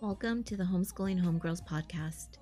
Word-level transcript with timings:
Welcome 0.00 0.44
to 0.44 0.56
the 0.56 0.62
Homeschooling 0.62 1.20
Homegirls 1.20 1.66
podcast. 1.66 2.38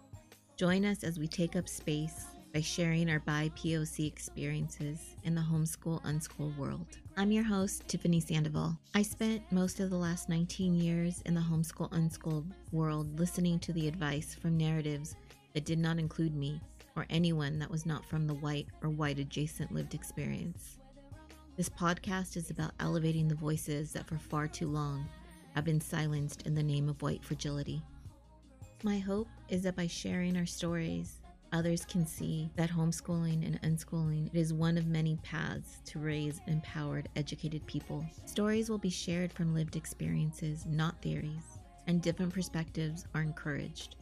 Join 0.59 0.85
us 0.85 1.03
as 1.03 1.19
we 1.19 1.27
take 1.27 1.57
up 1.57 1.71
space 1.71 2.27
by 2.53 2.61
sharing 2.61 3.09
our 3.09 3.21
BIPOC 3.21 4.07
experiences 4.07 5.17
in 5.25 5.35
the 5.35 5.41
homeschool 5.41 6.03
unschool 6.03 6.55
world. 6.59 6.99
I'm 7.17 7.33
your 7.33 7.45
host, 7.45 7.89
Tiffany 7.89 8.21
Sandoval. 8.21 8.79
I 8.95 9.01
spent 9.01 9.41
most 9.51 9.81
of 9.81 9.89
the 9.89 9.97
last 9.97 10.29
19 10.29 10.75
years 10.75 11.23
in 11.25 11.33
the 11.33 11.41
homeschool 11.41 11.91
unschool 11.93 12.45
world 12.73 13.19
listening 13.19 13.59
to 13.61 13.73
the 13.73 13.89
advice 13.89 14.35
from 14.35 14.59
narratives 14.59 15.17
that 15.55 15.65
did 15.65 15.79
not 15.79 15.99
include 15.99 16.37
me 16.37 16.61
or 16.95 17.07
anyone 17.09 17.59
that 17.59 17.71
was 17.71 17.87
not 17.87 18.05
from 18.05 18.27
the 18.27 18.35
white 18.35 18.67
or 18.83 18.91
white 18.91 19.19
adjacent 19.19 19.73
lived 19.73 19.95
experience. 19.95 20.77
This 21.57 21.71
podcast 21.71 22.37
is 22.37 22.51
about 22.51 22.73
elevating 22.81 23.29
the 23.29 23.35
voices 23.35 23.93
that 23.93 24.07
for 24.07 24.19
far 24.19 24.47
too 24.47 24.69
long 24.69 25.09
have 25.57 25.65
been 25.65 25.81
silenced 25.81 26.43
in 26.43 26.55
the 26.55 26.63
name 26.63 26.87
of 26.87 27.01
white 27.01 27.25
fragility. 27.25 27.81
My 28.83 28.99
hope 28.99 29.29
is 29.49 29.63
that 29.63 29.75
by 29.75 29.87
sharing 29.87 30.37
our 30.37 30.45
stories, 30.45 31.23
others 31.51 31.87
can 31.87 32.07
see 32.07 32.51
that 32.57 32.69
homeschooling 32.69 33.43
and 33.43 33.59
unschooling 33.63 34.29
is 34.35 34.53
one 34.53 34.77
of 34.77 34.87
many 34.87 35.17
paths 35.23 35.79
to 35.87 35.99
raise 35.99 36.43
empowered, 36.47 37.09
educated 37.17 37.67
people. 37.67 38.05
Stories 38.27 38.69
will 38.69 38.77
be 38.77 38.91
shared 38.91 39.33
from 39.33 39.55
lived 39.55 39.77
experiences, 39.77 40.67
not 40.67 41.01
theories, 41.01 41.59
and 41.87 42.03
different 42.03 42.35
perspectives 42.35 43.07
are 43.15 43.23
encouraged. 43.23 43.97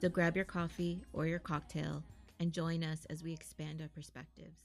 So 0.00 0.08
grab 0.08 0.36
your 0.36 0.46
coffee 0.46 1.02
or 1.12 1.26
your 1.26 1.38
cocktail 1.38 2.02
and 2.40 2.50
join 2.50 2.82
us 2.82 3.06
as 3.10 3.22
we 3.22 3.34
expand 3.34 3.82
our 3.82 3.88
perspectives. 3.88 4.64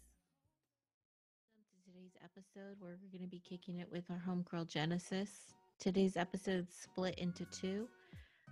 Welcome 1.54 1.66
to 1.70 1.92
today's 1.92 2.16
episode 2.24 2.78
where 2.80 2.98
we're 3.02 3.12
going 3.12 3.30
to 3.30 3.30
be 3.30 3.42
kicking 3.42 3.80
it 3.80 3.92
with 3.92 4.06
our 4.10 4.24
homegirl 4.26 4.70
Genesis. 4.70 5.54
Today's 5.80 6.18
episode 6.18 6.68
split 6.70 7.16
into 7.20 7.46
two. 7.46 7.88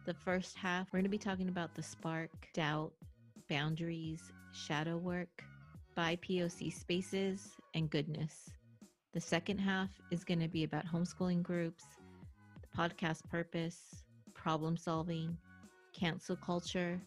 The 0.05 0.13
first 0.13 0.55
half, 0.55 0.87
we're 0.87 0.99
going 0.99 1.03
to 1.03 1.09
be 1.09 1.17
talking 1.17 1.49
about 1.49 1.75
the 1.75 1.83
spark, 1.83 2.31
doubt, 2.53 2.93
boundaries, 3.49 4.31
shadow 4.53 4.95
work, 4.95 5.43
BIPOC 5.97 6.71
spaces, 6.71 7.49
and 7.73 7.89
goodness. 7.89 8.49
The 9.13 9.19
second 9.19 9.57
half 9.57 9.89
is 10.09 10.23
going 10.23 10.39
to 10.39 10.47
be 10.47 10.63
about 10.63 10.85
homeschooling 10.85 11.43
groups, 11.43 11.83
the 12.61 12.77
podcast 12.77 13.25
purpose, 13.29 14.05
problem 14.33 14.77
solving, 14.77 15.35
cancel 15.91 16.37
culture, 16.37 17.01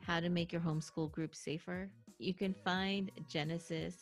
how 0.00 0.18
to 0.18 0.28
make 0.28 0.52
your 0.52 0.62
homeschool 0.62 1.12
group 1.12 1.36
safer. 1.36 1.88
You 2.18 2.34
can 2.34 2.52
find 2.64 3.12
Genesis 3.28 3.94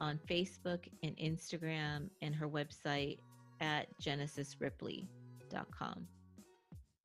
on 0.00 0.20
Facebook 0.30 0.86
and 1.02 1.16
Instagram 1.16 2.08
and 2.22 2.36
her 2.36 2.48
website 2.48 3.18
at 3.60 3.86
genesisripley.com. 4.02 6.06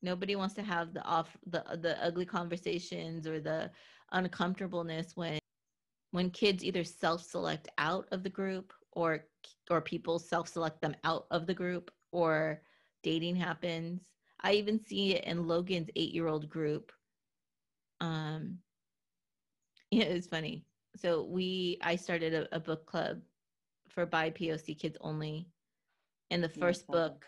Nobody 0.01 0.35
wants 0.35 0.53
to 0.55 0.63
have 0.63 0.93
the 0.93 1.01
off 1.03 1.35
the 1.47 1.63
the 1.81 2.03
ugly 2.03 2.25
conversations 2.25 3.25
or 3.25 3.39
the 3.39 3.71
uncomfortableness 4.11 5.13
when 5.15 5.39
when 6.11 6.29
kids 6.29 6.63
either 6.63 6.83
self-select 6.83 7.69
out 7.77 8.07
of 8.11 8.21
the 8.21 8.29
group 8.29 8.73
or 8.91 9.25
or 9.69 9.81
people 9.81 10.19
self-select 10.19 10.81
them 10.81 10.95
out 11.03 11.25
of 11.31 11.47
the 11.47 11.53
group 11.53 11.89
or 12.11 12.61
dating 13.01 13.35
happens. 13.35 14.01
I 14.41 14.53
even 14.53 14.85
see 14.85 15.15
it 15.15 15.23
in 15.23 15.47
Logan's 15.47 15.89
8-year-old 15.97 16.49
group. 16.49 16.91
Um 18.01 18.59
yeah, 19.91 20.05
it's 20.05 20.27
funny. 20.27 20.65
So 20.97 21.23
we 21.23 21.77
I 21.81 21.95
started 21.95 22.33
a, 22.33 22.55
a 22.55 22.59
book 22.59 22.85
club 22.85 23.21
for 23.89 24.05
BIPOC 24.05 24.79
kids 24.79 24.97
only 25.01 25.47
and 26.33 26.43
the 26.43 26.49
first 26.49 26.87
book 26.87 27.25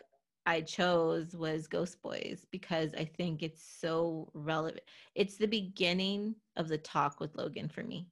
I 0.47 0.61
chose 0.61 1.35
was 1.35 1.67
Ghost 1.67 2.01
Boys 2.01 2.45
because 2.51 2.93
I 2.95 3.05
think 3.05 3.43
it's 3.43 3.63
so 3.79 4.31
relevant. 4.33 4.81
It's 5.13 5.37
the 5.37 5.47
beginning 5.47 6.35
of 6.55 6.67
the 6.67 6.79
talk 6.79 7.19
with 7.19 7.35
Logan 7.35 7.69
for 7.69 7.83
me. 7.83 8.07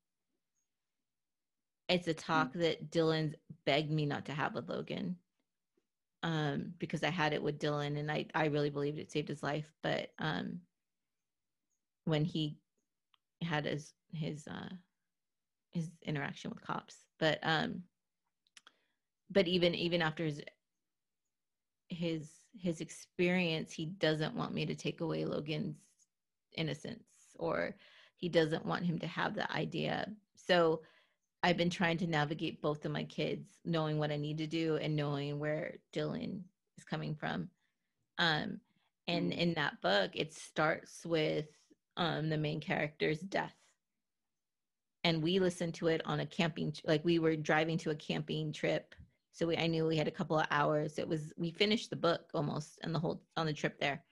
It's 1.90 2.08
a 2.08 2.14
talk 2.14 2.50
mm-hmm. 2.50 2.62
that 2.62 2.92
Dylan's 2.92 3.36
begged 3.66 3.92
me 3.92 4.06
not 4.06 4.26
to 4.26 4.34
have 4.34 4.54
with 4.54 4.70
Logan 4.70 5.16
um, 6.22 6.74
because 6.78 7.04
I 7.04 7.10
had 7.10 7.34
it 7.34 7.42
with 7.42 7.60
Dylan 7.60 7.98
and 8.00 8.12
I, 8.12 8.28
I 8.36 8.46
really 8.46 8.70
believed 8.70 9.00
it 9.00 9.12
saved 9.12 9.30
his 9.30 9.42
life. 9.42 9.72
But 9.82 10.10
um, 10.20 10.60
when 12.06 12.24
he 12.24 12.58
had 13.42 13.66
his 13.66 13.94
his 14.12 14.48
uh, 14.48 14.70
his 15.72 15.90
interaction 16.06 16.52
with 16.52 16.62
cops, 16.62 16.98
but 17.20 17.40
um, 17.42 17.82
but 19.32 19.48
even 19.48 19.76
even 19.76 20.02
after 20.02 20.26
his 20.26 20.42
his 21.94 22.30
his 22.60 22.82
experience 22.82 23.72
he 23.72 23.86
doesn't 23.86 24.36
want 24.36 24.54
me 24.54 24.66
to 24.66 24.76
take 24.76 25.02
away 25.02 25.26
logan's 25.26 25.76
innocence 26.56 27.04
or 27.40 27.76
he 28.18 28.30
doesn't 28.30 28.66
want 28.66 28.86
him 28.86 29.00
to 29.00 29.08
have 29.08 29.36
that 29.36 29.52
idea. 29.52 30.10
So 30.36 30.82
i've 31.42 31.58
been 31.58 31.70
trying 31.70 31.98
to 31.98 32.08
navigate 32.08 32.62
both 32.62 32.86
of 32.86 32.92
my 32.92 33.04
kids 33.04 33.60
knowing 33.66 34.00
what 34.00 34.12
i 34.12 34.16
need 34.16 34.38
to 34.38 34.48
do 34.48 34.78
and 34.78 34.96
knowing 34.96 35.40
where 35.40 35.76
dylan 35.94 36.42
is 36.78 36.84
coming 36.84 37.16
from. 37.16 37.50
Um 38.18 38.60
and 39.08 39.32
mm. 39.32 39.38
in 39.38 39.54
that 39.56 39.82
book 39.82 40.12
it 40.14 40.34
starts 40.34 41.06
with 41.06 41.48
um 41.98 42.30
the 42.30 42.38
main 42.38 42.60
character's 42.60 43.20
death. 43.20 43.56
And 45.04 45.22
we 45.22 45.40
listened 45.40 45.74
to 45.76 45.88
it 45.88 46.02
on 46.06 46.22
a 46.22 46.26
camping 46.26 46.74
like 46.86 47.04
we 47.04 47.20
were 47.20 47.36
driving 47.36 47.78
to 47.80 47.90
a 47.90 47.96
camping 47.96 48.54
trip 48.54 48.96
so 49.34 49.48
we, 49.48 49.58
I 49.58 49.68
knew 49.68 49.86
we 49.88 49.98
had 49.98 50.08
a 50.08 50.12
couple 50.12 50.40
of 50.40 50.46
hours. 50.52 51.00
It 51.00 51.08
was 51.08 51.34
we 51.38 51.52
finished 51.52 51.90
the 51.90 51.96
book 51.96 52.30
almost 52.34 52.80
and 52.84 52.94
the 52.94 53.00
whole 53.00 53.24
on 53.36 53.48
the 53.48 53.54
trip 53.54 53.80
there, 53.80 54.04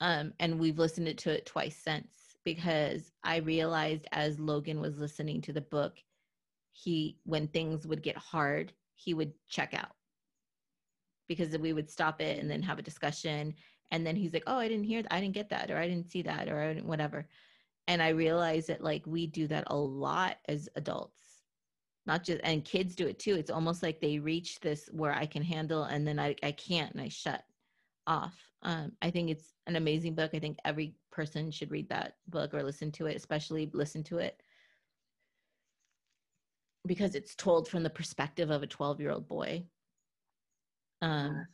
um, 0.00 0.32
and 0.40 0.58
we've 0.58 0.78
listened 0.78 1.18
to 1.18 1.30
it 1.30 1.44
twice 1.44 1.76
since 1.76 2.36
because 2.44 3.10
I 3.24 3.38
realized 3.38 4.06
as 4.12 4.38
Logan 4.38 4.80
was 4.80 4.98
listening 4.98 5.40
to 5.42 5.52
the 5.52 5.60
book, 5.60 5.98
he 6.72 7.18
when 7.24 7.48
things 7.48 7.86
would 7.86 8.02
get 8.02 8.16
hard, 8.16 8.72
he 8.94 9.12
would 9.12 9.32
check 9.48 9.74
out 9.74 9.96
because 11.28 11.56
we 11.58 11.72
would 11.72 11.90
stop 11.90 12.20
it 12.20 12.38
and 12.38 12.50
then 12.50 12.62
have 12.62 12.78
a 12.78 12.82
discussion, 12.82 13.54
and 13.90 14.06
then 14.06 14.14
he's 14.14 14.32
like, 14.32 14.44
"Oh, 14.46 14.58
I 14.58 14.68
didn't 14.68 14.84
hear 14.84 15.02
that. 15.02 15.12
I 15.12 15.20
didn't 15.20 15.34
get 15.34 15.50
that, 15.50 15.70
or 15.70 15.78
I 15.78 15.88
didn't 15.88 16.10
see 16.10 16.22
that, 16.22 16.48
or 16.48 16.74
whatever." 16.84 17.26
And 17.88 18.02
I 18.02 18.10
realized 18.10 18.68
that 18.68 18.82
like 18.82 19.02
we 19.06 19.26
do 19.26 19.46
that 19.48 19.64
a 19.66 19.76
lot 19.76 20.36
as 20.48 20.68
adults 20.76 21.23
not 22.06 22.24
just 22.24 22.40
and 22.44 22.64
kids 22.64 22.94
do 22.94 23.06
it 23.06 23.18
too 23.18 23.34
it's 23.34 23.50
almost 23.50 23.82
like 23.82 24.00
they 24.00 24.18
reach 24.18 24.60
this 24.60 24.88
where 24.92 25.14
i 25.14 25.26
can 25.26 25.42
handle 25.42 25.84
and 25.84 26.06
then 26.06 26.18
i, 26.18 26.34
I 26.42 26.52
can't 26.52 26.92
and 26.92 27.00
i 27.00 27.08
shut 27.08 27.42
off 28.06 28.34
um, 28.62 28.92
i 29.02 29.10
think 29.10 29.30
it's 29.30 29.54
an 29.66 29.76
amazing 29.76 30.14
book 30.14 30.30
i 30.34 30.38
think 30.38 30.58
every 30.64 30.94
person 31.10 31.50
should 31.50 31.70
read 31.70 31.88
that 31.88 32.16
book 32.28 32.52
or 32.52 32.62
listen 32.62 32.90
to 32.92 33.06
it 33.06 33.16
especially 33.16 33.70
listen 33.72 34.02
to 34.04 34.18
it. 34.18 34.40
Because 36.86 37.14
it's 37.14 37.34
told 37.34 37.66
from 37.66 37.82
the 37.82 37.88
perspective 37.88 38.50
of 38.50 38.62
a 38.62 38.66
12 38.66 39.00
year 39.00 39.10
old 39.10 39.26
boy 39.26 39.64
um, 41.00 41.46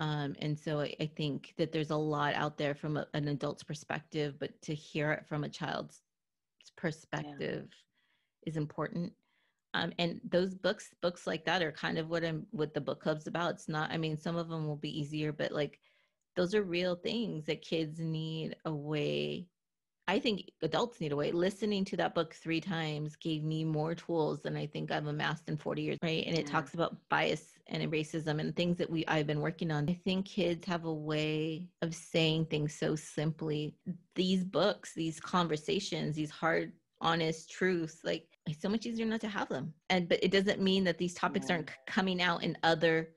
um, 0.00 0.34
and 0.40 0.58
so 0.58 0.80
I, 0.80 0.94
I, 1.00 1.10
think 1.16 1.54
that 1.58 1.72
there's 1.72 1.90
a 1.90 1.96
lot 1.96 2.34
out 2.34 2.58
there 2.58 2.74
from 2.74 2.96
a, 2.96 3.06
an 3.14 3.28
adult's 3.28 3.62
perspective 3.62 4.34
but 4.40 4.50
to 4.62 4.74
hear 4.74 5.12
it 5.12 5.26
from 5.28 5.44
a 5.44 5.48
child's 5.48 6.02
perspective 6.76 7.68
yeah. 7.70 8.50
is 8.50 8.56
important 8.56 9.12
um, 9.74 9.92
and 9.98 10.20
those 10.28 10.54
books 10.54 10.90
books 11.00 11.26
like 11.26 11.44
that 11.44 11.62
are 11.62 11.72
kind 11.72 11.98
of 11.98 12.08
what 12.08 12.24
i'm 12.24 12.46
what 12.50 12.74
the 12.74 12.80
book 12.80 13.00
club's 13.00 13.26
about. 13.26 13.54
It's 13.54 13.68
not 13.68 13.90
i 13.90 13.96
mean 13.96 14.16
some 14.16 14.36
of 14.36 14.48
them 14.48 14.66
will 14.66 14.76
be 14.76 14.98
easier 14.98 15.32
but 15.32 15.52
like 15.52 15.78
those 16.36 16.54
are 16.54 16.62
real 16.62 16.94
things 16.94 17.44
that 17.46 17.62
kids 17.62 17.98
need 17.98 18.56
a 18.64 18.72
way 18.72 19.46
i 20.08 20.18
think 20.18 20.50
adults 20.62 21.00
need 21.00 21.12
a 21.12 21.16
way. 21.16 21.30
Listening 21.32 21.84
to 21.86 21.96
that 21.96 22.14
book 22.14 22.34
three 22.34 22.60
times 22.60 23.16
gave 23.16 23.44
me 23.44 23.64
more 23.64 23.94
tools 23.94 24.42
than 24.42 24.56
i 24.56 24.66
think 24.66 24.90
i've 24.90 25.06
amassed 25.06 25.48
in 25.48 25.56
40 25.56 25.82
years 25.82 25.98
right? 26.02 26.24
And 26.26 26.36
it 26.36 26.46
yeah. 26.46 26.52
talks 26.52 26.74
about 26.74 26.96
bias 27.08 27.52
and 27.68 27.90
racism 27.90 28.40
and 28.40 28.54
things 28.54 28.76
that 28.78 28.90
we 28.90 29.06
i've 29.06 29.26
been 29.26 29.40
working 29.40 29.70
on. 29.70 29.88
I 29.88 29.98
think 30.04 30.26
kids 30.26 30.66
have 30.66 30.84
a 30.84 30.92
way 30.92 31.68
of 31.80 31.94
saying 31.94 32.46
things 32.46 32.74
so 32.74 32.94
simply. 32.96 33.74
These 34.14 34.44
books 34.44 34.92
these 34.94 35.18
conversations 35.18 36.16
these 36.16 36.30
hard 36.30 36.72
honest 37.00 37.50
truths 37.50 37.98
like 38.04 38.31
it's 38.46 38.60
so 38.60 38.68
much 38.68 38.86
easier 38.86 39.06
not 39.06 39.20
to 39.20 39.28
have 39.28 39.48
them. 39.48 39.72
And 39.90 40.08
but 40.08 40.22
it 40.22 40.30
doesn't 40.30 40.60
mean 40.60 40.84
that 40.84 40.98
these 40.98 41.14
topics 41.14 41.46
yeah. 41.48 41.56
aren't 41.56 41.70
coming 41.86 42.20
out 42.20 42.42
in 42.42 42.56
other 42.62 43.10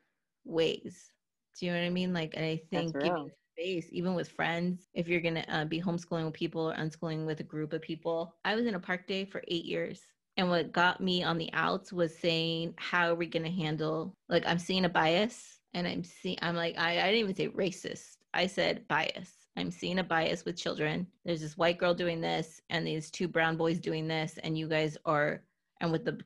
ways. 0.43 1.11
Do 1.59 1.65
you 1.65 1.71
know 1.71 1.79
what 1.79 1.85
i 1.85 1.89
mean? 1.89 2.13
Like 2.13 2.33
and 2.35 2.45
i 2.45 2.61
think 2.69 2.93
giving 2.93 3.31
space 3.57 3.87
even 3.91 4.13
with 4.13 4.29
friends 4.29 4.89
if 4.93 5.07
you're 5.07 5.21
gonna 5.21 5.45
uh, 5.47 5.65
be 5.65 5.81
homeschooling 5.81 6.25
with 6.25 6.33
people 6.33 6.69
or 6.69 6.75
unschooling 6.75 7.25
with 7.25 7.39
a 7.39 7.43
group 7.43 7.73
of 7.73 7.81
people. 7.81 8.35
I 8.43 8.55
was 8.55 8.65
in 8.65 8.75
a 8.75 8.79
park 8.79 9.07
day 9.07 9.25
for 9.25 9.41
eight 9.47 9.65
years 9.65 10.01
and 10.37 10.49
what 10.49 10.73
got 10.73 11.01
me 11.01 11.23
on 11.23 11.37
the 11.37 11.49
outs 11.53 11.93
was 11.93 12.17
saying 12.17 12.73
how 12.77 13.09
are 13.09 13.15
we 13.15 13.25
gonna 13.25 13.49
handle 13.49 14.13
like 14.29 14.45
i'm 14.45 14.59
seeing 14.59 14.85
a 14.85 14.89
bias 14.89 15.59
and 15.73 15.87
i'm 15.87 16.03
seeing 16.03 16.37
i'm 16.41 16.55
like 16.55 16.77
I, 16.77 16.99
I 17.01 17.11
didn't 17.11 17.29
even 17.29 17.35
say 17.35 17.47
racist. 17.49 18.17
I 18.33 18.47
said 18.47 18.87
bias 18.87 19.31
I'm 19.57 19.71
seeing 19.71 19.99
a 19.99 20.03
bias 20.03 20.45
with 20.45 20.57
children. 20.57 21.07
There's 21.23 21.41
this 21.41 21.57
white 21.57 21.77
girl 21.77 21.93
doing 21.93 22.21
this 22.21 22.61
and 22.69 22.85
these 22.85 23.09
two 23.09 23.27
brown 23.27 23.57
boys 23.57 23.79
doing 23.79 24.07
this, 24.07 24.37
and 24.43 24.57
you 24.57 24.67
guys 24.67 24.97
are, 25.05 25.41
and 25.81 25.91
what 25.91 26.05
the 26.05 26.19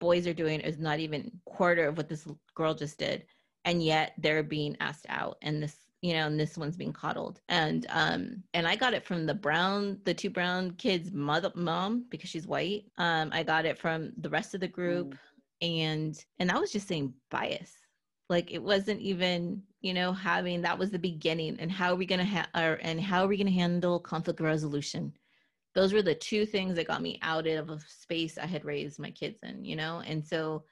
boys 0.00 0.26
are 0.26 0.34
doing 0.34 0.60
is 0.60 0.78
not 0.78 0.98
even 0.98 1.30
quarter 1.46 1.88
of 1.88 1.96
what 1.96 2.08
this 2.08 2.26
girl 2.54 2.74
just 2.74 2.98
did. 2.98 3.24
And 3.64 3.82
yet 3.82 4.12
they're 4.18 4.42
being 4.42 4.76
asked 4.80 5.06
out. 5.08 5.38
And 5.40 5.62
this, 5.62 5.76
you 6.02 6.12
know, 6.12 6.26
and 6.26 6.38
this 6.38 6.58
one's 6.58 6.76
being 6.76 6.92
coddled. 6.92 7.40
And 7.48 7.86
um, 7.88 8.42
and 8.52 8.68
I 8.68 8.76
got 8.76 8.92
it 8.92 9.06
from 9.06 9.24
the 9.24 9.32
brown, 9.32 9.98
the 10.04 10.12
two 10.12 10.28
brown 10.28 10.72
kids' 10.72 11.12
mother 11.12 11.50
mom 11.54 12.04
because 12.10 12.28
she's 12.28 12.46
white. 12.46 12.84
Um, 12.98 13.30
I 13.32 13.42
got 13.42 13.64
it 13.64 13.78
from 13.78 14.12
the 14.18 14.28
rest 14.28 14.52
of 14.54 14.60
the 14.60 14.68
group, 14.68 15.14
mm. 15.14 15.18
and 15.62 16.24
and 16.38 16.50
I 16.50 16.58
was 16.58 16.70
just 16.70 16.86
saying 16.86 17.14
bias. 17.30 17.72
Like 18.28 18.52
it 18.52 18.62
wasn't 18.62 19.00
even, 19.00 19.62
you 19.84 19.94
know, 19.94 20.12
having 20.12 20.62
that 20.62 20.78
was 20.78 20.90
the 20.90 20.98
beginning. 20.98 21.56
And 21.60 21.70
how 21.70 21.92
are 21.92 21.96
we 21.96 22.06
gonna 22.06 22.24
have, 22.24 22.48
and 22.54 23.00
how 23.00 23.24
are 23.24 23.28
we 23.28 23.36
gonna 23.36 23.50
handle 23.50 24.00
conflict 24.00 24.40
resolution? 24.40 25.12
Those 25.74 25.92
were 25.92 26.02
the 26.02 26.14
two 26.14 26.46
things 26.46 26.76
that 26.76 26.88
got 26.88 27.02
me 27.02 27.18
out 27.22 27.46
of 27.46 27.70
a 27.70 27.80
space 27.80 28.38
I 28.38 28.46
had 28.46 28.64
raised 28.64 28.98
my 28.98 29.10
kids 29.10 29.40
in, 29.42 29.64
you 29.64 29.76
know. 29.76 30.02
And 30.06 30.24
so, 30.24 30.64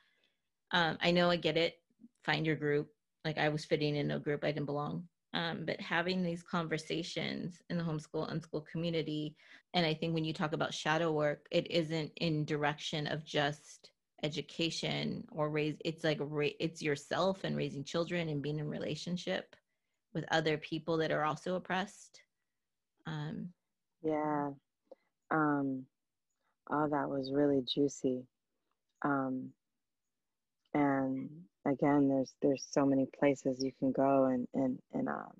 um, 0.72 0.98
I 1.00 1.10
know 1.10 1.30
I 1.30 1.36
get 1.36 1.56
it. 1.56 1.74
Find 2.24 2.46
your 2.46 2.56
group. 2.56 2.88
Like 3.24 3.38
I 3.38 3.48
was 3.48 3.64
fitting 3.64 3.96
in 3.96 4.08
no 4.08 4.18
group. 4.18 4.44
I 4.44 4.52
didn't 4.52 4.66
belong 4.66 5.08
um, 5.34 5.64
but 5.64 5.80
having 5.80 6.22
these 6.22 6.42
conversations 6.42 7.62
in 7.70 7.78
the 7.78 7.84
homeschool 7.84 8.30
unschool 8.30 8.66
community 8.66 9.34
and 9.74 9.86
i 9.86 9.94
think 9.94 10.14
when 10.14 10.24
you 10.24 10.32
talk 10.32 10.52
about 10.52 10.74
shadow 10.74 11.12
work 11.12 11.46
it 11.50 11.70
isn't 11.70 12.10
in 12.16 12.44
direction 12.44 13.06
of 13.06 13.24
just 13.24 13.91
education 14.22 15.24
or 15.32 15.50
raise 15.50 15.76
it's 15.84 16.04
like 16.04 16.20
it's 16.60 16.80
yourself 16.80 17.44
and 17.44 17.56
raising 17.56 17.82
children 17.84 18.28
and 18.28 18.42
being 18.42 18.58
in 18.58 18.68
relationship 18.68 19.56
with 20.14 20.24
other 20.30 20.58
people 20.58 20.96
that 20.98 21.10
are 21.10 21.24
also 21.24 21.56
oppressed. 21.56 22.20
Um 23.06 23.48
yeah. 24.02 24.50
Um 25.30 25.86
all 26.70 26.88
that 26.88 27.08
was 27.08 27.32
really 27.32 27.62
juicy. 27.62 28.24
Um 29.04 29.50
and 30.74 31.28
again 31.66 32.08
there's 32.08 32.32
there's 32.42 32.66
so 32.70 32.86
many 32.86 33.06
places 33.18 33.62
you 33.62 33.72
can 33.78 33.90
go 33.92 34.26
and 34.26 34.46
and 34.54 34.78
and 34.92 35.08
um 35.08 35.32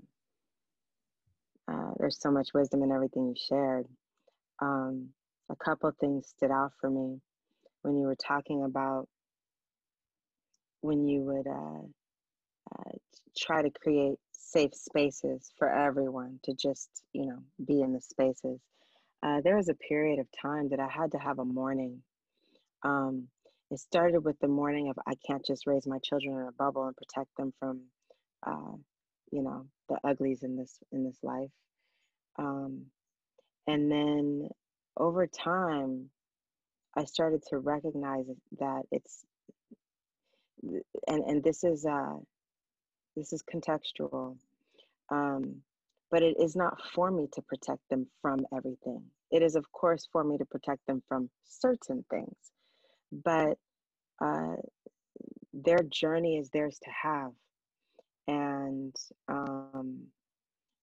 uh, 1.69 1.93
there's 1.99 2.21
so 2.21 2.31
much 2.31 2.49
wisdom 2.53 2.83
in 2.83 2.91
everything 2.91 3.29
you 3.29 3.35
shared. 3.49 3.87
Um 4.61 5.11
a 5.49 5.57
couple 5.57 5.93
things 6.01 6.27
stood 6.29 6.51
out 6.51 6.73
for 6.81 6.91
me 6.91 7.21
when 7.83 7.97
you 7.97 8.07
were 8.07 8.17
talking 8.17 8.65
about 8.65 9.09
when 10.81 11.07
you 11.07 11.23
would 11.23 11.47
uh, 11.47 11.83
uh, 12.75 12.91
try 13.37 13.63
to 13.63 13.71
create 13.71 14.19
safe 14.33 14.75
spaces 14.75 15.53
for 15.59 15.69
everyone 15.73 16.39
to 16.45 16.55
just 16.55 16.89
you 17.13 17.27
know 17.27 17.39
be 17.67 17.81
in 17.81 17.93
the 17.93 18.01
spaces 18.01 18.61
uh, 19.23 19.41
there 19.43 19.57
was 19.57 19.69
a 19.69 19.75
period 19.75 20.19
of 20.19 20.27
time 20.41 20.69
that 20.69 20.81
i 20.81 20.89
had 20.89 21.13
to 21.13 21.19
have 21.19 21.39
a 21.39 21.45
mourning 21.45 22.03
um, 22.83 23.29
it 23.71 23.79
started 23.79 24.25
with 24.25 24.39
the 24.41 24.49
mourning 24.49 24.91
of 24.91 24.99
I 25.07 25.15
can't 25.27 25.45
just 25.45 25.67
raise 25.67 25.87
my 25.87 25.99
children 26.01 26.35
in 26.39 26.47
a 26.47 26.53
bubble 26.53 26.87
and 26.87 26.97
protect 26.97 27.35
them 27.39 27.53
from, 27.59 27.81
uh, 28.47 28.77
you 29.31 29.43
know, 29.43 29.67
the 29.89 29.99
uglies 30.05 30.43
in 30.43 30.57
this 30.57 30.79
in 30.93 31.05
this 31.05 31.19
life. 31.23 31.51
Um, 32.39 32.87
and 33.67 33.91
then 33.91 34.49
over 34.97 35.27
time, 35.27 36.11
I 36.97 37.05
started 37.05 37.43
to 37.51 37.59
recognize 37.59 38.27
that 38.59 38.83
it's, 38.91 39.25
and 41.09 41.25
and 41.25 41.43
this 41.43 41.65
is 41.65 41.87
uh, 41.87 42.17
this 43.17 43.33
is 43.33 43.43
contextual, 43.43 44.37
um, 45.11 45.63
but 46.11 46.23
it 46.23 46.37
is 46.41 46.57
not 46.57 46.81
for 46.95 47.11
me 47.11 47.29
to 47.35 47.43
protect 47.43 47.81
them 47.91 48.07
from 48.21 48.47
everything. 48.57 49.03
It 49.31 49.43
is, 49.43 49.57
of 49.57 49.71
course, 49.73 50.07
for 50.13 50.25
me 50.25 50.39
to 50.39 50.45
protect 50.45 50.87
them 50.87 51.03
from 51.09 51.31
certain 51.45 52.05
things 52.11 52.53
but 53.13 53.59
uh, 54.21 54.57
their 55.53 55.81
journey 55.91 56.39
is 56.39 56.49
theirs 56.51 56.79
to 56.83 56.91
have. 56.91 57.33
And 58.27 58.95
um, 59.29 60.01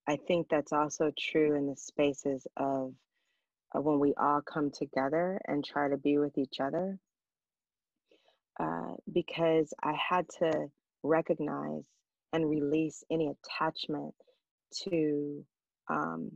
I 0.08 0.18
think 0.28 0.48
that's 0.50 0.74
also 0.74 1.12
true 1.18 1.56
in 1.56 1.68
the 1.68 1.76
spaces 1.76 2.46
of, 2.58 2.94
when 3.74 4.00
we 4.00 4.14
all 4.20 4.42
come 4.42 4.72
together 4.72 5.40
and 5.48 5.64
try 5.64 5.90
to 5.90 5.98
be 5.98 6.18
with 6.18 6.38
each 6.38 6.60
other. 6.60 6.98
Uh, 8.60 8.94
because 9.14 9.74
I 9.82 9.94
had 9.94 10.26
to 10.40 10.70
recognize 11.04 11.86
and 12.34 12.50
release 12.50 13.04
any 13.10 13.30
attachment 13.30 14.14
to 14.84 15.46
um, 15.90 16.32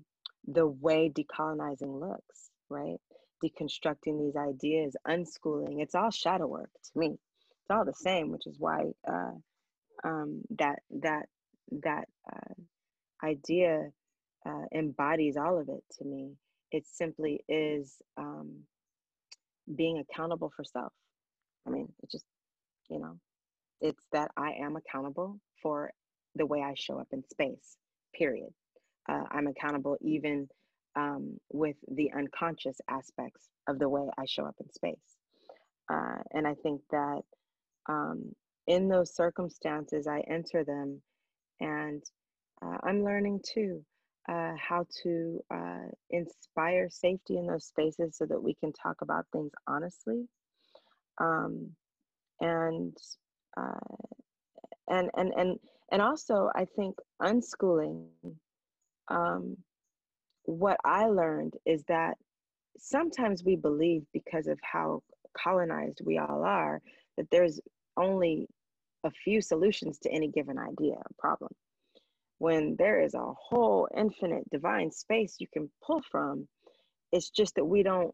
the 0.47 0.65
way 0.67 1.11
decolonizing 1.13 1.99
looks, 1.99 2.49
right? 2.69 2.99
deconstructing 3.43 4.19
these 4.19 4.35
ideas, 4.35 4.95
unschooling. 5.07 5.81
It's 5.81 5.95
all 5.95 6.11
shadow 6.11 6.47
work 6.47 6.69
to 6.71 6.99
me. 6.99 7.17
It's 7.61 7.71
all 7.71 7.85
the 7.85 7.93
same, 7.93 8.31
which 8.31 8.47
is 8.47 8.55
why 8.57 8.91
uh, 9.07 9.31
um, 10.03 10.41
that 10.57 10.79
that 11.01 11.27
that 11.83 12.05
uh, 12.31 13.25
idea 13.25 13.89
uh, 14.45 14.65
embodies 14.73 15.37
all 15.37 15.59
of 15.59 15.69
it 15.69 15.83
to 15.97 16.05
me. 16.05 16.31
It 16.73 16.85
simply 16.87 17.45
is 17.47 18.01
um, 18.17 18.63
being 19.75 19.99
accountable 19.99 20.51
for 20.55 20.65
self. 20.65 20.91
I 21.65 21.69
mean, 21.69 21.87
it 22.01 22.11
just 22.11 22.25
you 22.89 22.99
know, 22.99 23.17
it's 23.81 24.03
that 24.11 24.31
I 24.37 24.51
am 24.61 24.75
accountable 24.75 25.39
for 25.61 25.91
the 26.35 26.45
way 26.45 26.61
I 26.61 26.73
show 26.75 26.99
up 26.99 27.07
in 27.11 27.23
space. 27.29 27.77
Period. 28.15 28.49
Uh, 29.09 29.23
I'm 29.31 29.47
accountable 29.47 29.97
even 30.01 30.49
um, 30.95 31.37
with 31.51 31.77
the 31.87 32.11
unconscious 32.17 32.77
aspects 32.89 33.49
of 33.67 33.79
the 33.79 33.89
way 33.89 34.07
I 34.17 34.25
show 34.25 34.45
up 34.45 34.55
in 34.59 34.71
space. 34.71 34.97
Uh, 35.91 36.21
and 36.31 36.47
I 36.47 36.55
think 36.55 36.81
that 36.91 37.21
um, 37.89 38.33
in 38.67 38.87
those 38.87 39.15
circumstances, 39.15 40.07
I 40.07 40.21
enter 40.21 40.63
them 40.63 41.01
and 41.59 42.03
uh, 42.63 42.77
I'm 42.83 43.03
learning 43.03 43.41
too 43.53 43.83
uh, 44.29 44.53
how 44.57 44.85
to 45.03 45.43
uh, 45.51 45.87
inspire 46.09 46.89
safety 46.89 47.37
in 47.37 47.47
those 47.47 47.65
spaces 47.65 48.15
so 48.17 48.25
that 48.25 48.41
we 48.41 48.53
can 48.53 48.71
talk 48.73 49.01
about 49.01 49.25
things 49.31 49.51
honestly. 49.67 50.27
Um, 51.19 51.69
and 52.41 52.95
uh, 53.57 54.05
and 54.89 55.09
and 55.15 55.33
and 55.37 55.59
and 55.91 56.01
also, 56.01 56.49
I 56.55 56.65
think 56.65 56.95
unschooling 57.21 58.07
um, 59.09 59.57
what 60.45 60.77
I 60.83 61.05
learned 61.05 61.53
is 61.65 61.83
that 61.87 62.17
sometimes 62.77 63.43
we 63.43 63.55
believe 63.55 64.03
because 64.13 64.47
of 64.47 64.59
how 64.61 65.03
colonized 65.37 66.01
we 66.05 66.17
all 66.17 66.43
are 66.43 66.81
that 67.17 67.27
there's 67.31 67.59
only 67.97 68.47
a 69.03 69.11
few 69.11 69.41
solutions 69.41 69.99
to 69.99 70.11
any 70.11 70.27
given 70.27 70.57
idea 70.57 70.93
or 70.93 71.05
problem 71.17 71.51
when 72.43 72.75
there 72.77 72.99
is 72.99 73.13
a 73.13 73.33
whole 73.47 73.87
infinite 73.97 74.43
divine 74.49 74.91
space 74.91 75.37
you 75.39 75.47
can 75.53 75.69
pull 75.85 76.01
from 76.11 76.45
it's 77.13 77.29
just 77.29 77.55
that 77.55 77.63
we 77.63 77.81
don't 77.83 78.13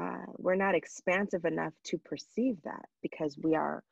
uh, 0.00 0.26
we're 0.38 0.56
not 0.66 0.74
expansive 0.74 1.44
enough 1.44 1.72
to 1.84 1.96
perceive 1.98 2.56
that 2.64 2.84
because 3.00 3.36
we 3.44 3.54
are 3.54 3.82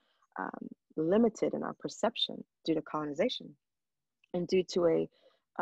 um, 0.41 0.67
limited 0.97 1.55
in 1.55 1.63
our 1.63 1.75
perception 1.79 2.43
due 2.65 2.75
to 2.75 2.83
colonization 2.83 3.49
and 4.35 4.49
due 4.49 4.65
to 4.65 4.87
a 4.87 5.09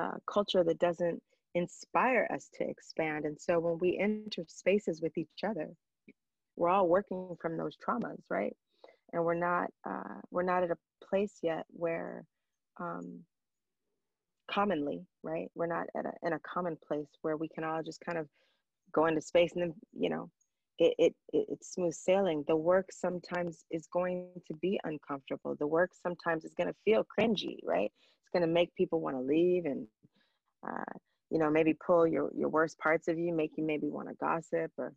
uh, 0.01 0.17
culture 0.31 0.65
that 0.65 0.79
doesn't 0.79 1.21
inspire 1.55 2.27
us 2.33 2.49
to 2.55 2.69
expand. 2.69 3.25
And 3.25 3.39
so 3.41 3.59
when 3.59 3.79
we 3.81 3.99
enter 3.99 4.45
spaces 4.49 5.01
with 5.03 5.17
each 5.19 5.43
other, 5.47 5.69
we're 6.57 6.71
all 6.71 6.89
working 6.89 7.37
from 7.41 7.57
those 7.57 7.77
traumas, 7.77 8.23
right? 8.31 8.55
And 9.13 9.25
we're 9.25 9.35
not 9.35 9.69
uh, 9.89 10.21
we're 10.31 10.43
not 10.43 10.63
at 10.63 10.71
a 10.71 10.79
place 11.07 11.39
yet 11.43 11.65
where 11.69 12.25
um, 12.81 13.25
commonly, 14.57 15.07
right? 15.23 15.49
We're 15.55 15.67
not 15.67 15.87
at 15.97 16.07
a, 16.07 16.13
in 16.27 16.33
a 16.33 16.41
common 16.41 16.77
place 16.87 17.09
where 17.23 17.37
we 17.37 17.49
can 17.49 17.65
all 17.65 17.83
just 17.83 18.01
kind 18.01 18.19
of 18.19 18.27
go 18.93 19.07
into 19.07 19.21
space 19.21 19.53
and 19.53 19.63
then 19.63 19.75
you 19.93 20.09
know 20.09 20.31
it, 20.79 20.95
it, 20.99 21.15
it 21.33 21.47
it's 21.51 21.75
smooth 21.75 21.95
sailing. 21.95 22.45
The 22.49 22.57
work 22.57 22.89
sometimes 22.91 23.65
is 23.71 23.87
going 23.93 24.29
to 24.47 24.55
be 24.55 24.79
uncomfortable. 24.85 25.57
The 25.59 25.67
work 25.67 25.91
sometimes 26.01 26.45
is 26.45 26.55
going 26.55 26.69
to 26.69 26.77
feel 26.85 27.05
cringy, 27.19 27.59
right? 27.65 27.91
It's 28.21 28.31
going 28.33 28.47
to 28.47 28.53
make 28.53 28.75
people 28.75 29.01
want 29.01 29.17
to 29.17 29.23
leave 29.23 29.65
and 29.65 29.87
uh, 30.67 30.99
you 31.31 31.39
know 31.39 31.51
maybe 31.51 31.75
pull 31.75 32.07
your 32.07 32.31
your 32.35 32.49
worst 32.49 32.79
parts 32.79 33.09
of 33.09 33.19
you 33.19 33.33
make 33.33 33.53
you 33.57 33.65
maybe 33.65 33.89
want 33.89 34.09
to 34.09 34.15
gossip 34.15 34.71
or 34.79 34.93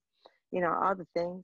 you 0.52 0.62
know 0.62 0.74
all 0.74 0.96
the 0.96 1.08
things 1.16 1.44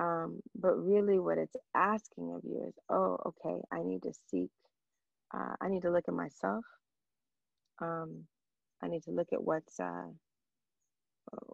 um, 0.00 0.40
but 0.56 0.74
really 0.74 1.18
what 1.18 1.38
it's 1.38 1.56
asking 1.74 2.32
of 2.34 2.42
you 2.44 2.64
is 2.66 2.74
oh 2.90 3.18
okay 3.26 3.60
i 3.72 3.82
need 3.82 4.02
to 4.02 4.12
seek 4.30 4.50
uh, 5.34 5.54
i 5.60 5.68
need 5.68 5.82
to 5.82 5.90
look 5.90 6.04
at 6.08 6.14
myself 6.14 6.64
um, 7.82 8.24
i 8.82 8.88
need 8.88 9.02
to 9.02 9.10
look 9.10 9.28
at 9.32 9.42
what's 9.42 9.80
uh, 9.80 10.06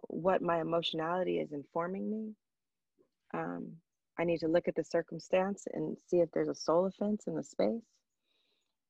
what 0.07 0.41
my 0.41 0.61
emotionality 0.61 1.39
is 1.39 1.51
informing 1.51 2.09
me 2.09 2.33
um, 3.33 3.71
i 4.19 4.23
need 4.23 4.39
to 4.39 4.47
look 4.47 4.67
at 4.67 4.75
the 4.75 4.83
circumstance 4.83 5.67
and 5.73 5.97
see 6.07 6.19
if 6.19 6.29
there's 6.31 6.49
a 6.49 6.55
soul 6.55 6.85
offense 6.85 7.25
in 7.27 7.35
the 7.35 7.43
space 7.43 7.83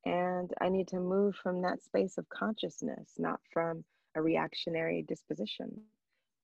and 0.05 0.51
I 0.61 0.69
need 0.69 0.87
to 0.89 0.99
move 0.99 1.35
from 1.35 1.61
that 1.63 1.83
space 1.83 2.17
of 2.17 2.27
consciousness, 2.29 3.13
not 3.17 3.39
from 3.51 3.83
a 4.15 4.21
reactionary 4.21 5.03
disposition. 5.07 5.81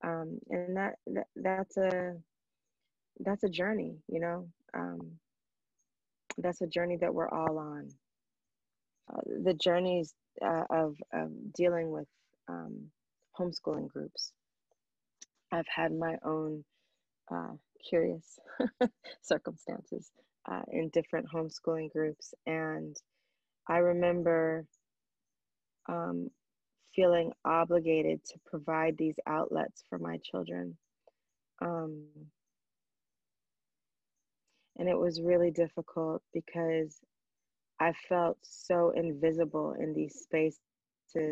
Um, 0.03 0.39
and 0.49 0.75
that, 0.77 0.95
that 1.07 1.27
that's 1.35 1.77
a 1.77 2.15
that's 3.21 3.43
a 3.43 3.49
journey, 3.49 3.95
you 4.07 4.19
know. 4.19 4.47
Um, 4.73 5.11
that's 6.37 6.61
a 6.61 6.67
journey 6.67 6.97
that 6.97 7.13
we're 7.13 7.29
all 7.29 7.57
on. 7.57 7.89
Uh, 9.11 9.21
the 9.43 9.53
journeys 9.53 10.13
uh, 10.43 10.63
of, 10.69 10.95
dealing 11.55 11.91
with 11.91 12.07
um, 12.47 12.89
homeschooling 13.39 13.87
groups. 13.87 14.31
I've 15.51 15.67
had 15.67 15.93
my 15.93 16.17
own 16.23 16.63
uh, 17.31 17.53
curious 17.89 18.39
circumstances 19.21 20.11
uh, 20.49 20.61
in 20.71 20.89
different 20.89 21.27
homeschooling 21.33 21.91
groups. 21.91 22.33
And 22.45 22.95
I 23.67 23.77
remember 23.77 24.65
um, 25.87 26.29
feeling 26.95 27.31
obligated 27.43 28.23
to 28.25 28.39
provide 28.45 28.97
these 28.97 29.15
outlets 29.27 29.83
for 29.89 29.97
my 29.97 30.17
children. 30.23 30.77
Um, 31.61 32.05
and 34.77 34.89
it 34.89 34.97
was 34.97 35.21
really 35.21 35.51
difficult 35.51 36.21
because 36.33 36.99
I 37.79 37.93
felt 37.93 38.37
so 38.41 38.91
invisible 38.91 39.73
in 39.79 39.93
these 39.93 40.15
spaces 40.15 40.61
and 41.01 41.31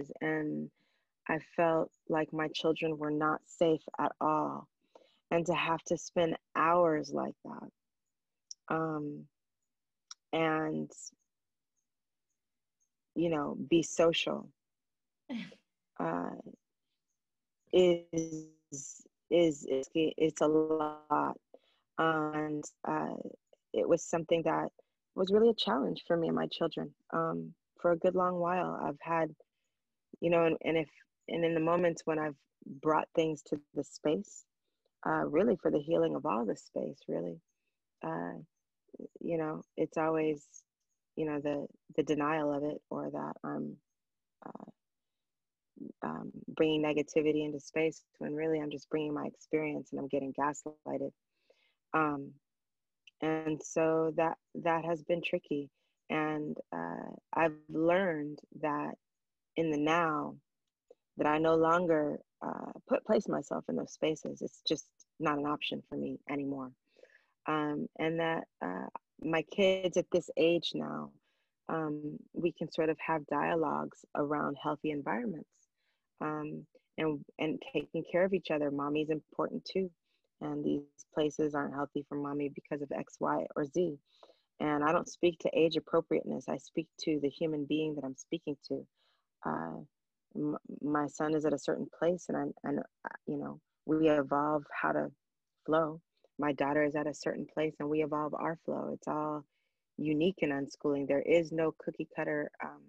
I 0.81 1.39
felt 1.55 1.91
like 2.09 2.31
my 2.33 2.47
children 2.53 2.61
were 2.97 3.11
not 3.11 3.41
safe 3.45 3.83
at 3.99 4.11
all. 4.21 4.67
And 5.31 5.45
to 5.47 5.53
have 5.53 5.81
to 5.85 5.97
spend 5.97 6.35
hours 6.55 7.11
like 7.13 7.35
that 7.45 7.69
um, 8.69 9.25
and, 10.31 10.89
you 13.15 13.29
know, 13.29 13.57
be 13.69 13.83
social 13.83 14.49
uh, 15.99 16.29
is, 17.73 19.05
is, 19.31 19.65
is, 19.69 19.89
it's 19.93 20.41
a 20.41 20.47
lot. 20.47 21.37
And 21.97 22.63
uh, 22.87 23.15
it 23.73 23.87
was 23.87 24.03
something 24.03 24.43
that 24.43 24.69
was 25.15 25.31
really 25.31 25.49
a 25.49 25.55
challenge 25.55 26.03
for 26.07 26.17
me 26.17 26.27
and 26.27 26.35
my 26.35 26.47
children 26.47 26.93
um, 27.13 27.53
for 27.81 27.91
a 27.91 27.97
good 27.97 28.15
long 28.15 28.39
while. 28.39 28.79
I've 28.83 28.99
had, 29.01 29.29
you 30.21 30.29
know, 30.29 30.45
and, 30.45 30.57
and 30.63 30.77
if 30.77 30.89
and 31.27 31.45
in 31.45 31.53
the 31.53 31.59
moments 31.59 32.01
when 32.05 32.19
I've 32.19 32.35
brought 32.65 33.07
things 33.15 33.41
to 33.43 33.59
the 33.75 33.83
space, 33.83 34.45
uh, 35.05 35.25
really 35.27 35.57
for 35.61 35.71
the 35.71 35.79
healing 35.79 36.15
of 36.15 36.25
all 36.25 36.45
the 36.45 36.55
space, 36.55 36.99
really, 37.07 37.39
uh, 38.05 38.33
you 39.21 39.37
know, 39.37 39.63
it's 39.77 39.97
always, 39.97 40.45
you 41.15 41.25
know, 41.25 41.39
the 41.39 41.67
the 41.95 42.03
denial 42.03 42.53
of 42.53 42.63
it 42.63 42.81
or 42.89 43.09
that 43.11 43.33
I'm 43.43 43.77
uh, 44.45 44.71
um, 46.03 46.31
bringing 46.47 46.81
negativity 46.83 47.45
into 47.45 47.59
space 47.59 48.03
when 48.19 48.33
really 48.33 48.59
I'm 48.59 48.71
just 48.71 48.89
bringing 48.89 49.13
my 49.13 49.25
experience 49.25 49.91
and 49.91 49.99
I'm 49.99 50.07
getting 50.07 50.33
gaslighted. 50.33 51.11
Um, 51.93 52.31
and 53.23 53.61
so 53.63 54.13
that 54.17 54.37
that 54.55 54.83
has 54.85 55.01
been 55.03 55.21
tricky, 55.21 55.69
and 56.09 56.57
uh, 56.75 57.09
I've 57.33 57.55
learned 57.69 58.39
that 58.61 58.95
in 59.55 59.71
the 59.71 59.77
now 59.77 60.35
that 61.17 61.27
I 61.27 61.37
no 61.37 61.55
longer 61.55 62.17
uh, 62.45 62.71
put 62.89 63.05
place 63.05 63.27
myself 63.27 63.63
in 63.69 63.75
those 63.75 63.93
spaces. 63.93 64.41
It's 64.41 64.61
just 64.67 64.85
not 65.19 65.37
an 65.37 65.45
option 65.45 65.81
for 65.87 65.95
me 65.95 66.19
anymore. 66.29 66.71
Um, 67.47 67.87
and 67.97 68.19
that 68.19 68.43
uh, 68.61 68.87
my 69.21 69.43
kids 69.43 69.95
at 69.97 70.05
this 70.11 70.29
age 70.37 70.71
now, 70.73 71.11
um, 71.69 72.17
we 72.33 72.51
can 72.51 72.71
sort 72.71 72.89
of 72.89 72.97
have 73.05 73.25
dialogues 73.27 73.99
around 74.15 74.57
healthy 74.61 74.91
environments 74.91 75.49
um, 76.19 76.65
and 76.97 77.23
and 77.39 77.61
taking 77.71 78.03
care 78.11 78.25
of 78.25 78.33
each 78.33 78.51
other. 78.51 78.69
Mommy's 78.69 79.09
important 79.09 79.63
too, 79.65 79.89
and 80.43 80.63
these 80.63 80.81
places 81.13 81.55
aren't 81.55 81.73
healthy 81.73 82.05
for 82.07 82.15
mommy 82.15 82.49
because 82.53 82.81
of 82.81 82.91
X, 82.91 83.17
Y, 83.19 83.45
or 83.55 83.65
Z. 83.65 83.97
And 84.59 84.83
I 84.83 84.91
don't 84.91 85.09
speak 85.09 85.39
to 85.39 85.49
age 85.57 85.75
appropriateness. 85.75 86.45
I 86.47 86.57
speak 86.57 86.87
to 87.01 87.19
the 87.21 87.29
human 87.29 87.65
being 87.65 87.95
that 87.95 88.03
I'm 88.03 88.15
speaking 88.15 88.55
to. 88.67 88.85
Uh, 89.45 89.79
my 90.81 91.07
son 91.07 91.35
is 91.35 91.45
at 91.45 91.53
a 91.53 91.59
certain 91.59 91.87
place 91.97 92.25
and 92.29 92.37
I, 92.37 92.67
and 92.67 92.79
you 93.27 93.37
know 93.37 93.59
we 93.85 94.09
evolve 94.09 94.63
how 94.73 94.91
to 94.91 95.11
flow 95.65 96.01
my 96.39 96.53
daughter 96.53 96.83
is 96.83 96.95
at 96.95 97.07
a 97.07 97.13
certain 97.13 97.45
place 97.53 97.75
and 97.79 97.89
we 97.89 98.03
evolve 98.03 98.33
our 98.33 98.57
flow 98.65 98.89
it's 98.93 99.07
all 99.07 99.45
unique 99.97 100.39
in 100.39 100.49
unschooling 100.49 101.07
there 101.07 101.21
is 101.21 101.51
no 101.51 101.73
cookie 101.77 102.07
cutter 102.15 102.49
um, 102.63 102.81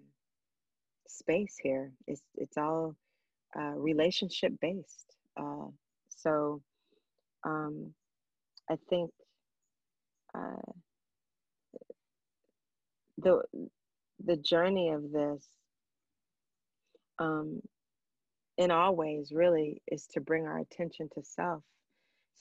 space 1.07 1.55
here 1.61 1.91
it's 2.07 2.23
it's 2.35 2.57
all 2.57 2.95
uh, 3.57 3.73
relationship 3.75 4.53
based 4.59 5.15
uh, 5.37 5.67
so 6.09 6.61
um, 7.45 7.93
i 8.69 8.75
think 8.89 9.11
uh, 10.37 10.71
the 13.17 13.41
the 14.25 14.37
journey 14.37 14.89
of 14.89 15.11
this 15.11 15.47
um, 17.19 17.61
in 18.57 18.71
all 18.71 18.95
ways, 18.95 19.31
really, 19.33 19.81
is 19.87 20.07
to 20.13 20.21
bring 20.21 20.45
our 20.45 20.59
attention 20.59 21.09
to 21.13 21.23
self 21.23 21.61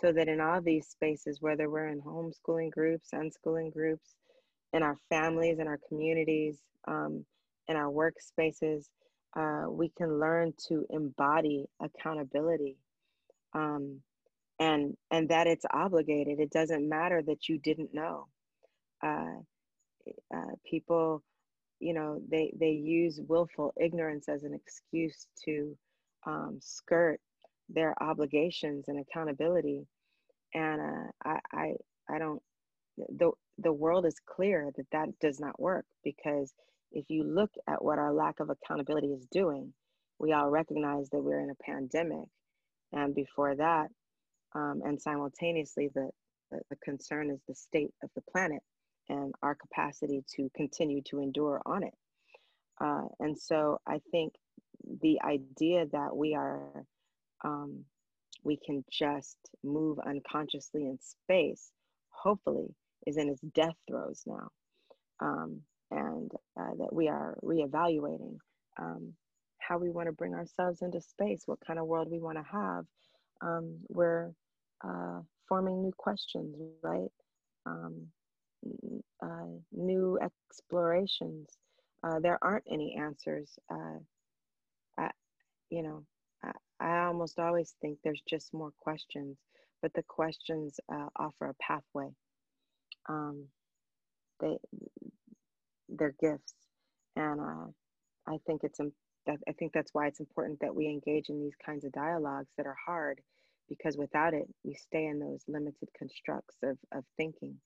so 0.00 0.12
that 0.12 0.28
in 0.28 0.40
all 0.40 0.60
these 0.60 0.88
spaces, 0.88 1.38
whether 1.40 1.70
we're 1.70 1.88
in 1.88 2.00
homeschooling 2.00 2.70
groups, 2.70 3.10
unschooling 3.14 3.72
groups, 3.72 4.14
in 4.72 4.82
our 4.82 4.96
families, 5.08 5.58
in 5.60 5.68
our 5.68 5.78
communities, 5.88 6.58
um, 6.88 7.24
in 7.68 7.76
our 7.76 7.90
workspaces, 7.90 8.86
uh, 9.36 9.70
we 9.70 9.90
can 9.96 10.18
learn 10.20 10.52
to 10.68 10.84
embody 10.90 11.64
accountability. 11.80 12.76
Um, 13.54 14.00
and 14.64 14.96
and 15.10 15.28
that 15.28 15.46
it's 15.46 15.66
obligated. 15.72 16.40
It 16.40 16.50
doesn't 16.50 16.88
matter 16.88 17.22
that 17.22 17.48
you 17.48 17.58
didn't 17.58 17.94
know. 17.94 18.26
Uh, 19.02 19.40
uh, 20.34 20.54
people 20.70 21.22
you 21.80 21.94
know 21.94 22.20
they 22.30 22.52
they 22.58 22.70
use 22.70 23.20
willful 23.28 23.72
ignorance 23.80 24.28
as 24.28 24.44
an 24.44 24.54
excuse 24.54 25.26
to 25.44 25.76
um, 26.26 26.58
skirt 26.60 27.20
their 27.68 27.94
obligations 28.02 28.86
and 28.88 29.00
accountability. 29.00 29.86
And 30.54 30.80
uh, 30.80 31.10
I, 31.24 31.38
I 31.52 31.74
i 32.10 32.18
don't 32.18 32.42
the 33.18 33.32
the 33.58 33.72
world 33.72 34.06
is 34.06 34.16
clear 34.26 34.70
that 34.76 34.86
that 34.92 35.08
does 35.20 35.40
not 35.40 35.60
work 35.60 35.86
because 36.04 36.52
if 36.92 37.06
you 37.10 37.24
look 37.24 37.50
at 37.68 37.84
what 37.84 37.98
our 37.98 38.12
lack 38.12 38.40
of 38.40 38.50
accountability 38.50 39.08
is 39.08 39.26
doing 39.32 39.72
we 40.18 40.32
all 40.32 40.50
recognize 40.50 41.08
that 41.10 41.22
we're 41.22 41.40
in 41.40 41.50
a 41.50 41.62
pandemic. 41.62 42.28
And 42.92 43.14
before 43.14 43.56
that 43.56 43.88
um, 44.54 44.82
and 44.84 45.00
simultaneously 45.00 45.90
the, 45.94 46.10
the 46.50 46.60
the 46.70 46.76
concern 46.76 47.30
is 47.30 47.40
the 47.48 47.54
state 47.54 47.90
of 48.02 48.10
the 48.14 48.22
planet 48.32 48.62
and 49.08 49.34
our 49.42 49.54
capacity 49.54 50.24
to 50.36 50.50
continue 50.56 51.02
to 51.02 51.20
endure 51.20 51.60
on 51.66 51.82
it. 51.82 51.94
Uh, 52.80 53.02
and 53.20 53.38
so 53.38 53.78
I 53.86 54.00
think 54.10 54.34
the 55.02 55.20
idea 55.22 55.86
that 55.92 56.16
we 56.16 56.34
are, 56.34 56.84
um, 57.44 57.84
we 58.42 58.58
can 58.64 58.84
just 58.90 59.36
move 59.62 59.98
unconsciously 59.98 60.82
in 60.86 60.98
space, 61.00 61.70
hopefully, 62.08 62.74
is 63.06 63.16
in 63.16 63.28
its 63.28 63.40
death 63.40 63.76
throes 63.88 64.22
now. 64.26 64.48
Um, 65.20 65.60
and 65.90 66.30
uh, 66.58 66.74
that 66.78 66.92
we 66.92 67.08
are 67.08 67.38
reevaluating 67.42 68.38
um, 68.80 69.12
how 69.58 69.78
we 69.78 69.90
want 69.90 70.06
to 70.06 70.12
bring 70.12 70.34
ourselves 70.34 70.82
into 70.82 71.00
space, 71.00 71.42
what 71.46 71.60
kind 71.64 71.78
of 71.78 71.86
world 71.86 72.08
we 72.10 72.18
want 72.18 72.38
to 72.38 72.44
have. 72.50 72.84
Um, 73.40 73.78
we're 73.88 74.32
uh, 74.82 75.20
forming 75.48 75.82
new 75.82 75.92
questions, 75.96 76.56
right? 76.82 77.10
Um, 77.66 78.06
uh, 79.22 79.46
new 79.72 80.18
explorations. 80.22 81.48
Uh, 82.02 82.20
there 82.20 82.38
aren't 82.42 82.64
any 82.70 82.96
answers. 82.98 83.58
Uh, 83.70 83.98
I, 84.98 85.10
you 85.70 85.82
know, 85.82 86.04
I, 86.42 86.52
I, 86.80 87.06
almost 87.06 87.38
always 87.38 87.74
think 87.80 87.98
there's 88.02 88.22
just 88.28 88.52
more 88.52 88.72
questions, 88.78 89.38
but 89.82 89.92
the 89.94 90.02
questions 90.02 90.78
uh, 90.92 91.08
offer 91.16 91.48
a 91.48 91.54
pathway. 91.54 92.10
Um, 93.08 93.44
they, 94.40 94.56
they're 95.88 96.14
gifts, 96.20 96.54
and 97.16 97.40
uh, 97.40 97.66
I 98.26 98.38
think 98.46 98.62
it's 98.64 98.80
I 99.26 99.52
think 99.58 99.72
that's 99.72 99.94
why 99.94 100.06
it's 100.06 100.20
important 100.20 100.60
that 100.60 100.74
we 100.74 100.86
engage 100.86 101.28
in 101.28 101.40
these 101.40 101.56
kinds 101.64 101.84
of 101.84 101.92
dialogues 101.92 102.50
that 102.56 102.66
are 102.66 102.76
hard, 102.84 103.20
because 103.68 103.96
without 103.96 104.34
it, 104.34 104.46
we 104.64 104.74
stay 104.74 105.06
in 105.06 105.18
those 105.18 105.42
limited 105.48 105.88
constructs 105.98 106.56
of 106.62 106.78
of 106.92 107.04
thinking. 107.16 107.58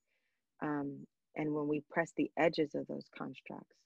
Um, 0.62 1.06
and 1.36 1.54
when 1.54 1.68
we 1.68 1.82
press 1.90 2.12
the 2.16 2.30
edges 2.36 2.74
of 2.74 2.86
those 2.86 3.06
constructs, 3.16 3.76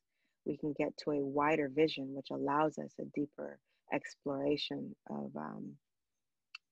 we 0.47 0.57
can 0.57 0.73
get 0.73 0.97
to 1.05 1.11
a 1.13 1.25
wider 1.25 1.69
vision, 1.73 2.15
which 2.15 2.29
allows 2.31 2.79
us 2.79 2.93
a 2.99 3.05
deeper 3.15 3.59
exploration 3.93 4.95
of, 5.11 5.31
um, 5.37 5.73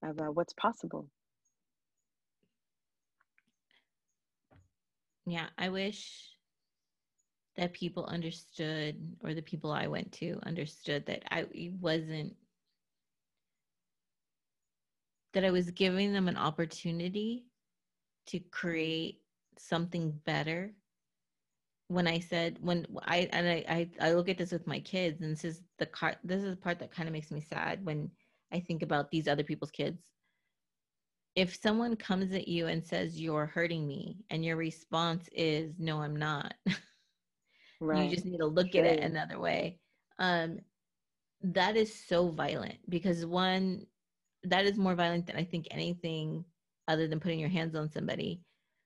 of 0.02 0.18
uh, 0.18 0.32
what's 0.32 0.54
possible. 0.54 1.06
Yeah, 5.26 5.46
I 5.58 5.68
wish 5.68 6.30
that 7.56 7.74
people 7.74 8.06
understood, 8.06 8.96
or 9.22 9.34
the 9.34 9.42
people 9.42 9.70
I 9.70 9.86
went 9.86 10.12
to 10.12 10.40
understood 10.44 11.06
that 11.06 11.22
I 11.30 11.46
wasn't, 11.80 12.34
that 15.32 15.44
I 15.44 15.50
was 15.50 15.70
giving 15.70 16.12
them 16.12 16.28
an 16.28 16.36
opportunity 16.36 17.46
to 18.26 18.40
create 18.50 19.20
something 19.58 20.12
better 20.24 20.72
when 21.90 22.06
I 22.06 22.20
said 22.20 22.56
when 22.60 22.86
I 23.04 23.28
and 23.32 23.48
I, 23.48 23.64
I 23.68 23.90
I 24.00 24.12
look 24.12 24.28
at 24.28 24.38
this 24.38 24.52
with 24.52 24.66
my 24.66 24.78
kids, 24.78 25.22
and 25.22 25.32
this 25.32 25.44
is 25.44 25.62
the 25.78 25.86
car. 25.86 26.14
This 26.22 26.42
is 26.44 26.50
the 26.50 26.56
part 26.56 26.78
that 26.78 26.92
kind 26.92 27.08
of 27.08 27.12
makes 27.12 27.32
me 27.32 27.40
sad 27.40 27.84
when 27.84 28.08
I 28.52 28.60
think 28.60 28.82
about 28.82 29.10
these 29.10 29.26
other 29.26 29.42
people's 29.42 29.72
kids. 29.72 30.04
If 31.34 31.56
someone 31.60 31.96
comes 31.96 32.32
at 32.32 32.46
you 32.46 32.68
and 32.68 32.84
says 32.84 33.20
you're 33.20 33.46
hurting 33.46 33.88
me, 33.88 34.18
and 34.30 34.44
your 34.44 34.56
response 34.56 35.28
is 35.32 35.74
no, 35.78 36.00
I'm 36.00 36.16
not. 36.16 36.54
Right. 37.82 38.04
you 38.04 38.14
just 38.14 38.26
need 38.26 38.36
to 38.38 38.46
look 38.46 38.72
sure. 38.72 38.84
at 38.84 38.98
it 38.98 39.00
another 39.00 39.40
way. 39.40 39.78
Um, 40.18 40.58
that 41.42 41.76
is 41.76 41.94
so 42.06 42.28
violent 42.28 42.76
because 42.90 43.24
one, 43.24 43.86
that 44.44 44.64
is 44.64 44.78
more 44.78 44.94
violent 44.94 45.26
than 45.26 45.36
I 45.36 45.44
think 45.44 45.68
anything 45.70 46.44
other 46.88 47.06
than 47.06 47.20
putting 47.20 47.38
your 47.38 47.48
hands 47.48 47.74
on 47.74 47.90
somebody 47.90 48.40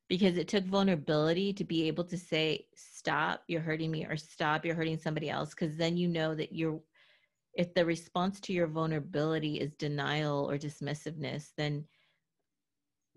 because 0.08 0.36
it 0.36 0.48
took 0.48 0.64
vulnerability 0.64 1.52
to 1.54 1.64
be 1.64 1.86
able 1.88 2.04
to 2.04 2.18
say 2.18 2.66
stop 2.74 3.42
you're 3.48 3.60
hurting 3.60 3.90
me 3.90 4.04
or 4.04 4.16
stop 4.16 4.64
you're 4.64 4.74
hurting 4.74 4.98
somebody 4.98 5.30
else 5.30 5.50
because 5.50 5.76
then 5.76 5.96
you 5.96 6.08
know 6.08 6.34
that 6.34 6.54
you're 6.54 6.80
if 7.54 7.72
the 7.72 7.84
response 7.84 8.40
to 8.40 8.52
your 8.52 8.66
vulnerability 8.66 9.60
is 9.60 9.72
denial 9.74 10.50
or 10.50 10.58
dismissiveness 10.58 11.50
then 11.56 11.84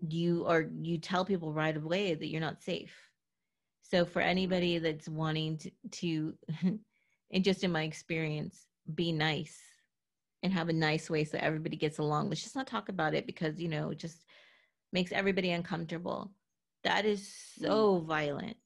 you 0.06 0.44
are 0.46 0.66
you 0.80 0.98
tell 0.98 1.24
people 1.24 1.52
right 1.52 1.76
away 1.76 2.14
that 2.14 2.28
you're 2.28 2.40
not 2.40 2.62
safe. 2.62 2.94
So 3.82 4.04
for 4.04 4.20
anybody 4.20 4.76
mm-hmm. 4.76 4.84
that's 4.84 5.08
wanting 5.08 5.58
to, 5.58 5.70
to 5.92 6.34
and 7.32 7.44
just 7.44 7.64
in 7.64 7.72
my 7.72 7.82
experience 7.82 8.66
be 8.94 9.12
nice 9.12 9.58
and 10.42 10.52
have 10.52 10.68
a 10.68 10.72
nice 10.72 11.10
way 11.10 11.24
so 11.24 11.38
everybody 11.40 11.76
gets 11.76 11.98
along 11.98 12.28
let's 12.28 12.42
just 12.42 12.56
not 12.56 12.66
talk 12.66 12.88
about 12.88 13.14
it 13.14 13.26
because 13.26 13.60
you 13.60 13.68
know 13.68 13.92
just 13.92 14.24
makes 14.92 15.12
everybody 15.12 15.50
uncomfortable 15.50 16.30
that 16.84 17.04
is 17.04 17.20
mm. 17.20 17.62
so 17.62 17.98
violent 18.00 18.56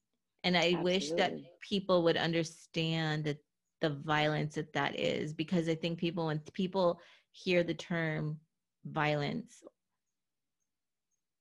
and 0.43 0.55
i 0.55 0.59
Absolutely. 0.59 0.83
wish 0.83 1.11
that 1.11 1.33
people 1.61 2.03
would 2.03 2.17
understand 2.17 3.23
that 3.23 3.37
the 3.81 3.89
violence 3.89 4.55
that 4.55 4.73
that 4.73 4.97
is 4.99 5.33
because 5.33 5.67
i 5.67 5.75
think 5.75 5.99
people 5.99 6.27
when 6.27 6.39
people 6.53 6.99
hear 7.31 7.63
the 7.63 7.73
term 7.73 8.37
violence 8.85 9.63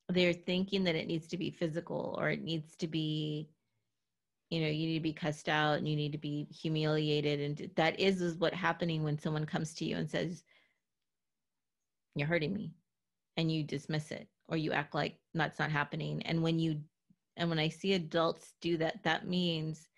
they're 0.09 0.33
thinking 0.33 0.85
that 0.85 0.95
it 0.95 1.07
needs 1.07 1.27
to 1.29 1.37
be 1.37 1.51
physical 1.51 2.17
or 2.19 2.31
it 2.31 2.43
needs 2.43 2.77
to 2.77 2.87
be 2.87 3.49
you 4.53 4.61
know 4.61 4.69
you 4.69 4.87
need 4.87 4.99
to 4.99 5.01
be 5.01 5.13
cussed 5.13 5.49
out 5.49 5.79
and 5.79 5.89
you 5.89 5.97
need 5.97 6.13
to 6.13 6.19
be 6.19 6.47
humiliated 6.51 7.41
and 7.41 7.71
that 7.75 7.99
is 7.99 8.21
is 8.21 8.37
what 8.37 8.53
happening 8.53 9.03
when 9.03 9.19
someone 9.19 9.47
comes 9.47 9.73
to 9.75 9.85
you 9.85 9.97
and 9.97 10.11
says 10.11 10.45
you're 12.15 12.29
hurting 12.29 12.53
me 12.53 12.73
and 13.37 13.51
you 13.51 13.65
dismiss 13.65 14.11
it 14.11 14.29
or 14.49 14.57
you 14.57 14.73
act 14.73 14.95
like 14.95 15.17
that's 15.33 15.59
not 15.59 15.71
happening 15.71 16.23
and 16.27 16.43
when 16.43 16.59
you 16.59 16.79
and 17.39 17.49
when 17.49 17.59
i 17.59 17.69
see 17.69 17.95
adults 17.95 18.53
do 18.61 18.77
that 18.77 19.03
that 19.03 19.27
means 19.27 19.89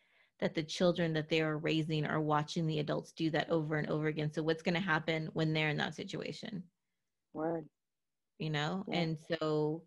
that 0.40 0.54
the 0.54 0.62
children 0.62 1.12
that 1.12 1.28
they 1.28 1.40
are 1.40 1.58
raising 1.58 2.04
are 2.04 2.20
watching 2.20 2.66
the 2.66 2.80
adults 2.80 3.12
do 3.12 3.30
that 3.30 3.48
over 3.50 3.76
and 3.76 3.88
over 3.88 4.08
again. 4.08 4.32
So 4.32 4.42
what's 4.42 4.62
going 4.62 4.74
to 4.74 4.80
happen 4.80 5.30
when 5.32 5.52
they're 5.52 5.68
in 5.68 5.76
that 5.78 5.94
situation? 5.94 6.62
Word. 7.32 7.66
You 8.38 8.50
know? 8.50 8.84
Yeah. 8.88 8.98
and 8.98 9.18
so 9.18 9.82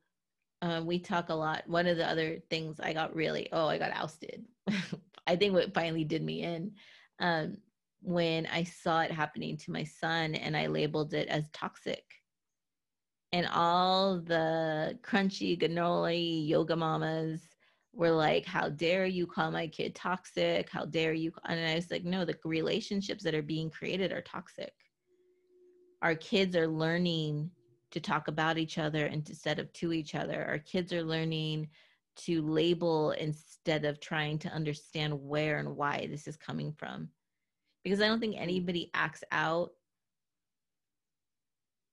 uh, 0.61 0.81
we 0.83 0.99
talk 0.99 1.29
a 1.29 1.33
lot 1.33 1.63
one 1.67 1.87
of 1.87 1.97
the 1.97 2.07
other 2.07 2.39
things 2.49 2.79
i 2.79 2.93
got 2.93 3.15
really 3.15 3.47
oh 3.51 3.67
i 3.67 3.77
got 3.77 3.91
ousted 3.91 4.45
i 5.27 5.35
think 5.35 5.53
what 5.53 5.73
finally 5.73 6.03
did 6.03 6.23
me 6.23 6.43
in 6.43 6.71
um, 7.19 7.57
when 8.01 8.45
i 8.47 8.63
saw 8.63 9.01
it 9.01 9.11
happening 9.11 9.57
to 9.57 9.71
my 9.71 9.83
son 9.83 10.35
and 10.35 10.55
i 10.55 10.67
labeled 10.67 11.13
it 11.13 11.27
as 11.27 11.49
toxic 11.51 12.03
and 13.33 13.47
all 13.53 14.19
the 14.19 14.97
crunchy 15.03 15.59
granola 15.59 16.47
yoga 16.47 16.75
mamas 16.75 17.41
were 17.97 18.11
like, 18.11 18.45
How 18.45 18.69
dare 18.69 19.05
you 19.05 19.27
call 19.27 19.51
my 19.51 19.67
kid 19.67 19.95
toxic? 19.95 20.69
How 20.69 20.85
dare 20.85 21.13
you? 21.13 21.31
And 21.45 21.59
I 21.59 21.75
was 21.75 21.91
like, 21.91 22.05
No, 22.05 22.23
the 22.23 22.37
relationships 22.45 23.23
that 23.23 23.35
are 23.35 23.41
being 23.41 23.69
created 23.69 24.13
are 24.13 24.21
toxic. 24.21 24.73
Our 26.01 26.15
kids 26.15 26.55
are 26.55 26.67
learning 26.67 27.49
to 27.91 27.99
talk 27.99 28.27
about 28.27 28.57
each 28.57 28.77
other 28.77 29.05
instead 29.05 29.59
of 29.59 29.71
to 29.73 29.93
each 29.93 30.15
other. 30.15 30.45
Our 30.45 30.59
kids 30.59 30.91
are 30.91 31.03
learning 31.03 31.69
to 32.17 32.41
label 32.41 33.11
instead 33.11 33.85
of 33.85 33.99
trying 33.99 34.39
to 34.39 34.49
understand 34.49 35.21
where 35.21 35.59
and 35.59 35.75
why 35.75 36.07
this 36.09 36.27
is 36.27 36.35
coming 36.35 36.73
from. 36.73 37.09
Because 37.83 38.01
I 38.01 38.07
don't 38.07 38.19
think 38.19 38.33
mm-hmm. 38.33 38.43
anybody 38.43 38.89
acts 38.93 39.23
out 39.31 39.71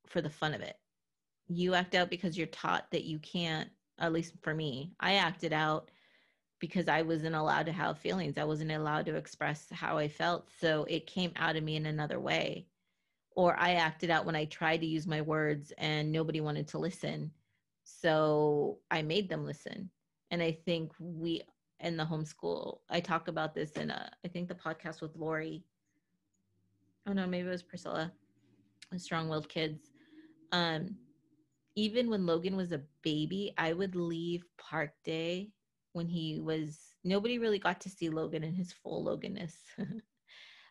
for 0.07 0.21
the 0.21 0.31
fun 0.31 0.55
of 0.55 0.61
it. 0.61 0.77
You 1.49 1.75
act 1.75 1.95
out 1.95 2.11
because 2.11 2.37
you're 2.38 2.47
taught 2.49 2.90
that 2.90 3.05
you 3.05 3.19
can't 3.19 3.69
at 3.99 4.12
least 4.12 4.35
for 4.42 4.55
me. 4.55 4.92
I 4.99 5.14
acted 5.14 5.53
out 5.53 5.90
because 6.59 6.88
i 6.88 7.03
wasn't 7.03 7.35
allowed 7.35 7.66
to 7.66 7.73
have 7.73 7.99
feelings. 7.99 8.38
I 8.38 8.45
wasn't 8.45 8.73
allowed 8.73 9.07
to 9.07 9.16
express 9.16 9.66
how 9.71 9.99
i 9.99 10.09
felt. 10.09 10.49
So 10.59 10.85
it 10.88 11.07
came 11.07 11.33
out 11.37 11.57
of 11.57 11.62
me 11.62 11.77
in 11.77 11.87
another 11.87 12.19
way 12.19 12.66
or 13.35 13.57
i 13.59 13.75
acted 13.75 14.11
out 14.11 14.25
when 14.25 14.37
i 14.37 14.44
tried 14.47 14.81
to 14.81 14.87
use 14.87 15.07
my 15.07 15.20
words 15.20 15.73
and 15.79 16.11
nobody 16.11 16.40
wanted 16.40 16.68
to 16.68 16.79
listen. 16.79 17.31
So 17.85 18.79
i 18.90 19.03
made 19.03 19.29
them 19.29 19.44
listen. 19.44 19.90
And 20.31 20.42
i 20.42 20.53
think 20.53 20.92
we 20.99 21.42
in 21.81 21.97
the 21.97 22.05
homeschool 22.05 22.79
i 22.90 23.01
talk 23.01 23.29
about 23.29 23.55
this 23.55 23.73
in 23.73 23.90
a 23.90 24.11
i 24.25 24.29
think 24.29 24.49
the 24.49 24.55
podcast 24.55 25.01
with 25.01 25.16
lori. 25.16 25.64
Oh 27.07 27.12
no 27.12 27.27
maybe 27.27 27.49
it 27.49 27.51
was 27.51 27.62
priscilla 27.62 28.12
strong-willed 28.97 29.49
kids. 29.49 29.90
Um 30.53 30.97
even 31.77 32.09
when 32.09 32.25
Logan 32.25 32.55
was 32.55 32.70
a 32.70 32.83
baby, 33.03 33.53
I 33.59 33.73
would 33.73 33.97
leave 33.97 34.44
park 34.59 34.92
day 35.03 35.51
when 35.92 36.09
he 36.09 36.40
was 36.40 36.94
nobody 37.05 37.38
really 37.38 37.59
got 37.59 37.81
to 37.81 37.88
see 37.88 38.09
Logan 38.09 38.44
in 38.44 38.55
his 38.55 38.73
full 38.73 39.05
Loganness 39.05 39.55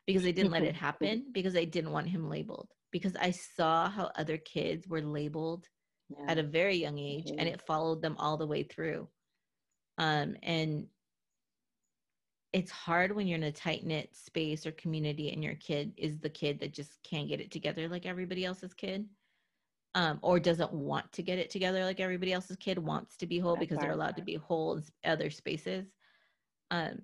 because 0.05 0.25
I 0.25 0.31
didn't 0.31 0.51
let 0.51 0.63
it 0.63 0.75
happen 0.75 1.25
because 1.31 1.55
I 1.55 1.65
didn't 1.65 1.91
want 1.91 2.09
him 2.09 2.29
labeled 2.29 2.69
because 2.91 3.15
I 3.15 3.31
saw 3.31 3.89
how 3.89 4.11
other 4.15 4.37
kids 4.37 4.87
were 4.87 5.01
labeled 5.01 5.67
yeah. 6.09 6.31
at 6.31 6.37
a 6.37 6.43
very 6.43 6.75
young 6.75 6.99
age 6.99 7.25
mm-hmm. 7.25 7.39
and 7.39 7.47
it 7.47 7.61
followed 7.65 8.01
them 8.01 8.15
all 8.17 8.37
the 8.37 8.47
way 8.47 8.63
through. 8.63 9.07
Um, 9.97 10.35
and 10.43 10.87
it's 12.51 12.71
hard 12.71 13.15
when 13.15 13.27
you're 13.27 13.37
in 13.37 13.43
a 13.43 13.51
tight 13.51 13.85
knit 13.85 14.15
space 14.15 14.65
or 14.65 14.71
community 14.71 15.31
and 15.31 15.43
your 15.43 15.55
kid 15.55 15.93
is 15.97 16.19
the 16.19 16.29
kid 16.29 16.59
that 16.59 16.73
just 16.73 17.01
can't 17.03 17.27
get 17.27 17.41
it 17.41 17.51
together 17.51 17.87
like 17.87 18.05
everybody 18.05 18.45
else's 18.45 18.73
kid 18.73 19.07
um, 19.95 20.19
or 20.21 20.39
doesn't 20.39 20.73
want 20.73 21.11
to 21.13 21.23
get 21.23 21.39
it 21.39 21.49
together 21.49 21.83
like 21.83 21.99
everybody 21.99 22.33
else's 22.33 22.57
kid 22.57 22.77
wants 22.79 23.15
to 23.17 23.27
be 23.27 23.39
whole 23.39 23.55
because 23.55 23.77
they're 23.79 23.91
allowed 23.91 24.15
to 24.15 24.23
be 24.23 24.35
whole 24.35 24.77
in 24.77 24.83
other 25.03 25.29
spaces. 25.29 25.85
Um, 26.71 27.01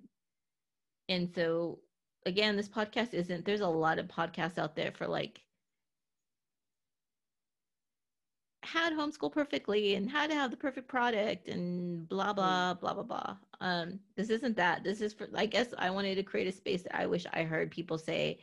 and 1.08 1.32
so, 1.34 1.78
again, 2.26 2.56
this 2.56 2.68
podcast 2.68 3.14
isn't, 3.14 3.44
there's 3.44 3.60
a 3.60 3.68
lot 3.68 3.98
of 3.98 4.06
podcasts 4.06 4.58
out 4.58 4.76
there 4.76 4.92
for 4.92 5.06
like 5.06 5.42
how 8.62 8.88
to 8.88 8.94
homeschool 8.94 9.32
perfectly 9.32 9.94
and 9.94 10.10
how 10.10 10.26
to 10.26 10.34
have 10.34 10.50
the 10.50 10.56
perfect 10.56 10.86
product 10.88 11.48
and 11.48 12.08
blah, 12.08 12.32
blah, 12.32 12.74
blah, 12.74 12.94
blah, 12.94 13.02
blah. 13.02 13.36
Um, 13.60 13.98
this 14.16 14.30
isn't 14.30 14.56
that. 14.56 14.84
This 14.84 15.00
is 15.00 15.12
for, 15.12 15.28
I 15.34 15.46
guess 15.46 15.74
I 15.78 15.90
wanted 15.90 16.14
to 16.16 16.22
create 16.22 16.46
a 16.46 16.52
space 16.52 16.82
that 16.82 16.96
I 16.96 17.06
wish 17.06 17.26
I 17.32 17.42
heard 17.42 17.70
people 17.70 17.98
say, 17.98 18.38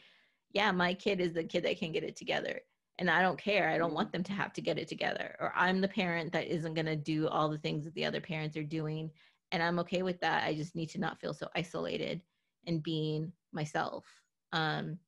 yeah, 0.51 0.71
my 0.71 0.93
kid 0.93 1.21
is 1.21 1.33
the 1.33 1.43
kid 1.43 1.63
that 1.63 1.77
can 1.77 1.91
get 1.91 2.03
it 2.03 2.15
together 2.15 2.61
and 2.99 3.09
I 3.09 3.21
don't 3.21 3.37
care. 3.37 3.69
I 3.69 3.77
don't 3.77 3.93
want 3.93 4.11
them 4.11 4.23
to 4.23 4.33
have 4.33 4.53
to 4.53 4.61
get 4.61 4.79
it 4.79 4.87
together. 4.87 5.35
Or 5.39 5.53
I'm 5.55 5.81
the 5.81 5.87
parent 5.87 6.31
that 6.33 6.47
isn't 6.47 6.73
going 6.73 6.87
to 6.87 6.95
do 6.95 7.27
all 7.27 7.49
the 7.49 7.57
things 7.59 7.85
that 7.85 7.93
the 7.93 8.05
other 8.05 8.21
parents 8.21 8.57
are 8.57 8.63
doing. 8.63 9.11
And 9.51 9.61
I'm 9.61 9.79
okay 9.79 10.01
with 10.01 10.19
that. 10.21 10.43
I 10.43 10.55
just 10.55 10.75
need 10.75 10.89
to 10.89 10.99
not 10.99 11.19
feel 11.21 11.33
so 11.33 11.47
isolated 11.55 12.21
and 12.65 12.83
being 12.83 13.31
myself. 13.57 14.05
Um, 14.53 14.99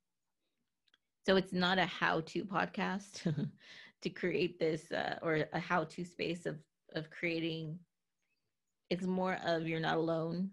so 1.25 1.37
it's 1.37 1.53
not 1.53 1.77
a 1.77 1.85
how 1.85 2.21
to 2.21 2.43
podcast 2.43 3.33
to 4.01 4.09
create 4.09 4.59
this 4.59 4.91
uh, 4.91 5.17
or 5.21 5.45
a 5.53 5.59
how 5.59 5.85
to 5.85 6.03
space 6.03 6.45
of, 6.45 6.57
of 6.95 7.09
creating. 7.11 7.79
It's 8.89 9.05
more 9.05 9.37
of 9.45 9.67
you're 9.67 9.79
not 9.79 9.97
alone. 9.97 10.49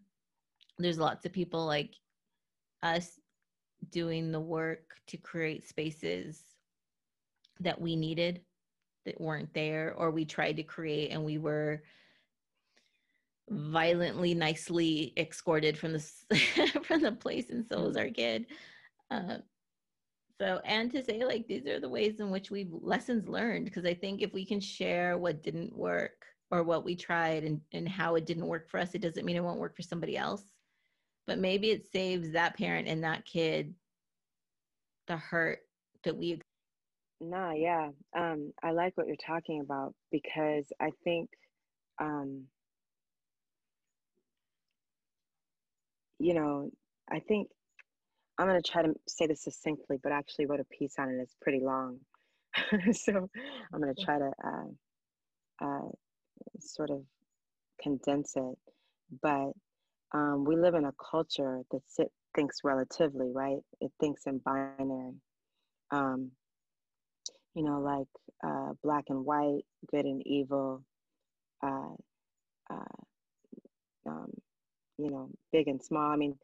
There's 0.79 0.99
lots 0.99 1.25
of 1.25 1.33
people 1.33 1.65
like 1.65 1.95
us 2.83 3.19
doing 3.91 4.31
the 4.31 4.41
work 4.41 5.01
to 5.07 5.17
create 5.17 5.67
spaces 5.67 6.43
that 7.61 7.81
we 7.81 7.97
needed 7.97 8.43
that 9.07 9.21
weren't 9.21 9.53
there 9.55 9.95
or 9.97 10.11
we 10.11 10.25
tried 10.25 10.57
to 10.57 10.63
create 10.63 11.11
and 11.11 11.25
we 11.25 11.39
were 11.39 11.83
violently 13.49 14.35
nicely 14.35 15.13
escorted 15.17 15.79
from 15.79 15.93
the 15.93 16.01
from 16.85 17.03
the 17.03 17.13
place 17.13 17.51
and 17.51 17.65
so 17.67 17.83
was 17.83 17.97
our 17.97 18.09
kid 18.09 18.47
uh, 19.11 19.37
so 20.41 20.61
and 20.65 20.91
to 20.91 21.03
say 21.03 21.25
like 21.25 21.47
these 21.47 21.67
are 21.67 21.81
the 21.81 21.89
ways 21.89 22.19
in 22.19 22.31
which 22.31 22.51
we've 22.51 22.73
lessons 22.73 23.29
learned 23.29 23.65
because 23.65 23.85
i 23.85 23.95
think 23.95 24.21
if 24.21 24.33
we 24.33 24.45
can 24.45 24.61
share 24.61 25.17
what 25.17 25.43
didn't 25.43 25.77
work 25.77 26.25
or 26.51 26.63
what 26.63 26.85
we 26.85 26.95
tried 26.95 27.45
and, 27.45 27.61
and 27.73 27.89
how 27.89 28.15
it 28.17 28.27
didn't 28.27 28.47
work 28.47 28.69
for 28.69 28.79
us 28.79 28.95
it 28.95 29.01
doesn't 29.01 29.25
mean 29.25 29.37
it 29.37 29.45
won't 29.45 29.61
work 29.61 29.77
for 29.77 29.83
somebody 29.83 30.17
else 30.17 30.43
but 31.27 31.39
maybe 31.39 31.71
it 31.71 31.87
saves 31.93 32.33
that 32.33 32.57
parent 32.57 32.89
and 32.89 33.05
that 33.05 33.25
kid 33.25 33.75
the 35.07 35.17
hurt 35.17 35.61
that 36.03 36.17
we 36.17 36.41
Nah, 37.21 37.53
yeah. 37.53 37.89
Um, 38.17 38.53
I 38.63 38.73
like 38.73 38.97
what 38.97 39.07
you're 39.07 39.17
talking 39.17 39.61
about 39.61 39.95
because 40.11 40.67
I 40.81 40.91
think, 41.03 41.31
um, 42.01 42.45
you 46.19 46.35
know, 46.35 46.71
I 47.11 47.21
think 47.21 47.49
I'm 48.39 48.47
going 48.47 48.61
to 48.61 48.71
try 48.71 48.83
to 48.83 48.93
say 49.09 49.27
this 49.27 49.45
succinctly, 49.45 49.99
but 50.03 50.13
I 50.13 50.19
actually 50.19 50.47
wrote 50.47 50.61
a 50.61 50.65
piece 50.65 50.95
on 50.99 51.09
it. 51.09 51.19
It's 51.21 51.37
pretty 51.41 51.61
long. 51.61 51.99
so 52.93 53.29
I'm 53.73 53.81
going 53.81 53.95
to 53.95 54.05
try 54.05 54.19
to 54.19 54.31
uh, 54.45 55.65
uh, 55.65 55.89
sort 56.61 56.91
of 56.91 57.03
condense 57.83 58.35
it. 58.37 58.59
But 59.23 59.53
um, 60.13 60.45
we 60.45 60.57
live 60.57 60.75
in 60.75 60.85
a 60.85 60.93
culture 61.11 61.61
that 61.71 61.81
sit, 61.87 62.11
thinks 62.35 62.59
relatively, 62.65 63.31
right? 63.33 63.59
It 63.81 63.91
thinks 64.01 64.27
in 64.27 64.39
binary. 64.39 65.15
Um, 65.91 66.33
you 67.55 67.63
know, 67.63 67.81
like 67.81 68.09
uh, 68.45 68.73
black 68.83 69.05
and 69.09 69.25
white, 69.25 69.63
good 69.91 70.05
and 70.05 70.23
evil, 70.27 70.83
uh, 71.63 71.95
uh, 72.71 73.03
um, 74.07 74.31
you 74.99 75.11
know, 75.11 75.31
big 75.53 75.69
and 75.69 75.83
small. 75.83 76.11
I 76.11 76.17
mean, 76.17 76.37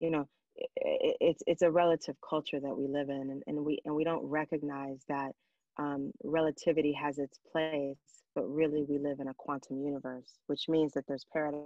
you 0.00 0.10
know, 0.10 0.28
it, 0.56 1.16
it's 1.20 1.42
it's 1.46 1.62
a 1.62 1.70
relative 1.70 2.16
culture 2.28 2.60
that 2.60 2.76
we 2.76 2.86
live 2.86 3.08
in, 3.08 3.30
and, 3.30 3.42
and 3.46 3.64
we 3.64 3.80
and 3.84 3.94
we 3.94 4.04
don't 4.04 4.24
recognize 4.24 5.04
that 5.08 5.32
um, 5.78 6.12
relativity 6.24 6.92
has 6.92 7.18
its 7.18 7.38
place, 7.52 7.96
but 8.34 8.44
really 8.44 8.84
we 8.88 8.98
live 8.98 9.20
in 9.20 9.28
a 9.28 9.34
quantum 9.34 9.82
universe, 9.82 10.38
which 10.46 10.68
means 10.68 10.92
that 10.94 11.04
there's 11.08 11.26
parity 11.32 11.58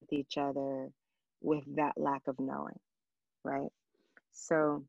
with 0.00 0.12
each 0.12 0.38
other 0.38 0.88
with 1.42 1.64
that 1.76 1.92
lack 1.96 2.22
of 2.26 2.36
knowing, 2.38 2.78
right? 3.44 3.70
So 4.32 4.84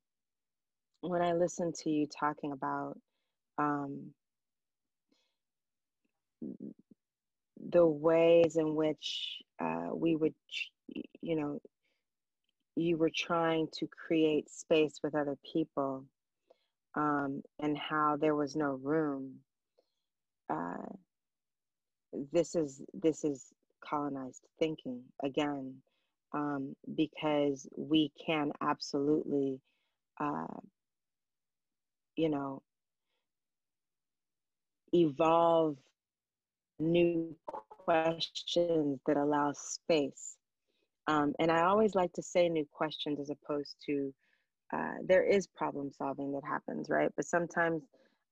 when 1.02 1.22
I 1.22 1.34
listen 1.34 1.74
to 1.84 1.90
you 1.90 2.08
talking 2.08 2.52
about 2.52 2.98
um, 3.58 4.14
the 7.68 7.86
ways 7.86 8.56
in 8.56 8.76
which 8.76 9.42
uh, 9.60 9.90
we 9.94 10.16
would, 10.16 10.34
you 11.22 11.36
know, 11.36 11.60
you 12.76 12.98
were 12.98 13.12
trying 13.14 13.68
to 13.74 13.88
create 13.88 14.50
space 14.50 15.00
with 15.04 15.16
other 15.16 15.38
people 15.54 16.06
um, 16.96 17.42
and 17.60 17.78
how 17.78 18.18
there 18.18 18.36
was 18.36 18.56
no 18.56 18.80
room. 18.82 19.36
Uh, 20.50 20.88
this 22.32 22.56
is 22.56 22.82
this 22.94 23.24
is 23.24 23.54
colonized 23.82 24.46
thinking 24.58 25.04
again, 25.24 25.76
um, 26.34 26.76
because 26.96 27.68
we 27.78 28.12
can 28.26 28.52
absolutely, 28.62 29.60
uh, 30.20 30.58
you 32.16 32.30
know, 32.30 32.62
evolve 34.94 35.78
new 36.80 37.36
questions 37.46 39.00
that 39.06 39.18
allow 39.18 39.52
space. 39.54 40.38
Um, 41.08 41.34
and 41.40 41.52
I 41.52 41.64
always 41.64 41.96
like 41.96 42.14
to 42.14 42.24
say 42.24 42.50
new 42.50 42.66
questions 42.72 43.20
as 43.20 43.30
opposed 43.30 43.76
to 43.88 44.14
uh, 44.72 44.94
there 45.04 45.24
is 45.24 45.48
problem 45.48 45.92
solving 45.92 46.32
that 46.34 46.44
happens, 46.48 46.88
right? 46.90 47.10
But 47.16 47.26
sometimes 47.26 47.82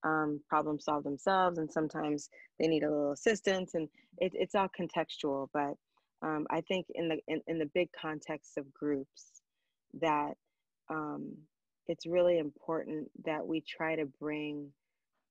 um, 0.03 0.39
solve 0.79 1.03
themselves, 1.03 1.57
and 1.57 1.71
sometimes 1.71 2.29
they 2.60 2.67
need 2.67 2.83
a 2.83 2.89
little 2.89 3.12
assistance, 3.12 3.73
and 3.73 3.89
it, 4.19 4.31
it's 4.36 4.55
all 4.55 4.69
contextual. 4.79 5.47
But 5.53 5.73
um, 6.21 6.45
I 6.51 6.62
think 6.62 6.86
in 6.93 7.10
the 7.10 7.17
in, 7.27 7.41
in, 7.47 7.57
the 7.57 7.69
big 7.73 7.89
context 7.99 8.57
of 8.57 8.71
groups, 8.73 9.41
that 9.99 10.33
um, 10.89 11.33
it's 11.88 12.05
really 12.05 12.38
important 12.38 13.10
that 13.25 13.45
we 13.45 13.62
try 13.62 13.95
to 13.95 14.05
bring 14.19 14.69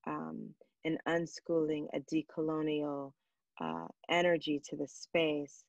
um, 0.07 0.55
an 0.85 0.99
unschooling, 1.07 1.87
a 1.93 2.01
decolonial 2.01 3.13
uh, 3.61 3.87
energy 4.09 4.61
to 4.69 4.77
the 4.77 4.87
space 4.87 5.65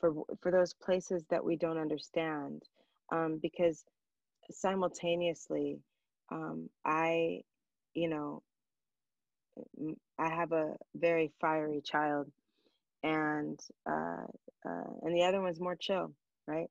for 0.00 0.14
for 0.42 0.52
those 0.52 0.74
places 0.74 1.24
that 1.30 1.44
we 1.44 1.56
don't 1.56 1.78
understand, 1.78 2.62
um, 3.12 3.40
because 3.42 3.84
simultaneously, 4.50 5.78
um, 6.32 6.70
I, 6.84 7.42
you 7.94 8.08
know, 8.08 8.42
I 10.18 10.28
have 10.30 10.52
a 10.52 10.76
very 10.94 11.32
fiery 11.40 11.82
child, 11.84 12.30
and 13.02 13.60
uh, 13.90 14.26
uh, 14.68 14.84
and 15.02 15.14
the 15.16 15.24
other 15.24 15.42
one's 15.42 15.60
more 15.60 15.76
chill, 15.76 16.12
right? 16.48 16.68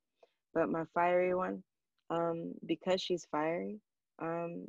But 0.54 0.70
my 0.70 0.86
fiery 0.96 1.36
one, 1.36 1.64
um, 2.10 2.54
because 2.66 3.02
she's 3.02 3.28
fiery, 3.32 3.80
um, 4.22 4.68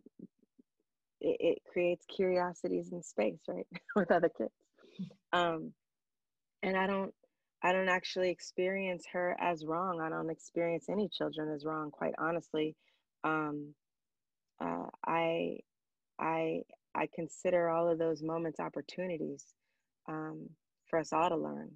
it, 1.21 1.37
it, 1.41 1.59
creates 1.71 2.05
curiosities 2.07 2.93
in 2.93 3.03
space, 3.03 3.41
right, 3.49 3.67
with 3.97 4.11
other 4.11 4.31
kids. 4.37 4.51
Um, 5.33 5.73
and 6.63 6.77
I 6.77 6.87
don't, 6.87 7.15
I 7.63 7.73
don't 7.73 7.89
actually 7.89 8.31
experience 8.31 9.05
her 9.13 9.37
as 9.41 9.65
wrong. 9.65 10.01
I 10.01 10.09
don't 10.09 10.31
experience 10.31 10.87
any 10.89 11.09
children 11.09 11.53
as 11.55 11.65
wrong, 11.65 11.91
quite 11.91 12.15
honestly 12.19 12.75
um, 13.25 13.75
uh, 14.61 14.87
I 15.07 15.59
I 16.19 16.63
I 16.95 17.09
consider 17.15 17.69
all 17.69 17.89
of 17.89 17.99
those 17.99 18.23
moments 18.23 18.61
opportunities 18.61 19.47
um, 20.09 20.49
for 20.89 20.99
us 20.99 21.13
all 21.13 21.29
to 21.29 21.37
learn. 21.37 21.71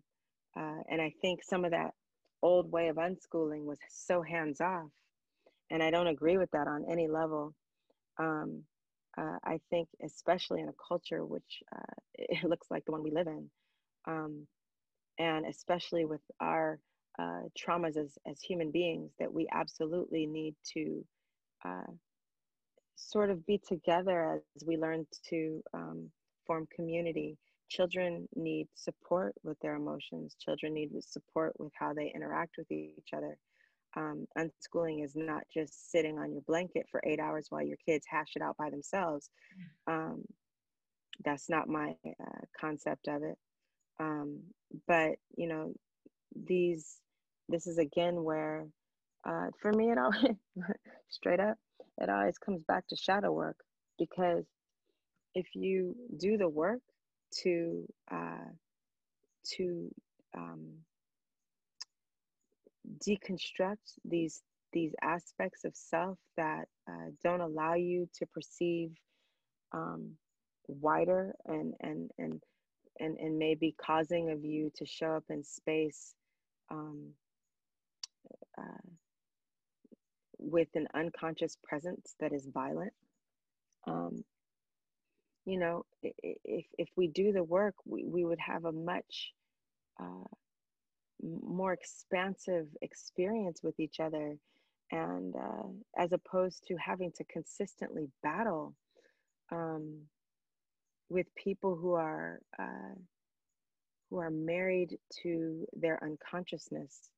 Uh, 0.57 0.83
and 0.91 1.01
I 1.01 1.13
think 1.21 1.43
some 1.43 1.65
of 1.65 1.73
that 1.73 1.93
old 2.43 2.71
way 2.71 2.89
of 2.89 2.97
unschooling 2.97 3.65
was 3.65 3.79
so 3.89 4.23
hands 4.23 4.61
off, 4.61 4.91
and 5.71 5.83
I 5.83 5.91
don't 5.91 6.07
agree 6.07 6.39
with 6.39 6.51
that 6.53 6.69
on 6.69 6.85
any 6.89 7.09
level. 7.09 7.55
Um, 8.19 8.63
uh, 9.18 9.38
I 9.44 9.61
think, 9.70 9.88
especially 10.05 10.61
in 10.61 10.68
a 10.68 10.74
culture 10.88 11.24
which 11.24 11.62
uh, 11.74 11.94
it 12.14 12.44
looks 12.44 12.68
like 12.70 12.85
the 12.85 12.92
one 12.92 13.03
we 13.03 13.11
live 13.11 13.27
in, 13.27 13.48
um, 14.07 14.46
and 15.18 15.46
especially 15.46 16.05
with 16.05 16.20
our 16.40 16.79
uh, 17.18 17.42
traumas 17.59 17.96
as, 17.96 18.18
as 18.27 18.40
human 18.40 18.70
beings, 18.70 19.12
that 19.18 19.33
we 19.33 19.46
absolutely 19.53 20.27
need 20.27 20.55
to 20.74 21.05
uh, 21.64 21.92
sort 22.96 23.31
of 23.31 23.44
be 23.46 23.59
together 23.59 24.42
as 24.57 24.64
we 24.66 24.77
learn 24.77 25.07
to 25.31 25.62
um, 25.72 26.11
form 26.46 26.66
community. 26.74 27.37
Children 27.68 28.29
need 28.37 28.68
support 28.74 29.35
with 29.42 29.59
their 29.61 29.74
emotions. 29.74 30.37
Children 30.40 30.74
need 30.74 30.90
support 31.03 31.53
with 31.59 31.72
how 31.79 31.92
they 31.92 32.12
interact 32.14 32.57
with 32.59 32.70
each 32.70 33.11
other. 33.16 33.38
Um, 33.97 34.27
unschooling 34.39 35.05
is 35.05 35.13
not 35.15 35.43
just 35.53 35.91
sitting 35.91 36.19
on 36.19 36.33
your 36.33 36.43
blanket 36.43 36.87
for 36.91 37.01
eight 37.07 37.21
hours 37.21 37.47
while 37.51 37.63
your 37.63 37.77
kids 37.87 38.05
hash 38.09 38.33
it 38.35 38.43
out 38.43 38.57
by 38.57 38.71
themselves. 38.71 39.31
Um, 39.87 40.25
that's 41.25 41.49
not 41.49 41.69
my 41.69 41.95
uh, 42.07 42.41
concept 42.59 43.09
of 43.09 43.23
it. 43.23 43.39
Um, 44.01 44.41
but 44.89 45.13
you 45.37 45.49
know, 45.49 45.73
these 46.35 46.99
this 47.49 47.67
is 47.67 47.79
again 47.79 48.25
where 48.25 48.67
uh, 49.27 49.47
for 49.61 49.73
me, 49.73 49.91
it 49.91 49.99
always 49.99 50.37
straight 51.09 51.41
up, 51.41 51.57
it 51.99 52.11
always 52.11 52.39
comes 52.39 52.63
back 52.65 52.87
to 52.89 52.97
shadow 52.97 53.33
work 53.33 53.57
because 53.99 54.45
if 55.35 55.47
you 55.55 55.95
do 56.19 56.37
the 56.37 56.49
work 56.49 56.81
to 57.43 57.87
uh, 58.11 58.51
to 59.57 59.91
um, 60.37 60.67
deconstruct 63.07 63.99
these 64.05 64.42
these 64.73 64.94
aspects 65.03 65.64
of 65.64 65.75
self 65.77 66.18
that 66.37 66.66
uh, 66.88 67.11
don't 67.23 67.40
allow 67.40 67.75
you 67.75 68.09
to 68.12 68.27
perceive 68.27 68.90
um, 69.73 70.11
wider 70.66 71.33
and 71.47 71.75
and 71.81 72.11
and 72.18 72.42
and 73.01 73.16
and 73.18 73.38
maybe 73.38 73.75
causing 73.81 74.31
of 74.31 74.44
you 74.44 74.70
to 74.77 74.85
show 74.85 75.12
up 75.12 75.25
in 75.31 75.42
space 75.44 76.14
um, 76.70 77.11
uh, 78.59 78.90
with 80.38 80.68
an 80.75 80.87
unconscious 80.94 81.57
presence 81.62 82.14
that 82.20 82.33
is 82.33 82.49
violent. 82.53 82.92
Um, 83.87 84.25
you 85.47 85.59
know, 85.59 85.85
if, 86.03 86.64
if 86.79 86.88
we 86.97 87.09
do 87.09 87.33
the 87.33 87.44
work, 87.44 87.75
we, 87.85 88.05
we 88.05 88.25
would 88.25 88.38
have 88.38 88.64
a 88.64 88.73
much 88.73 89.33
uh, 90.01 90.25
more 91.43 91.73
expansive 91.73 92.67
experience 92.83 93.61
with 93.63 93.79
each 93.81 94.01
other. 94.01 94.37
And 94.93 95.35
uh, 95.35 95.69
as 95.97 96.13
opposed 96.13 96.65
to 96.69 96.77
having 96.77 97.11
to 97.17 97.25
consistently 97.25 98.09
battle 98.23 98.75
um, 99.51 100.03
with 101.09 101.27
people 101.35 101.75
who 101.77 101.95
are 101.95 102.41
uh, 102.59 102.95
who 104.11 104.19
are 104.19 104.31
married 104.31 104.99
to 105.23 105.67
their 105.73 105.99
unconsciousness, 106.05 107.11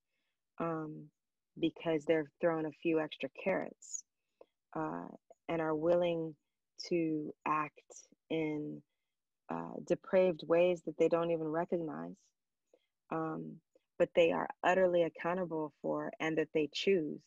um, 0.58 1.10
because 1.58 2.04
they're 2.04 2.30
thrown 2.40 2.66
a 2.66 2.70
few 2.82 3.00
extra 3.00 3.28
carrots 3.42 4.04
uh, 4.74 5.08
and 5.48 5.60
are 5.60 5.74
willing 5.74 6.34
to 6.88 7.34
act 7.46 8.06
in 8.30 8.80
uh, 9.50 9.74
depraved 9.86 10.42
ways 10.46 10.82
that 10.86 10.96
they 10.98 11.08
don't 11.08 11.30
even 11.30 11.46
recognize, 11.46 12.16
um, 13.10 13.56
but 13.98 14.10
they 14.16 14.32
are 14.32 14.48
utterly 14.64 15.04
accountable 15.04 15.72
for 15.82 16.12
and 16.20 16.38
that 16.38 16.48
they 16.54 16.68
choose. 16.72 17.20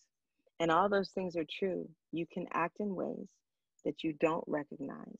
And 0.59 0.71
all 0.71 0.89
those 0.89 1.09
things 1.11 1.37
are 1.37 1.45
true. 1.49 1.89
You 2.13 2.27
can 2.31 2.47
act 2.53 2.77
in 2.79 2.95
ways 2.95 3.27
that 3.85 4.03
you 4.03 4.13
don't 4.19 4.43
recognize, 4.47 5.17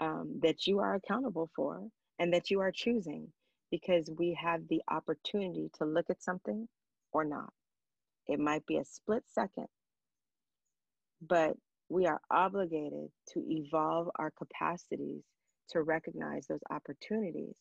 um, 0.00 0.40
that 0.42 0.66
you 0.66 0.80
are 0.80 0.94
accountable 0.96 1.50
for, 1.56 1.82
and 2.18 2.32
that 2.34 2.50
you 2.50 2.60
are 2.60 2.72
choosing 2.72 3.28
because 3.70 4.10
we 4.18 4.34
have 4.40 4.62
the 4.68 4.82
opportunity 4.90 5.70
to 5.78 5.86
look 5.86 6.10
at 6.10 6.22
something 6.22 6.68
or 7.12 7.24
not 7.24 7.50
It 8.28 8.40
might 8.40 8.66
be 8.66 8.78
a 8.78 8.86
split 8.86 9.24
second, 9.28 9.68
but 11.22 11.56
we 11.90 12.06
are 12.06 12.20
obligated 12.30 13.10
to 13.34 13.40
evolve 13.48 14.10
our 14.18 14.32
capacities 14.32 15.22
to 15.70 15.82
recognize 15.82 16.46
those 16.48 16.62
opportunities, 16.70 17.56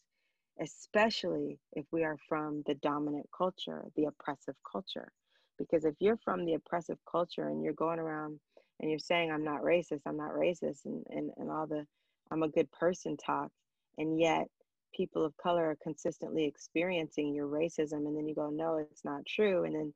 especially 0.62 1.60
if 1.74 1.86
we 1.92 2.04
are 2.04 2.18
from 2.30 2.64
the 2.68 2.76
dominant 2.76 3.28
culture, 3.36 3.84
the 3.96 4.06
oppressive 4.06 4.56
culture. 4.70 5.12
Because 5.58 5.86
if 5.86 5.96
you're 6.00 6.20
from 6.24 6.46
the 6.46 6.54
oppressive 6.54 6.98
culture 7.10 7.48
and 7.48 7.64
you're 7.64 7.74
going 7.74 8.00
around 8.00 8.40
and 8.80 8.90
you're 8.90 9.00
saying, 9.00 9.32
I'm 9.32 9.44
not 9.44 9.62
racist, 9.62 10.02
I'm 10.06 10.18
not 10.18 10.32
racist, 10.32 10.86
and, 10.86 11.04
and, 11.10 11.32
and 11.38 11.52
all 11.52 11.68
the 11.68 11.86
I'm 12.32 12.44
a 12.44 12.50
good 12.50 12.72
person 12.72 13.18
talk, 13.18 13.52
and 13.98 14.20
yet 14.20 14.48
people 14.96 15.26
of 15.26 15.36
color 15.38 15.72
are 15.72 15.78
consistently 15.84 16.46
experiencing 16.46 17.34
your 17.34 17.48
racism, 17.48 18.08
and 18.08 18.16
then 18.16 18.28
you 18.28 18.36
go, 18.36 18.50
no, 18.50 18.78
it's 18.78 19.04
not 19.04 19.26
true, 19.26 19.66
and 19.66 19.76
then 19.76 19.94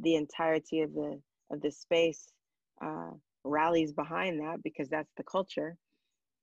the 0.00 0.14
entirety 0.14 0.80
of 0.80 0.94
the 0.94 1.20
of 1.50 1.60
the 1.60 1.70
space 1.70 2.32
uh, 2.82 3.10
rallies 3.44 3.92
behind 3.92 4.40
that 4.40 4.62
because 4.62 4.88
that's 4.88 5.12
the 5.16 5.24
culture. 5.24 5.76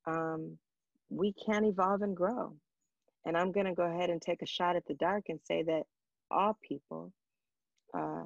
Um, 0.08 0.58
we 1.10 1.34
can't 1.34 1.66
evolve 1.66 2.02
and 2.02 2.16
grow, 2.16 2.54
and 3.26 3.36
I'm 3.36 3.52
going 3.52 3.66
to 3.66 3.74
go 3.74 3.84
ahead 3.84 4.10
and 4.10 4.22
take 4.22 4.42
a 4.42 4.48
shot 4.48 4.76
at 4.76 4.86
the 4.88 4.94
dark 4.96 5.26
and 5.30 5.40
say 5.44 5.64
that 5.64 5.84
all 6.32 6.58
people, 6.68 7.12
uh, 7.98 8.24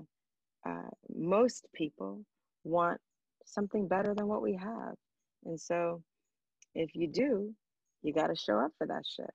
uh, 0.67 0.89
most 1.15 1.65
people, 1.73 2.21
want 2.63 2.99
something 3.45 3.87
better 3.87 4.13
than 4.13 4.27
what 4.27 4.41
we 4.41 4.55
have, 4.55 4.95
and 5.45 5.59
so 5.59 6.03
if 6.75 6.95
you 6.95 7.07
do, 7.07 7.53
you 8.01 8.13
got 8.13 8.27
to 8.27 8.35
show 8.35 8.59
up 8.59 8.71
for 8.77 8.87
that 8.87 9.03
shit. 9.05 9.29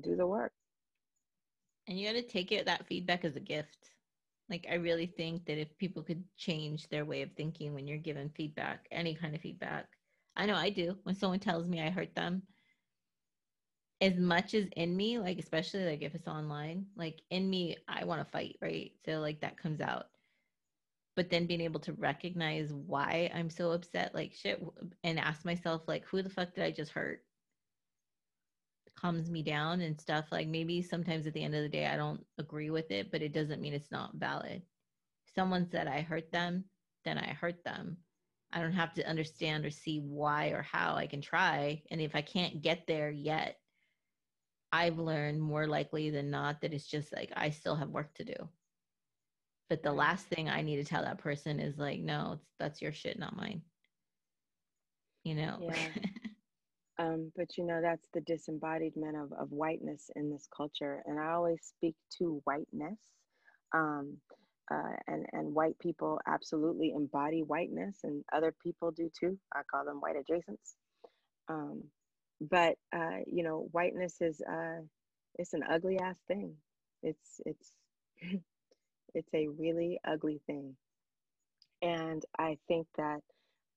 Do 0.00 0.16
the 0.16 0.26
work. 0.26 0.52
And 1.86 1.98
you 1.98 2.06
got 2.06 2.14
to 2.14 2.22
take 2.22 2.52
it 2.52 2.66
that 2.66 2.86
feedback 2.86 3.24
as 3.24 3.36
a 3.36 3.40
gift. 3.40 3.90
Like 4.50 4.66
I 4.70 4.74
really 4.74 5.06
think 5.06 5.46
that 5.46 5.58
if 5.58 5.76
people 5.78 6.02
could 6.02 6.24
change 6.36 6.88
their 6.88 7.04
way 7.04 7.22
of 7.22 7.30
thinking 7.36 7.74
when 7.74 7.86
you're 7.86 7.98
given 7.98 8.30
feedback, 8.36 8.86
any 8.90 9.14
kind 9.14 9.34
of 9.34 9.40
feedback. 9.40 9.86
I 10.36 10.46
know 10.46 10.54
I 10.54 10.70
do. 10.70 10.96
When 11.02 11.14
someone 11.14 11.40
tells 11.40 11.68
me 11.68 11.82
I 11.82 11.90
hurt 11.90 12.14
them, 12.14 12.42
as 14.00 14.16
much 14.16 14.54
as 14.54 14.66
in 14.76 14.96
me, 14.96 15.18
like 15.18 15.38
especially 15.38 15.84
like 15.84 16.02
if 16.02 16.14
it's 16.14 16.28
online, 16.28 16.86
like 16.96 17.20
in 17.30 17.48
me, 17.50 17.76
I 17.88 18.04
want 18.04 18.20
to 18.20 18.30
fight, 18.30 18.56
right? 18.62 18.92
So 19.04 19.18
like 19.20 19.40
that 19.40 19.58
comes 19.60 19.80
out 19.80 20.06
but 21.18 21.30
then 21.30 21.46
being 21.46 21.60
able 21.60 21.80
to 21.80 21.92
recognize 21.94 22.72
why 22.72 23.28
I'm 23.34 23.50
so 23.50 23.72
upset, 23.72 24.14
like 24.14 24.32
shit, 24.32 24.64
and 25.02 25.18
ask 25.18 25.44
myself, 25.44 25.82
like, 25.88 26.04
who 26.04 26.22
the 26.22 26.30
fuck 26.30 26.54
did 26.54 26.62
I 26.62 26.70
just 26.70 26.92
hurt? 26.92 27.24
Calms 28.96 29.28
me 29.28 29.42
down 29.42 29.80
and 29.80 30.00
stuff. 30.00 30.26
Like 30.30 30.46
maybe 30.46 30.80
sometimes 30.80 31.26
at 31.26 31.32
the 31.32 31.42
end 31.42 31.56
of 31.56 31.62
the 31.64 31.68
day, 31.68 31.86
I 31.86 31.96
don't 31.96 32.24
agree 32.38 32.70
with 32.70 32.92
it, 32.92 33.10
but 33.10 33.20
it 33.20 33.32
doesn't 33.32 33.60
mean 33.60 33.74
it's 33.74 33.90
not 33.90 34.14
valid. 34.14 34.62
Someone 35.34 35.68
said 35.68 35.88
I 35.88 36.02
hurt 36.02 36.30
them, 36.30 36.62
then 37.04 37.18
I 37.18 37.32
hurt 37.32 37.64
them. 37.64 37.96
I 38.52 38.60
don't 38.60 38.70
have 38.70 38.94
to 38.94 39.08
understand 39.08 39.66
or 39.66 39.70
see 39.70 39.98
why 39.98 40.50
or 40.50 40.62
how 40.62 40.94
I 40.94 41.08
can 41.08 41.20
try. 41.20 41.82
And 41.90 42.00
if 42.00 42.14
I 42.14 42.22
can't 42.22 42.62
get 42.62 42.86
there 42.86 43.10
yet, 43.10 43.56
I've 44.72 44.98
learned 44.98 45.40
more 45.40 45.66
likely 45.66 46.10
than 46.10 46.30
not 46.30 46.60
that 46.60 46.74
it's 46.74 46.86
just 46.86 47.12
like 47.12 47.32
I 47.36 47.50
still 47.50 47.76
have 47.76 47.88
work 47.88 48.12
to 48.14 48.24
do. 48.24 48.48
But 49.68 49.82
the 49.82 49.92
last 49.92 50.26
thing 50.26 50.48
I 50.48 50.62
need 50.62 50.76
to 50.76 50.84
tell 50.84 51.02
that 51.02 51.18
person 51.18 51.60
is 51.60 51.78
like, 51.78 52.00
no, 52.00 52.38
that's 52.58 52.80
your 52.80 52.92
shit, 52.92 53.18
not 53.18 53.36
mine. 53.36 53.62
You 55.24 55.34
know? 55.34 55.58
Yeah. 55.60 55.88
um, 56.98 57.30
but 57.36 57.56
you 57.58 57.64
know, 57.66 57.80
that's 57.82 58.08
the 58.14 58.22
disembodiment 58.22 59.16
of, 59.16 59.32
of 59.34 59.50
whiteness 59.50 60.10
in 60.16 60.30
this 60.30 60.48
culture. 60.54 61.02
And 61.04 61.20
I 61.20 61.32
always 61.32 61.60
speak 61.62 61.96
to 62.18 62.40
whiteness. 62.44 62.98
Um, 63.74 64.16
uh, 64.70 64.96
and, 65.06 65.26
and 65.32 65.54
white 65.54 65.78
people 65.78 66.20
absolutely 66.26 66.92
embody 66.94 67.42
whiteness, 67.42 68.00
and 68.04 68.22
other 68.34 68.54
people 68.62 68.90
do 68.90 69.10
too. 69.18 69.38
I 69.54 69.62
call 69.70 69.84
them 69.84 70.00
white 70.00 70.16
adjacents. 70.16 70.74
Um, 71.48 71.84
but 72.40 72.76
uh, 72.94 73.20
you 73.26 73.44
know, 73.44 73.68
whiteness 73.72 74.16
is 74.20 74.40
uh, 74.42 74.82
it's 75.38 75.54
an 75.54 75.62
ugly 75.70 75.98
ass 76.00 76.18
thing. 76.28 76.54
It's 77.02 77.40
it's 77.46 77.72
It's 79.14 79.32
a 79.34 79.48
really 79.48 80.00
ugly 80.06 80.40
thing. 80.46 80.76
And 81.82 82.24
I 82.38 82.58
think 82.68 82.86
that 82.96 83.20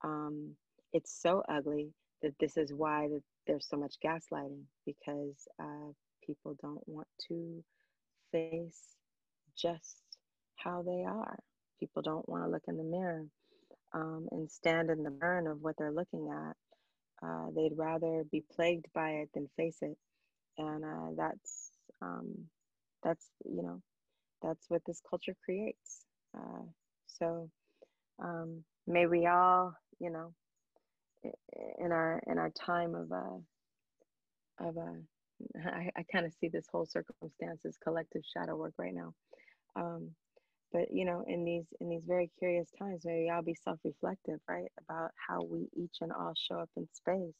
um, 0.04 0.56
it's 0.93 1.13
so 1.21 1.43
ugly 1.50 1.93
that 2.21 2.34
this 2.39 2.58
is 2.58 2.74
why 2.74 3.08
that 3.10 3.24
there's 3.47 3.67
so 3.67 3.78
much 3.78 3.95
gaslighting 4.06 4.63
because 4.86 5.47
uh, 5.62 5.91
people 6.26 6.56
don't 6.62 6.88
want 6.88 7.08
to 7.30 7.63
face 8.32 8.95
just 9.58 9.97
how 10.58 10.84
they 10.84 11.04
are. 11.06 11.39
People 11.80 12.02
don't 12.02 12.28
want 12.30 12.45
to 12.45 12.50
look 12.50 12.63
in 12.67 12.78
the 12.78 12.84
mirror 12.84 13.26
um, 13.93 14.28
and 14.32 14.50
stand 14.52 14.89
in 14.91 15.04
the 15.04 15.12
burn 15.12 15.47
of 15.47 15.62
what 15.62 15.76
they're 15.78 15.93
looking 15.93 16.30
at. 16.32 16.56
Uh, 17.23 17.47
they'd 17.55 17.77
rather 17.77 18.23
be 18.31 18.43
plagued 18.55 18.88
by 18.93 19.12
it 19.12 19.29
than 19.34 19.47
face 19.57 19.77
it, 19.81 19.97
and 20.57 20.84
uh, 20.84 21.10
that's 21.15 21.71
um, 22.01 22.34
that's 23.03 23.27
you 23.45 23.63
know 23.63 23.81
that's 24.41 24.65
what 24.69 24.81
this 24.86 25.01
culture 25.07 25.36
creates. 25.45 26.05
Uh, 26.36 26.63
so 27.07 27.49
um, 28.23 28.63
may 28.88 29.05
we 29.05 29.27
all, 29.27 29.73
you 29.99 30.10
know, 30.10 30.34
in 31.79 31.91
our 31.91 32.21
in 32.27 32.38
our 32.38 32.51
time 32.51 32.95
of 32.95 33.12
uh, 33.12 33.60
of 34.67 34.77
uh, 34.77 35.60
I, 35.65 35.89
I 35.95 36.03
kind 36.12 36.25
of 36.25 36.34
see 36.34 36.47
this 36.49 36.67
whole 36.71 36.86
circumstance 36.86 37.65
as 37.65 37.77
collective 37.77 38.23
shadow 38.25 38.55
work 38.55 38.73
right 38.77 38.93
now. 38.93 39.13
Um, 39.75 40.12
but 40.71 40.91
you 40.91 41.05
know, 41.05 41.23
in 41.27 41.43
these 41.43 41.65
in 41.79 41.89
these 41.89 42.05
very 42.05 42.29
curious 42.39 42.69
times, 42.77 43.01
maybe 43.05 43.29
I'll 43.29 43.41
be 43.43 43.55
self-reflective, 43.55 44.39
right, 44.47 44.71
about 44.88 45.12
how 45.15 45.43
we 45.43 45.67
each 45.75 45.97
and 46.01 46.12
all 46.12 46.34
show 46.36 46.60
up 46.60 46.69
in 46.77 46.88
space. 46.93 47.36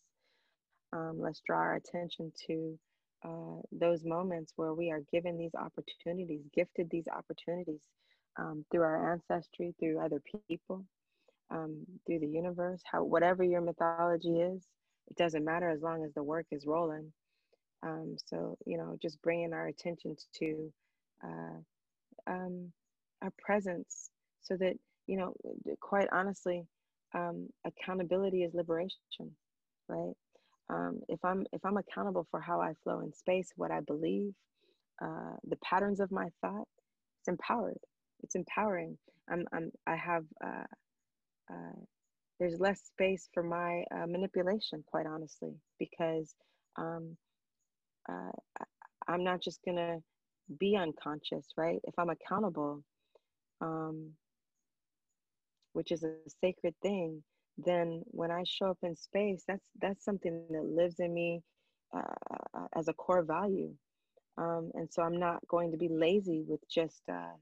Um, 0.94 1.18
let's 1.20 1.42
draw 1.46 1.60
our 1.60 1.76
attention 1.76 2.34
to 2.48 2.80
uh, 3.24 3.62
those 3.72 4.04
moments 4.04 4.54
where 4.56 4.74
we 4.74 4.92
are 4.92 5.02
given 5.12 5.38
these 5.38 5.56
opportunities, 5.56 6.42
gifted 6.54 6.90
these 6.90 7.08
opportunities 7.08 7.82
um, 8.38 8.66
through 8.72 8.82
our 8.82 9.14
ancestry, 9.14 9.74
through 9.80 10.00
other 10.00 10.22
people, 10.50 10.86
um, 11.50 11.86
through 12.06 12.20
the 12.20 12.28
universe, 12.28 12.82
how 12.90 13.04
whatever 13.04 13.44
your 13.44 13.62
mythology 13.62 14.40
is, 14.42 14.68
it 15.10 15.18
doesn't 15.18 15.46
matter 15.46 15.70
as 15.70 15.82
long 15.82 16.04
as 16.04 16.14
the 16.14 16.24
work 16.24 16.48
is 16.52 16.66
rolling. 16.66 17.12
Um, 17.84 18.18
so 18.26 18.58
you 18.66 18.78
know, 18.78 18.98
just 19.02 19.22
bringing 19.22 19.54
our 19.54 19.68
attention 19.68 20.16
to 20.40 20.74
uh, 21.24 21.60
um, 22.28 22.72
our 23.24 23.32
presence, 23.40 24.12
so 24.42 24.58
that 24.58 24.76
you 25.08 25.18
know, 25.18 25.34
quite 25.82 26.08
honestly, 26.14 26.64
um, 27.16 27.50
accountability 27.66 28.44
is 28.44 28.54
liberation, 28.56 29.36
right? 29.90 30.14
um, 30.70 31.02
if 31.10 31.20
i'm 31.26 31.46
if 31.54 31.62
i'm 31.66 31.78
accountable 31.78 32.28
for 32.32 32.40
how 32.42 32.62
i 32.62 32.74
flow 32.84 33.02
in 33.02 33.14
space 33.14 33.52
what 33.58 33.72
i 33.72 33.82
believe 33.82 34.34
uh, 35.04 35.36
the 35.50 35.58
patterns 35.64 36.00
of 36.02 36.12
my 36.12 36.28
thought 36.42 36.66
it's 37.22 37.30
empowered. 37.30 37.80
It's 38.24 38.36
empowering. 38.36 38.98
I'm, 39.30 39.46
I'm 39.54 39.72
i 39.88 39.96
have 39.98 40.26
uh, 40.46 40.66
uh, 41.52 41.80
there's 42.40 42.60
less 42.60 42.82
space 42.84 43.30
for 43.34 43.44
my 43.44 43.84
uh, 43.96 44.08
manipulation 44.08 44.84
quite 44.88 45.08
honestly 45.08 45.54
because 45.80 46.36
um, 46.78 47.18
uh, 48.12 48.32
i'm 49.08 49.24
not 49.24 49.42
just 49.42 49.60
gonna 49.66 49.98
be 50.60 50.78
unconscious 50.78 51.48
right? 51.58 51.80
If 51.86 51.96
i'm 52.00 52.10
accountable 52.12 52.84
um, 53.62 54.12
which 55.74 55.92
is 55.92 56.04
a 56.04 56.14
sacred 56.42 56.76
thing 56.82 57.24
then 57.58 58.04
when 58.08 58.32
I 58.32 58.44
show 58.46 58.68
up 58.68 58.78
in 58.84 58.96
space, 58.96 59.44
that's 59.48 59.66
that's 59.82 60.04
something 60.04 60.46
that 60.50 60.64
lives 60.64 61.00
in 61.00 61.14
me 61.14 61.42
uh, 61.96 62.66
as 62.76 62.88
a 62.88 62.94
core 62.94 63.24
value. 63.24 63.74
Um, 64.38 64.72
and 64.74 64.92
so 64.92 65.04
I'm 65.04 65.20
not 65.20 65.46
going 65.48 65.72
to 65.72 65.78
be 65.78 65.90
lazy 65.90 66.44
with 66.48 66.62
just 66.70 67.02
uh, 67.10 67.36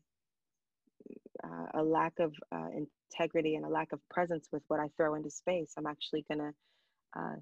uh, 1.43 1.67
a 1.75 1.83
lack 1.83 2.13
of 2.19 2.33
uh, 2.51 2.69
integrity 3.11 3.55
and 3.55 3.65
a 3.65 3.69
lack 3.69 3.91
of 3.93 3.99
presence 4.09 4.47
with 4.51 4.63
what 4.67 4.79
I 4.79 4.87
throw 4.97 5.15
into 5.15 5.29
space. 5.29 5.73
I'm 5.77 5.87
actually 5.87 6.25
going 6.29 6.39
to 6.39 7.19
uh, 7.19 7.35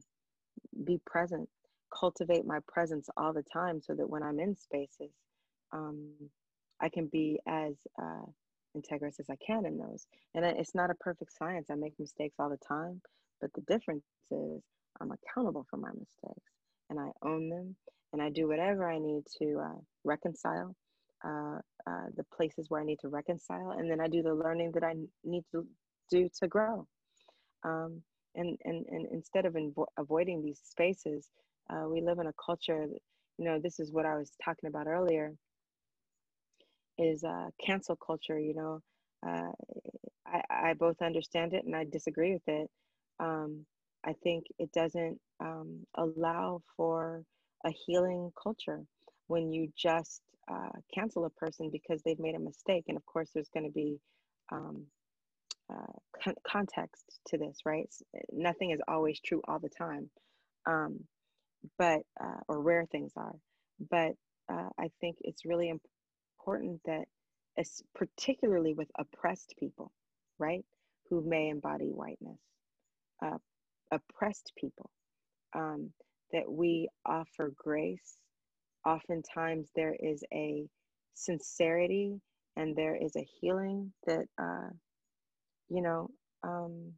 be 0.83 0.99
present, 1.05 1.49
cultivate 1.97 2.45
my 2.45 2.59
presence 2.67 3.09
all 3.15 3.33
the 3.33 3.43
time 3.43 3.81
so 3.81 3.93
that 3.95 4.09
when 4.09 4.21
I'm 4.21 4.39
in 4.39 4.55
spaces, 4.55 5.11
um, 5.71 6.11
I 6.81 6.89
can 6.89 7.07
be 7.07 7.39
as 7.47 7.73
uh, 7.99 8.25
integrous 8.77 9.19
as 9.19 9.29
I 9.29 9.35
can 9.45 9.65
in 9.65 9.77
those. 9.77 10.07
And 10.35 10.45
it's 10.45 10.75
not 10.75 10.91
a 10.91 10.95
perfect 10.95 11.31
science. 11.37 11.67
I 11.71 11.75
make 11.75 11.93
mistakes 11.99 12.35
all 12.39 12.49
the 12.49 12.59
time, 12.67 13.01
but 13.41 13.51
the 13.53 13.61
difference 13.61 14.03
is 14.31 14.61
I'm 15.01 15.11
accountable 15.11 15.65
for 15.69 15.77
my 15.77 15.89
mistakes 15.89 16.51
and 16.89 16.99
I 16.99 17.09
own 17.21 17.49
them 17.49 17.75
and 18.13 18.21
I 18.21 18.29
do 18.29 18.47
whatever 18.47 18.89
I 18.89 18.99
need 18.99 19.23
to 19.39 19.59
uh, 19.59 19.79
reconcile 20.03 20.75
uh, 21.25 21.59
uh, 21.87 22.05
the 22.15 22.23
places 22.35 22.67
where 22.69 22.81
I 22.81 22.85
need 22.85 22.99
to 23.01 23.09
reconcile. 23.09 23.71
And 23.71 23.89
then 23.89 23.99
I 23.99 24.07
do 24.07 24.21
the 24.21 24.33
learning 24.33 24.71
that 24.73 24.83
I 24.83 24.93
need 25.23 25.43
to 25.51 25.65
do 26.09 26.29
to 26.39 26.47
grow. 26.47 26.87
Um, 27.63 28.01
and, 28.35 28.57
and, 28.65 28.85
and 28.87 29.07
instead 29.11 29.45
of 29.45 29.53
invo- 29.53 29.87
avoiding 29.97 30.43
these 30.43 30.61
spaces, 30.63 31.29
uh, 31.69 31.87
we 31.89 32.01
live 32.01 32.19
in 32.19 32.27
a 32.27 32.33
culture 32.33 32.85
that, 32.87 32.99
you 33.37 33.45
know, 33.45 33.59
this 33.59 33.79
is 33.79 33.91
what 33.91 34.05
I 34.05 34.15
was 34.15 34.31
talking 34.43 34.69
about 34.69 34.87
earlier 34.87 35.33
is 36.97 37.23
uh, 37.23 37.47
cancel 37.65 37.95
culture. 37.95 38.39
You 38.39 38.55
know, 38.55 38.81
uh, 39.27 39.51
I, 40.27 40.69
I 40.69 40.73
both 40.73 41.01
understand 41.01 41.53
it 41.53 41.65
and 41.65 41.75
I 41.75 41.85
disagree 41.85 42.33
with 42.33 42.47
it. 42.47 42.69
Um, 43.19 43.65
I 44.05 44.13
think 44.23 44.45
it 44.59 44.71
doesn't 44.71 45.19
um, 45.39 45.85
allow 45.95 46.61
for 46.75 47.23
a 47.65 47.71
healing 47.71 48.31
culture 48.41 48.81
when 49.27 49.51
you 49.51 49.69
just 49.77 50.21
uh, 50.49 50.69
cancel 50.93 51.25
a 51.25 51.29
person 51.31 51.69
because 51.71 52.01
they've 52.03 52.19
made 52.19 52.35
a 52.35 52.39
mistake. 52.39 52.85
And 52.87 52.97
of 52.97 53.05
course, 53.05 53.29
there's 53.33 53.49
going 53.49 53.65
to 53.65 53.71
be 53.71 53.99
um, 54.51 54.85
uh, 55.71 55.93
con- 56.23 56.35
context 56.47 57.19
to 57.27 57.37
this, 57.37 57.59
right? 57.65 57.89
Nothing 58.31 58.71
is 58.71 58.79
always 58.87 59.19
true 59.19 59.41
all 59.47 59.59
the 59.59 59.69
time, 59.69 60.09
um, 60.65 60.99
but 61.77 62.01
uh, 62.21 62.39
or 62.47 62.61
rare 62.61 62.85
things 62.91 63.11
are. 63.17 63.35
But 63.89 64.13
uh, 64.51 64.69
I 64.79 64.89
think 65.01 65.17
it's 65.21 65.45
really 65.45 65.69
important 66.47 66.81
that, 66.85 67.05
as 67.57 67.81
particularly 67.95 68.73
with 68.73 68.87
oppressed 68.97 69.53
people, 69.59 69.91
right, 70.39 70.63
who 71.09 71.21
may 71.21 71.49
embody 71.49 71.87
whiteness, 71.87 72.39
uh, 73.23 73.37
oppressed 73.91 74.53
people, 74.57 74.89
um, 75.55 75.91
that 76.31 76.49
we 76.49 76.89
offer 77.05 77.51
grace. 77.55 78.17
Oftentimes, 78.85 79.69
there 79.75 79.95
is 79.99 80.23
a 80.33 80.65
sincerity 81.15 82.21
and 82.55 82.75
there 82.75 82.95
is 82.95 83.15
a 83.15 83.27
healing 83.41 83.91
that, 84.05 84.25
uh, 84.41 84.69
you 85.69 85.81
know, 85.81 86.09
um, 86.43 86.93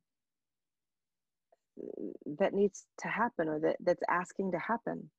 that 2.37 2.53
needs 2.53 2.85
to 3.01 3.07
happen 3.07 3.47
or 3.47 3.59
that, 3.59 3.77
that's 3.79 4.03
asking 4.09 4.51
to 4.51 4.59
happen. 4.59 5.09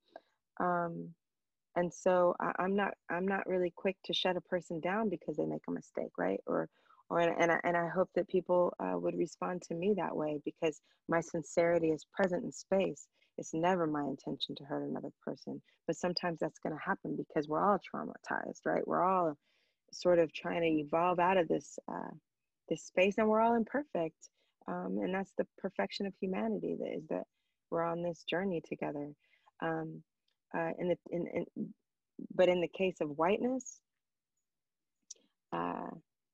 Um, 0.60 1.14
and 1.76 1.92
so 1.92 2.34
I, 2.40 2.52
am 2.64 2.74
not 2.76 2.94
I'm 3.10 3.26
not 3.26 3.46
really 3.46 3.72
quick 3.74 3.96
to 4.04 4.12
shut 4.12 4.36
a 4.36 4.40
person 4.40 4.80
down 4.80 5.08
because 5.08 5.36
they 5.36 5.46
make 5.46 5.62
a 5.68 5.72
mistake, 5.72 6.12
right? 6.18 6.40
Or 6.46 6.68
or 7.08 7.20
and 7.20 7.50
I, 7.50 7.58
and 7.64 7.76
I 7.76 7.88
hope 7.88 8.08
that 8.14 8.28
people 8.28 8.72
uh, 8.80 8.98
would 8.98 9.16
respond 9.16 9.62
to 9.62 9.74
me 9.74 9.94
that 9.96 10.16
way 10.16 10.40
because 10.44 10.80
my 11.08 11.20
sincerity 11.20 11.88
is 11.88 12.06
present 12.14 12.44
in 12.44 12.52
space. 12.52 13.08
It's 13.38 13.54
never 13.54 13.86
my 13.86 14.02
intention 14.02 14.54
to 14.56 14.64
hurt 14.64 14.88
another 14.88 15.10
person, 15.24 15.62
but 15.86 15.96
sometimes 15.96 16.38
that's 16.40 16.58
going 16.58 16.74
to 16.74 16.84
happen 16.84 17.16
because 17.16 17.48
we're 17.48 17.64
all 17.64 17.78
traumatized, 17.78 18.66
right? 18.66 18.86
We're 18.86 19.04
all 19.04 19.36
sort 19.92 20.18
of 20.18 20.32
trying 20.32 20.60
to 20.62 20.80
evolve 20.82 21.18
out 21.18 21.36
of 21.36 21.48
this 21.48 21.78
uh, 21.90 22.14
this 22.68 22.84
space, 22.84 23.14
and 23.18 23.28
we're 23.28 23.40
all 23.40 23.54
imperfect, 23.54 24.28
um, 24.68 24.98
and 25.02 25.14
that's 25.14 25.32
the 25.38 25.46
perfection 25.58 26.06
of 26.06 26.14
humanity. 26.20 26.76
That 26.78 26.96
is 26.96 27.06
that 27.08 27.24
we're 27.70 27.82
on 27.82 28.02
this 28.02 28.24
journey 28.28 28.62
together. 28.68 29.10
Um, 29.62 30.02
uh, 30.56 30.70
in 30.78 30.88
the 30.88 30.96
in, 31.10 31.26
in 31.34 31.74
but 32.34 32.48
in 32.48 32.60
the 32.60 32.68
case 32.68 32.96
of 33.00 33.08
whiteness, 33.10 33.80
uh, 35.52 35.90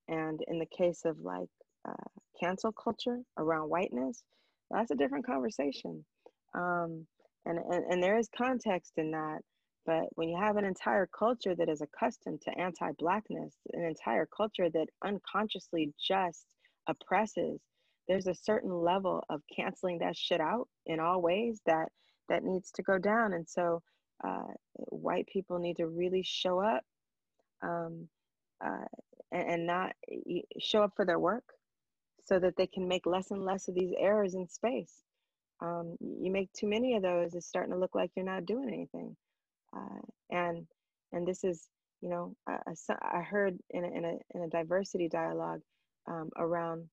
and 0.08 0.40
in 0.48 0.58
the 0.58 0.66
case 0.66 1.02
of 1.04 1.18
like 1.20 1.48
uh, 1.88 1.92
cancel 2.42 2.72
culture 2.72 3.20
around 3.38 3.68
whiteness, 3.68 4.22
that's 4.70 4.90
a 4.90 4.96
different 4.96 5.26
conversation. 5.26 6.04
Um, 6.54 7.06
and, 7.44 7.58
and, 7.58 7.84
and 7.90 8.02
there 8.02 8.18
is 8.18 8.28
context 8.36 8.92
in 8.96 9.12
that. 9.12 9.38
But 9.84 10.06
when 10.16 10.28
you 10.28 10.36
have 10.36 10.56
an 10.56 10.64
entire 10.64 11.08
culture 11.16 11.54
that 11.54 11.68
is 11.68 11.80
accustomed 11.80 12.40
to 12.42 12.58
anti 12.58 12.90
Blackness, 12.98 13.54
an 13.72 13.84
entire 13.84 14.26
culture 14.36 14.68
that 14.70 14.88
unconsciously 15.04 15.92
just 16.04 16.44
oppresses, 16.88 17.60
there's 18.08 18.26
a 18.26 18.34
certain 18.34 18.72
level 18.72 19.22
of 19.30 19.42
canceling 19.54 19.98
that 19.98 20.16
shit 20.16 20.40
out 20.40 20.68
in 20.86 20.98
all 20.98 21.22
ways 21.22 21.60
that 21.66 21.88
that 22.28 22.42
needs 22.42 22.72
to 22.72 22.82
go 22.82 22.98
down. 22.98 23.32
And 23.32 23.48
so 23.48 23.80
uh, 24.24 24.52
white 24.74 25.26
people 25.26 25.58
need 25.58 25.76
to 25.76 25.86
really 25.86 26.22
show 26.22 26.60
up 26.60 26.82
um, 27.62 28.08
uh, 28.64 28.84
and, 29.32 29.50
and 29.50 29.66
not 29.66 29.92
show 30.58 30.82
up 30.82 30.92
for 30.96 31.04
their 31.04 31.18
work 31.18 31.44
so 32.24 32.38
that 32.38 32.56
they 32.56 32.66
can 32.66 32.88
make 32.88 33.06
less 33.06 33.30
and 33.30 33.44
less 33.44 33.68
of 33.68 33.74
these 33.74 33.92
errors 33.98 34.34
in 34.34 34.48
space. 34.48 35.02
Um, 35.60 35.96
you 36.00 36.30
make 36.30 36.52
too 36.52 36.66
many 36.66 36.94
of 36.96 37.02
those, 37.02 37.34
it's 37.34 37.46
starting 37.46 37.72
to 37.72 37.78
look 37.78 37.94
like 37.94 38.10
you're 38.14 38.24
not 38.24 38.46
doing 38.46 38.68
anything. 38.68 39.16
Uh, 39.74 40.00
and 40.30 40.66
and 41.12 41.26
this 41.26 41.44
is, 41.44 41.68
you 42.00 42.08
know, 42.08 42.34
I, 42.46 42.58
I 42.90 43.20
heard 43.20 43.56
in 43.70 43.84
a, 43.84 43.88
in 43.88 44.04
a, 44.04 44.14
in 44.34 44.42
a 44.42 44.48
diversity 44.48 45.08
dialogue 45.08 45.60
um, 46.06 46.30
around 46.36 46.88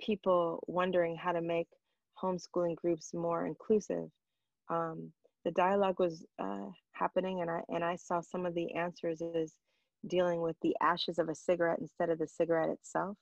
people 0.00 0.62
wondering 0.66 1.16
how 1.16 1.32
to 1.32 1.40
make 1.40 1.68
homeschooling 2.20 2.76
groups 2.76 3.12
more 3.14 3.46
inclusive. 3.46 4.08
Um, 4.68 5.12
the 5.44 5.50
dialogue 5.52 5.98
was 5.98 6.24
uh, 6.38 6.68
happening, 6.92 7.40
and 7.40 7.50
I 7.50 7.60
and 7.68 7.84
I 7.84 7.96
saw 7.96 8.20
some 8.20 8.46
of 8.46 8.54
the 8.54 8.74
answers 8.74 9.20
is 9.20 9.54
dealing 10.06 10.40
with 10.40 10.56
the 10.62 10.76
ashes 10.80 11.18
of 11.18 11.28
a 11.28 11.34
cigarette 11.34 11.78
instead 11.80 12.10
of 12.10 12.18
the 12.18 12.26
cigarette 12.26 12.70
itself, 12.70 13.16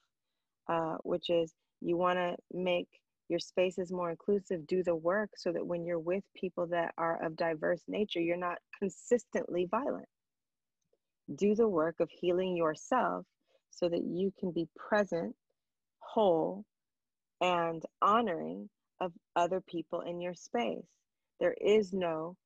uh, 0.69 0.97
which 1.03 1.31
is 1.31 1.55
you 1.81 1.97
want 1.97 2.19
to 2.19 2.37
make 2.53 2.89
your 3.29 3.39
spaces 3.39 3.91
more 3.91 4.11
inclusive, 4.11 4.67
do 4.67 4.83
the 4.83 4.95
work 4.95 5.31
so 5.37 5.53
that 5.53 5.67
when 5.67 5.85
you're 5.85 5.99
with 5.99 6.23
people 6.37 6.67
that 6.67 6.93
are 6.99 7.25
of 7.25 7.37
diverse 7.37 7.83
nature, 7.89 8.21
you're 8.21 8.37
not 8.37 8.59
consistently 8.79 9.67
violent. 9.71 10.09
Do 11.35 11.55
the 11.55 11.69
work 11.69 11.97
of 12.01 12.11
healing 12.11 12.57
yourself 12.57 13.25
so 13.71 13.89
that 13.89 14.03
you 14.05 14.33
can 14.39 14.53
be 14.53 14.69
present, 14.77 15.35
whole, 15.99 16.65
and 17.41 17.83
honoring 18.03 18.69
of 19.01 19.13
other 19.35 19.61
people 19.61 20.01
in 20.03 20.21
your 20.21 20.35
space. 20.35 20.85
There 21.43 21.57
is 21.61 21.93
no 21.93 22.37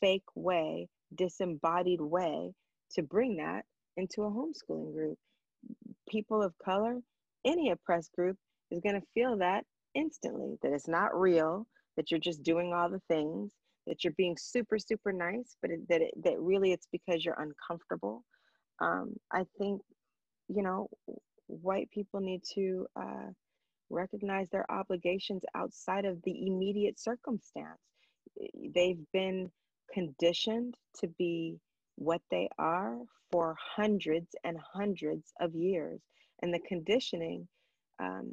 fake 0.00 0.22
way, 0.36 0.86
disembodied 1.16 2.00
way 2.00 2.52
to 2.92 3.02
bring 3.02 3.36
that 3.38 3.64
into 3.96 4.22
a 4.22 4.30
homeschooling 4.30 4.92
group. 4.94 5.18
People 6.08 6.40
of 6.40 6.54
color, 6.64 7.00
any 7.44 7.72
oppressed 7.72 8.12
group 8.12 8.36
is 8.70 8.78
going 8.80 8.94
to 8.94 9.06
feel 9.12 9.36
that 9.38 9.64
instantly 9.96 10.56
that 10.62 10.72
it's 10.72 10.86
not 10.86 11.18
real, 11.18 11.66
that 11.96 12.12
you're 12.12 12.20
just 12.20 12.44
doing 12.44 12.72
all 12.72 12.88
the 12.88 13.02
things, 13.08 13.50
that 13.88 14.04
you're 14.04 14.12
being 14.16 14.36
super, 14.38 14.78
super 14.78 15.12
nice, 15.12 15.56
but 15.60 15.72
that, 15.88 16.02
it, 16.02 16.14
that 16.22 16.40
really 16.40 16.70
it's 16.70 16.86
because 16.92 17.24
you're 17.24 17.40
uncomfortable. 17.40 18.22
Um, 18.80 19.14
I 19.32 19.42
think, 19.58 19.80
you 20.46 20.62
know, 20.62 20.86
white 21.48 21.90
people 21.90 22.20
need 22.20 22.42
to 22.54 22.86
uh, 22.94 23.30
recognize 23.90 24.48
their 24.50 24.70
obligations 24.70 25.42
outside 25.56 26.04
of 26.04 26.22
the 26.22 26.46
immediate 26.46 27.00
circumstance. 27.00 27.80
They've 28.74 29.04
been 29.12 29.50
conditioned 29.92 30.76
to 31.00 31.08
be 31.18 31.58
what 31.96 32.20
they 32.30 32.48
are 32.58 32.98
for 33.30 33.56
hundreds 33.76 34.34
and 34.44 34.58
hundreds 34.58 35.32
of 35.40 35.54
years. 35.54 36.00
And 36.42 36.52
the 36.52 36.60
conditioning, 36.60 37.48
um, 38.00 38.32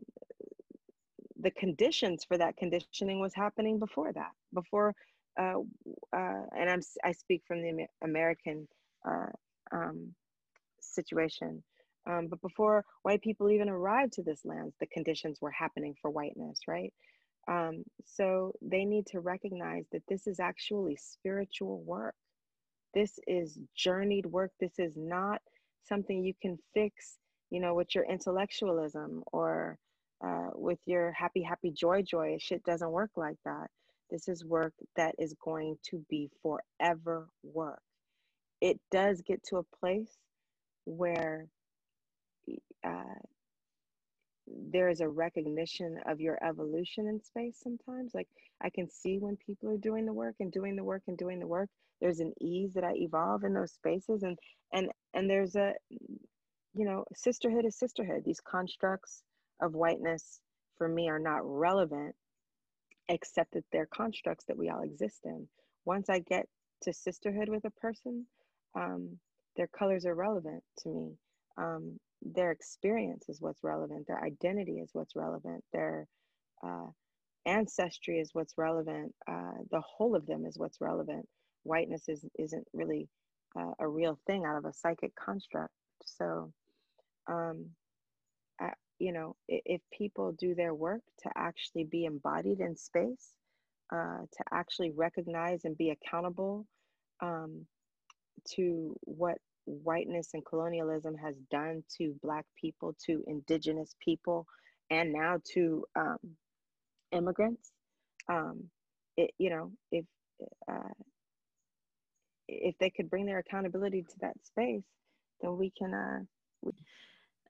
the 1.40 1.52
conditions 1.52 2.24
for 2.24 2.38
that 2.38 2.58
conditioning 2.58 3.20
was 3.20 3.34
happening 3.34 3.80
before 3.80 4.12
that, 4.14 4.32
before, 4.54 4.94
uh, 5.40 5.60
uh, 6.16 6.44
and 6.58 6.70
I'm, 6.70 6.82
I 7.04 7.12
speak 7.12 7.44
from 7.48 7.62
the 7.62 7.86
American 8.04 8.68
uh, 9.08 9.28
um, 9.72 10.14
situation. 10.82 11.64
Um, 12.10 12.28
but 12.28 12.42
before 12.42 12.84
white 13.04 13.22
people 13.22 13.52
even 13.52 13.70
arrived 13.70 14.14
to 14.14 14.24
this 14.24 14.42
land, 14.44 14.74
the 14.80 14.88
conditions 14.88 15.40
were 15.42 15.52
happening 15.52 15.96
for 16.02 16.10
whiteness, 16.10 16.62
right? 16.68 16.92
Um, 17.48 17.84
so 18.06 18.54
they 18.62 18.86
need 18.86 19.08
to 19.08 19.20
recognize 19.20 19.86
that 19.92 20.04
this 20.08 20.28
is 20.28 20.40
actually 20.40 20.96
spiritual 20.96 21.82
work. 21.82 22.16
This 22.94 23.20
is 23.28 23.58
journeyed 23.76 24.26
work. 24.26 24.52
This 24.60 24.78
is 24.78 24.96
not 24.96 25.42
something 25.84 26.24
you 26.24 26.34
can 26.42 26.58
fix, 26.74 27.18
you 27.50 27.60
know, 27.60 27.74
with 27.74 27.96
your 27.96 28.06
intellectualism 28.06 29.24
or 29.32 29.78
uh, 30.24 30.50
with 30.54 30.80
your 30.86 31.12
happy, 31.14 31.42
happy, 31.42 31.72
joy, 31.72 32.04
joy. 32.04 32.38
Shit 32.40 32.64
doesn't 32.64 32.92
work 32.92 33.12
like 33.16 33.38
that. 33.46 33.68
This 34.12 34.28
is 34.28 34.46
work 34.46 34.74
that 34.96 35.16
is 35.18 35.34
going 35.44 35.78
to 35.90 36.06
be 36.10 36.30
forever 36.44 37.28
work. 37.44 37.82
It 38.60 38.80
does 38.92 39.22
get 39.22 39.42
to 39.46 39.58
a 39.58 39.78
place 39.80 40.12
where 40.86 41.48
uh, 42.84 43.20
there 44.48 44.90
is 44.90 45.02
a 45.02 45.08
recognition 45.10 46.00
of 46.08 46.20
your 46.20 46.38
evolution 46.44 47.08
in 47.08 47.22
space 47.24 47.60
sometimes. 47.64 48.14
Like 48.14 48.28
I 48.62 48.70
can 48.70 48.90
see 48.90 49.18
when 49.18 49.38
people 49.38 49.70
are 49.70 49.78
doing 49.78 50.06
the 50.06 50.14
work 50.14 50.36
and 50.40 50.52
doing 50.52 50.76
the 50.76 50.84
work 50.84 51.04
and 51.08 51.18
doing 51.18 51.40
the 51.40 51.48
work, 51.48 51.70
there's 52.02 52.20
an 52.20 52.34
ease 52.42 52.74
that 52.74 52.84
I 52.84 52.94
evolve 52.96 53.44
in 53.44 53.54
those 53.54 53.74
spaces 53.74 54.24
and 54.24 54.38
and 54.74 54.90
and 55.14 55.30
there's 55.30 55.56
a 55.56 55.74
you 56.74 56.86
know, 56.86 57.06
sisterhood 57.14 57.66
is 57.66 57.78
sisterhood. 57.78 58.24
These 58.26 58.40
constructs 58.42 59.24
of 59.62 59.74
whiteness 59.74 60.40
for 60.78 60.88
me 60.88 61.10
are 61.10 61.20
not 61.20 61.42
relevant 61.44 62.16
except 63.10 63.54
that 63.54 63.66
they're 63.72 63.88
constructs 63.88 64.46
that 64.46 64.58
we 64.58 64.70
all 64.70 64.82
exist 64.84 65.20
in. 65.26 65.48
Once 65.86 66.10
I 66.10 66.20
get 66.20 66.48
to 66.84 66.94
sisterhood 66.94 67.50
with 67.50 67.66
a 67.66 67.72
person, 67.72 68.26
um, 68.76 69.18
their 69.58 69.68
colors 69.68 70.06
are 70.06 70.16
relevant 70.16 70.64
to 70.80 70.90
me. 70.90 71.12
Um, 71.58 72.00
their 72.22 72.52
experience 72.52 73.26
is 73.30 73.42
what's 73.42 73.64
relevant 73.64 74.06
their 74.08 74.24
identity 74.24 74.80
is 74.80 74.90
what's 74.94 75.16
relevant 75.16 75.64
their 75.74 76.08
uh, 76.66 76.88
ancestry 77.46 78.20
is 78.20 78.30
what's 78.34 78.54
relevant 78.58 79.14
uh, 79.28 79.58
the 79.72 79.82
whole 79.82 80.16
of 80.16 80.26
them 80.28 80.46
is 80.46 80.58
what's 80.58 80.80
relevant 80.80 81.28
whiteness 81.64 82.08
is, 82.08 82.26
isn't 82.38 82.68
really 82.74 83.08
uh, 83.58 83.72
a 83.80 83.88
real 83.88 84.18
thing 84.28 84.46
out 84.46 84.58
of 84.58 84.66
a 84.66 84.74
psychic 84.74 85.14
construct. 85.16 85.74
So, 86.06 86.52
um, 87.28 87.68
I, 88.60 88.72
you 89.00 89.12
know, 89.12 89.36
if, 89.48 89.62
if 89.66 89.82
people 89.96 90.34
do 90.34 90.56
their 90.56 90.74
work 90.74 91.02
to 91.24 91.30
actually 91.36 91.86
be 91.86 92.06
embodied 92.06 92.60
in 92.60 92.76
space, 92.76 93.34
uh, 93.94 94.22
to 94.22 94.44
actually 94.54 94.92
recognize 94.92 95.66
and 95.66 95.78
be 95.78 95.90
accountable 95.90 96.66
um, 97.22 97.66
to 98.56 98.96
what 99.02 99.38
whiteness 99.66 100.30
and 100.34 100.46
colonialism 100.46 101.16
has 101.18 101.36
done 101.50 101.84
to 101.98 102.16
Black 102.22 102.46
people, 102.60 102.96
to 103.06 103.24
Indigenous 103.28 103.96
people, 104.04 104.46
and 104.90 105.14
now 105.14 105.40
to 105.54 105.86
um, 105.96 106.18
immigrants. 107.12 107.72
Um, 108.30 108.70
it, 109.18 109.32
you 109.38 109.50
know, 109.50 109.72
if 109.92 110.06
uh, 110.70 110.90
if 112.48 112.76
they 112.80 112.90
could 112.90 113.10
bring 113.10 113.26
their 113.26 113.40
accountability 113.40 114.04
to 114.04 114.16
that 114.22 114.36
space, 114.46 114.84
then 115.42 115.58
we 115.58 115.72
can. 115.78 115.94
Uh, 115.94 116.20
we- 116.62 116.74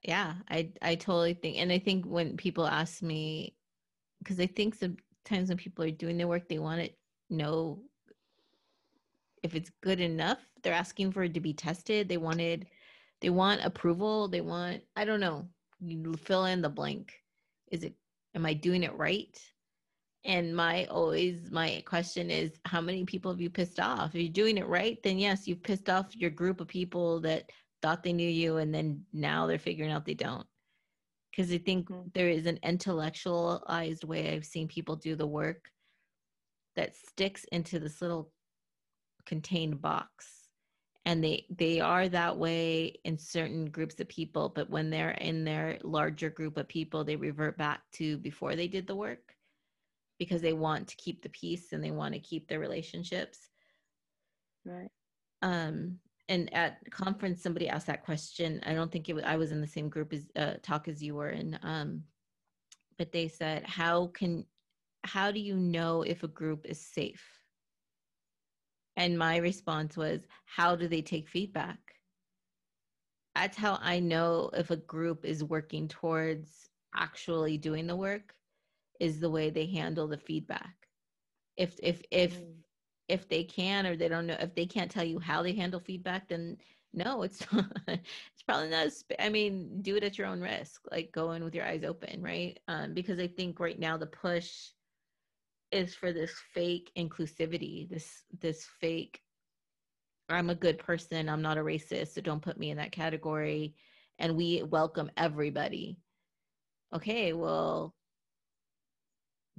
yeah, 0.02 0.34
I 0.48 0.72
I 0.82 0.96
totally 0.96 1.34
think, 1.34 1.58
and 1.58 1.70
I 1.70 1.78
think 1.78 2.04
when 2.06 2.36
people 2.36 2.66
ask 2.66 3.02
me, 3.02 3.54
because 4.18 4.40
I 4.40 4.46
think 4.46 4.74
sometimes 4.74 5.48
when 5.48 5.58
people 5.58 5.84
are 5.84 5.90
doing 5.90 6.18
their 6.18 6.28
work, 6.28 6.48
they 6.48 6.58
want 6.58 6.82
to 6.82 6.90
know 7.30 7.82
if 9.42 9.54
it's 9.54 9.70
good 9.82 10.00
enough. 10.00 10.38
They're 10.62 10.72
asking 10.72 11.12
for 11.12 11.24
it 11.24 11.34
to 11.34 11.40
be 11.40 11.52
tested. 11.52 12.08
They 12.08 12.16
wanted, 12.16 12.66
they 13.20 13.30
want 13.30 13.64
approval. 13.64 14.28
They 14.28 14.40
want 14.40 14.82
I 14.96 15.04
don't 15.04 15.20
know. 15.20 15.48
You 15.80 16.14
fill 16.14 16.46
in 16.46 16.62
the 16.62 16.68
blank. 16.68 17.12
Is 17.70 17.84
it? 17.84 17.94
Am 18.34 18.46
I 18.46 18.54
doing 18.54 18.82
it 18.82 18.96
right? 18.96 19.38
And 20.24 20.54
my 20.54 20.84
always 20.86 21.50
my 21.50 21.82
question 21.84 22.30
is 22.30 22.52
how 22.64 22.80
many 22.80 23.04
people 23.04 23.30
have 23.32 23.40
you 23.40 23.50
pissed 23.50 23.80
off? 23.80 24.14
If 24.14 24.22
you're 24.22 24.32
doing 24.32 24.58
it 24.58 24.68
right, 24.68 24.98
then 25.02 25.18
yes, 25.18 25.48
you've 25.48 25.62
pissed 25.62 25.90
off 25.90 26.14
your 26.14 26.30
group 26.30 26.60
of 26.60 26.68
people 26.68 27.20
that 27.20 27.50
thought 27.82 28.04
they 28.04 28.12
knew 28.12 28.28
you 28.28 28.58
and 28.58 28.72
then 28.72 29.02
now 29.12 29.46
they're 29.46 29.58
figuring 29.58 29.90
out 29.90 30.06
they 30.06 30.14
don't. 30.14 30.46
Because 31.30 31.52
I 31.52 31.58
think 31.58 31.90
mm-hmm. 31.90 32.08
there 32.14 32.28
is 32.28 32.46
an 32.46 32.60
intellectualized 32.62 34.04
way 34.04 34.32
I've 34.32 34.44
seen 34.44 34.68
people 34.68 34.94
do 34.94 35.16
the 35.16 35.26
work 35.26 35.68
that 36.76 36.94
sticks 36.94 37.44
into 37.50 37.80
this 37.80 38.00
little 38.00 38.30
contained 39.26 39.80
box. 39.80 40.48
And 41.04 41.22
they 41.22 41.46
they 41.50 41.80
are 41.80 42.08
that 42.08 42.36
way 42.36 43.00
in 43.04 43.18
certain 43.18 43.66
groups 43.66 43.98
of 43.98 44.08
people 44.08 44.48
but 44.48 44.70
when 44.70 44.88
they're 44.88 45.10
in 45.10 45.42
their 45.42 45.78
larger 45.82 46.30
group 46.30 46.56
of 46.56 46.68
people 46.68 47.02
they 47.02 47.16
revert 47.16 47.58
back 47.58 47.80
to 47.94 48.18
before 48.18 48.54
they 48.54 48.68
did 48.68 48.86
the 48.86 48.94
work 48.94 49.34
because 50.20 50.40
they 50.42 50.52
want 50.52 50.86
to 50.86 50.96
keep 50.96 51.20
the 51.20 51.28
peace 51.30 51.72
and 51.72 51.82
they 51.82 51.90
want 51.90 52.14
to 52.14 52.20
keep 52.20 52.46
their 52.46 52.60
relationships. 52.60 53.48
Right. 54.64 54.90
Um 55.42 55.98
and 56.28 56.54
at 56.54 56.78
conference 56.92 57.42
somebody 57.42 57.68
asked 57.68 57.88
that 57.88 58.04
question. 58.04 58.60
I 58.64 58.72
don't 58.72 58.92
think 58.92 59.08
it 59.08 59.14
was 59.14 59.24
i 59.24 59.36
was 59.36 59.50
in 59.50 59.60
the 59.60 59.66
same 59.66 59.88
group 59.88 60.12
as 60.12 60.30
uh, 60.36 60.54
talk 60.62 60.86
as 60.86 61.02
you 61.02 61.16
were 61.16 61.30
in 61.30 61.58
um 61.64 62.04
but 62.96 63.10
they 63.10 63.26
said 63.26 63.64
how 63.66 64.06
can 64.08 64.44
how 65.04 65.32
do 65.32 65.40
you 65.40 65.56
know 65.56 66.02
if 66.02 66.22
a 66.22 66.28
group 66.28 66.64
is 66.64 66.80
safe 66.80 67.41
and 68.96 69.18
my 69.18 69.36
response 69.38 69.96
was 69.96 70.26
how 70.44 70.76
do 70.76 70.88
they 70.88 71.02
take 71.02 71.28
feedback? 71.28 71.78
That's 73.34 73.56
how 73.56 73.78
i 73.80 73.98
know 73.98 74.50
if 74.52 74.70
a 74.70 74.76
group 74.76 75.24
is 75.24 75.42
working 75.42 75.88
towards 75.88 76.68
actually 76.94 77.56
doing 77.56 77.86
the 77.86 77.96
work 77.96 78.34
is 79.00 79.18
the 79.20 79.30
way 79.30 79.50
they 79.50 79.66
handle 79.66 80.06
the 80.06 80.18
feedback. 80.18 80.74
If 81.56 81.78
if 81.82 82.02
if 82.10 82.38
mm. 82.38 82.54
if 83.08 83.28
they 83.28 83.44
can 83.44 83.86
or 83.86 83.96
they 83.96 84.08
don't 84.08 84.26
know 84.26 84.36
if 84.38 84.54
they 84.54 84.66
can't 84.66 84.90
tell 84.90 85.04
you 85.04 85.18
how 85.18 85.42
they 85.42 85.52
handle 85.52 85.80
feedback 85.80 86.28
then 86.28 86.58
no 86.94 87.22
it's 87.22 87.40
not, 87.52 87.66
it's 87.86 88.42
probably 88.46 88.68
not 88.68 88.88
i 89.18 89.28
mean 89.28 89.80
do 89.82 89.96
it 89.96 90.04
at 90.04 90.18
your 90.18 90.26
own 90.26 90.40
risk 90.40 90.82
like 90.90 91.10
go 91.12 91.32
in 91.32 91.44
with 91.44 91.54
your 91.54 91.64
eyes 91.64 91.84
open 91.84 92.22
right? 92.22 92.58
Um, 92.68 92.94
because 92.94 93.18
i 93.18 93.26
think 93.26 93.60
right 93.60 93.78
now 93.78 93.96
the 93.96 94.06
push 94.06 94.70
is 95.72 95.94
for 95.94 96.12
this 96.12 96.34
fake 96.54 96.90
inclusivity 96.96 97.88
this 97.88 98.22
this 98.40 98.66
fake 98.80 99.20
i'm 100.28 100.50
a 100.50 100.54
good 100.54 100.78
person 100.78 101.28
i'm 101.28 101.42
not 101.42 101.58
a 101.58 101.62
racist 101.62 102.08
so 102.08 102.20
don't 102.20 102.42
put 102.42 102.58
me 102.58 102.70
in 102.70 102.76
that 102.76 102.92
category 102.92 103.74
and 104.18 104.36
we 104.36 104.62
welcome 104.62 105.10
everybody. 105.16 105.98
Okay 106.94 107.32
well 107.32 107.94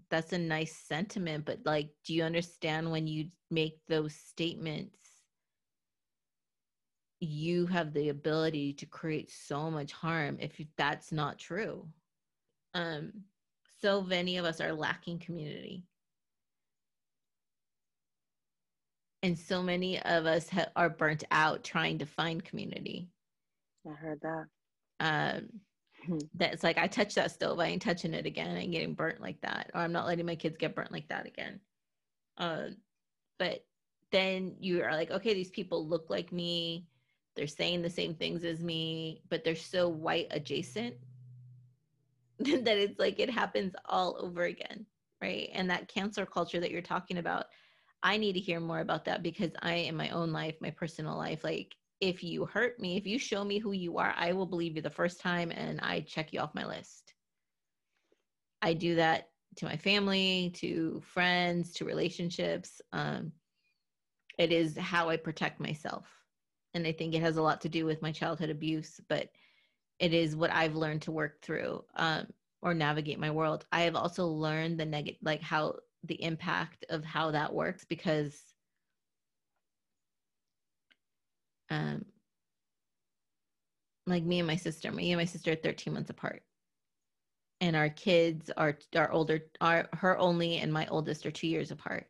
that's 0.10 0.32
a 0.34 0.38
nice 0.38 0.78
sentiment 0.88 1.44
but 1.46 1.60
like 1.66 1.90
do 2.06 2.14
you 2.14 2.24
understand 2.24 2.90
when 2.90 3.08
you 3.08 3.30
make 3.50 3.80
those 3.88 4.14
statements 4.14 4.96
you 7.20 7.66
have 7.66 7.94
the 7.94 8.10
ability 8.10 8.74
to 8.74 8.86
create 8.86 9.32
so 9.32 9.72
much 9.72 9.92
harm 9.92 10.38
if 10.40 10.62
that's 10.78 11.12
not 11.12 11.40
true? 11.40 11.88
Um 12.74 13.12
so 13.82 14.02
many 14.02 14.38
of 14.38 14.46
us 14.46 14.62
are 14.62 14.74
lacking 14.74 15.20
community 15.20 15.84
and 19.24 19.40
so 19.40 19.64
many 19.64 20.00
of 20.04 20.28
us 20.28 20.50
ha- 20.50 20.68
are 20.76 20.90
burnt 20.90 21.24
out 21.32 21.64
trying 21.64 22.00
to 22.00 22.06
find 22.06 22.46
community 22.46 23.10
i 23.88 23.94
heard 23.94 24.22
that 24.22 24.48
um 25.00 25.50
Mm-hmm. 26.04 26.26
that's 26.36 26.64
like 26.64 26.78
I 26.78 26.88
touch 26.88 27.16
that 27.16 27.32
stove, 27.32 27.60
I 27.60 27.68
ain't 27.68 27.82
touching 27.82 28.14
it 28.14 28.26
again. 28.26 28.56
I 28.56 28.62
ain't 28.62 28.72
getting 28.72 28.96
burnt 28.96 29.22
like 29.22 29.42
that, 29.42 29.72
or 29.74 29.82
I'm 29.82 29.94
not 29.94 30.06
letting 30.08 30.26
my 30.26 30.36
kids 30.36 30.58
get 30.58 30.76
burnt 30.76 30.92
like 30.92 31.08
that 31.10 31.26
again. 31.28 31.62
Uh, 32.38 32.68
but 33.40 33.66
then 34.12 34.56
you 34.60 34.84
are 34.84 34.94
like, 34.94 35.12
okay, 35.12 35.34
these 35.34 35.52
people 35.52 35.88
look 35.88 36.10
like 36.10 36.32
me. 36.32 36.88
They're 37.36 37.48
saying 37.48 37.82
the 37.82 37.90
same 37.90 38.16
things 38.16 38.44
as 38.44 38.62
me, 38.64 39.24
but 39.30 39.44
they're 39.44 39.56
so 39.56 39.90
white 39.90 40.28
adjacent 40.32 40.96
that 42.40 42.78
it's 42.78 43.00
like 43.00 43.20
it 43.20 43.30
happens 43.30 43.74
all 43.86 44.18
over 44.20 44.44
again, 44.44 44.86
right? 45.22 45.50
And 45.54 45.70
that 45.70 45.88
cancel 45.88 46.26
culture 46.26 46.60
that 46.60 46.72
you're 46.72 46.82
talking 46.82 47.18
about, 47.20 47.48
I 48.04 48.18
need 48.18 48.34
to 48.34 48.40
hear 48.40 48.60
more 48.60 48.82
about 48.82 49.06
that 49.06 49.24
because 49.24 49.52
I, 49.62 49.76
in 49.76 49.96
my 49.96 50.10
own 50.10 50.34
life, 50.34 50.56
my 50.60 50.72
personal 50.72 51.18
life, 51.18 51.44
like 51.44 51.74
if 52.02 52.22
you 52.22 52.46
hurt 52.46 52.78
me, 52.80 52.98
if 52.98 53.08
you 53.08 53.18
show 53.18 53.46
me 53.46 53.60
who 53.60 53.72
you 53.72 53.98
are, 53.98 54.14
I 54.18 54.34
will 54.34 54.46
believe 54.46 54.76
you 54.76 54.82
the 54.82 54.90
first 54.90 55.22
time 55.22 55.52
and 55.52 55.80
I 55.80 56.02
check 56.02 56.34
you 56.34 56.42
off 56.42 56.54
my 56.54 56.66
list. 56.66 57.14
I 58.62 58.74
do 58.74 58.96
that 58.96 59.30
to 59.58 59.66
my 59.66 59.78
family, 59.78 60.52
to 60.56 61.02
friends, 61.06 61.72
to 61.76 61.86
relationships. 61.86 62.82
Um, 62.92 63.32
it 64.38 64.52
is 64.52 64.78
how 64.78 65.10
I 65.10 65.16
protect 65.16 65.62
myself. 65.62 66.06
And 66.74 66.86
I 66.86 66.92
think 66.92 67.14
it 67.14 67.22
has 67.22 67.38
a 67.38 67.42
lot 67.42 67.62
to 67.62 67.70
do 67.70 67.86
with 67.86 68.02
my 68.02 68.12
childhood 68.12 68.50
abuse, 68.50 69.00
but 69.08 69.30
it 70.00 70.14
is 70.14 70.36
what 70.36 70.52
I've 70.52 70.76
learned 70.76 71.04
to 71.04 71.12
work 71.12 71.42
through 71.42 71.86
um, 71.96 72.28
or 72.62 72.74
navigate 72.74 73.20
my 73.20 73.32
world. 73.32 73.66
I 73.72 73.82
have 73.82 73.96
also 73.96 74.26
learned 74.26 74.80
the 74.80 74.86
negative, 74.86 75.20
like 75.22 75.42
how 75.42 75.76
the 76.04 76.22
impact 76.22 76.86
of 76.90 77.04
how 77.04 77.32
that 77.32 77.54
works 77.54 77.86
because 77.86 78.42
um, 81.70 82.06
like 84.06 84.24
me 84.24 84.40
and 84.40 84.48
my 84.48 84.56
sister, 84.56 84.92
me 84.92 85.12
and 85.12 85.20
my 85.20 85.26
sister 85.26 85.52
are 85.54 85.56
13 85.56 85.94
months 85.94 86.10
apart. 86.10 86.44
And 87.62 87.76
our 87.76 87.90
kids 87.90 88.52
are 88.58 88.78
are 88.96 89.12
older, 89.12 89.46
are 89.62 89.88
her 89.94 90.18
only 90.18 90.58
and 90.58 90.74
my 90.74 90.86
oldest 90.88 91.26
are 91.26 91.32
two 91.32 91.48
years 91.48 91.72
apart. 91.72 92.08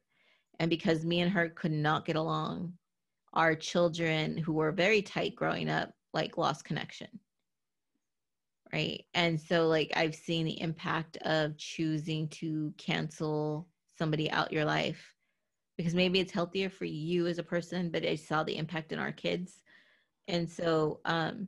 And 0.60 0.70
because 0.70 1.06
me 1.06 1.22
and 1.22 1.32
her 1.32 1.50
could 1.50 1.72
not 1.72 2.06
get 2.06 2.16
along, 2.16 2.74
our 3.34 3.56
children 3.56 4.38
who 4.38 4.54
were 4.54 4.72
very 4.72 5.02
tight 5.02 5.36
growing 5.36 5.70
up, 5.70 5.92
like 6.14 6.38
lost 6.38 6.66
connection. 6.66 7.08
Right. 8.72 9.06
And 9.14 9.40
so 9.40 9.68
like 9.68 9.92
I've 9.96 10.16
seen 10.16 10.46
the 10.46 10.60
impact 10.60 11.18
of 11.18 11.56
choosing 11.58 12.28
to 12.30 12.74
cancel 12.78 13.68
somebody 13.98 14.30
out 14.32 14.54
your 14.54 14.66
life 14.66 15.14
because 15.78 15.96
maybe 15.96 16.20
it's 16.20 16.32
healthier 16.32 16.70
for 16.70 16.86
you 16.86 17.28
as 17.28 17.40
a 17.40 17.44
person, 17.44 17.90
but 17.90 18.06
I 18.06 18.16
saw 18.16 18.44
the 18.44 18.58
impact 18.58 18.92
in 18.92 19.00
our 19.00 19.12
kids. 19.12 19.62
And 20.28 20.50
so, 20.50 21.00
um, 21.06 21.48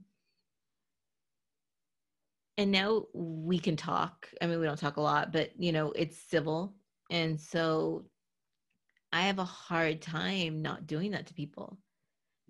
and 2.58 2.72
now 2.72 3.06
we 3.14 3.60
can 3.60 3.76
talk. 3.76 4.28
I 4.42 4.48
mean, 4.48 4.60
we 4.60 4.66
don't 4.66 4.80
talk 4.80 4.98
a 4.98 5.02
lot, 5.02 5.32
but 5.32 5.52
you 5.60 5.72
know, 5.72 5.92
it's 5.92 6.18
civil. 6.18 6.74
And 7.12 7.40
so 7.40 8.06
I 9.12 9.24
have 9.24 9.40
a 9.40 9.46
hard 9.46 10.02
time 10.02 10.62
not 10.62 10.88
doing 10.88 11.12
that 11.12 11.28
to 11.28 11.34
people, 11.34 11.78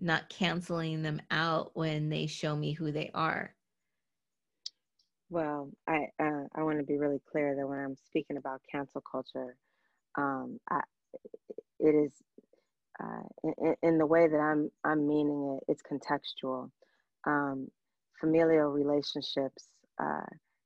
not 0.00 0.28
canceling 0.28 1.02
them 1.02 1.20
out 1.30 1.72
when 1.74 2.08
they 2.08 2.26
show 2.26 2.56
me 2.56 2.72
who 2.72 2.90
they 2.92 3.10
are. 3.14 3.54
Well, 5.28 5.70
I 5.88 6.06
uh, 6.20 6.44
I 6.54 6.62
want 6.62 6.78
to 6.78 6.84
be 6.84 6.98
really 6.98 7.20
clear 7.30 7.56
that 7.56 7.68
when 7.68 7.78
I'm 7.78 7.96
speaking 7.96 8.36
about 8.36 8.62
cancel 8.70 9.00
culture, 9.00 9.56
um, 10.16 10.58
I, 10.70 10.80
it 11.78 11.94
is 11.94 12.12
uh, 13.02 13.52
in, 13.58 13.74
in, 13.82 13.98
the 13.98 14.06
way 14.06 14.26
that 14.28 14.38
I'm 14.38 14.70
I'm 14.84 15.06
meaning 15.06 15.58
it. 15.58 15.72
It's 15.72 15.82
contextual. 15.82 16.70
Um, 17.26 17.68
familial 18.20 18.68
relationships, 18.68 19.68
uh, 20.02 20.24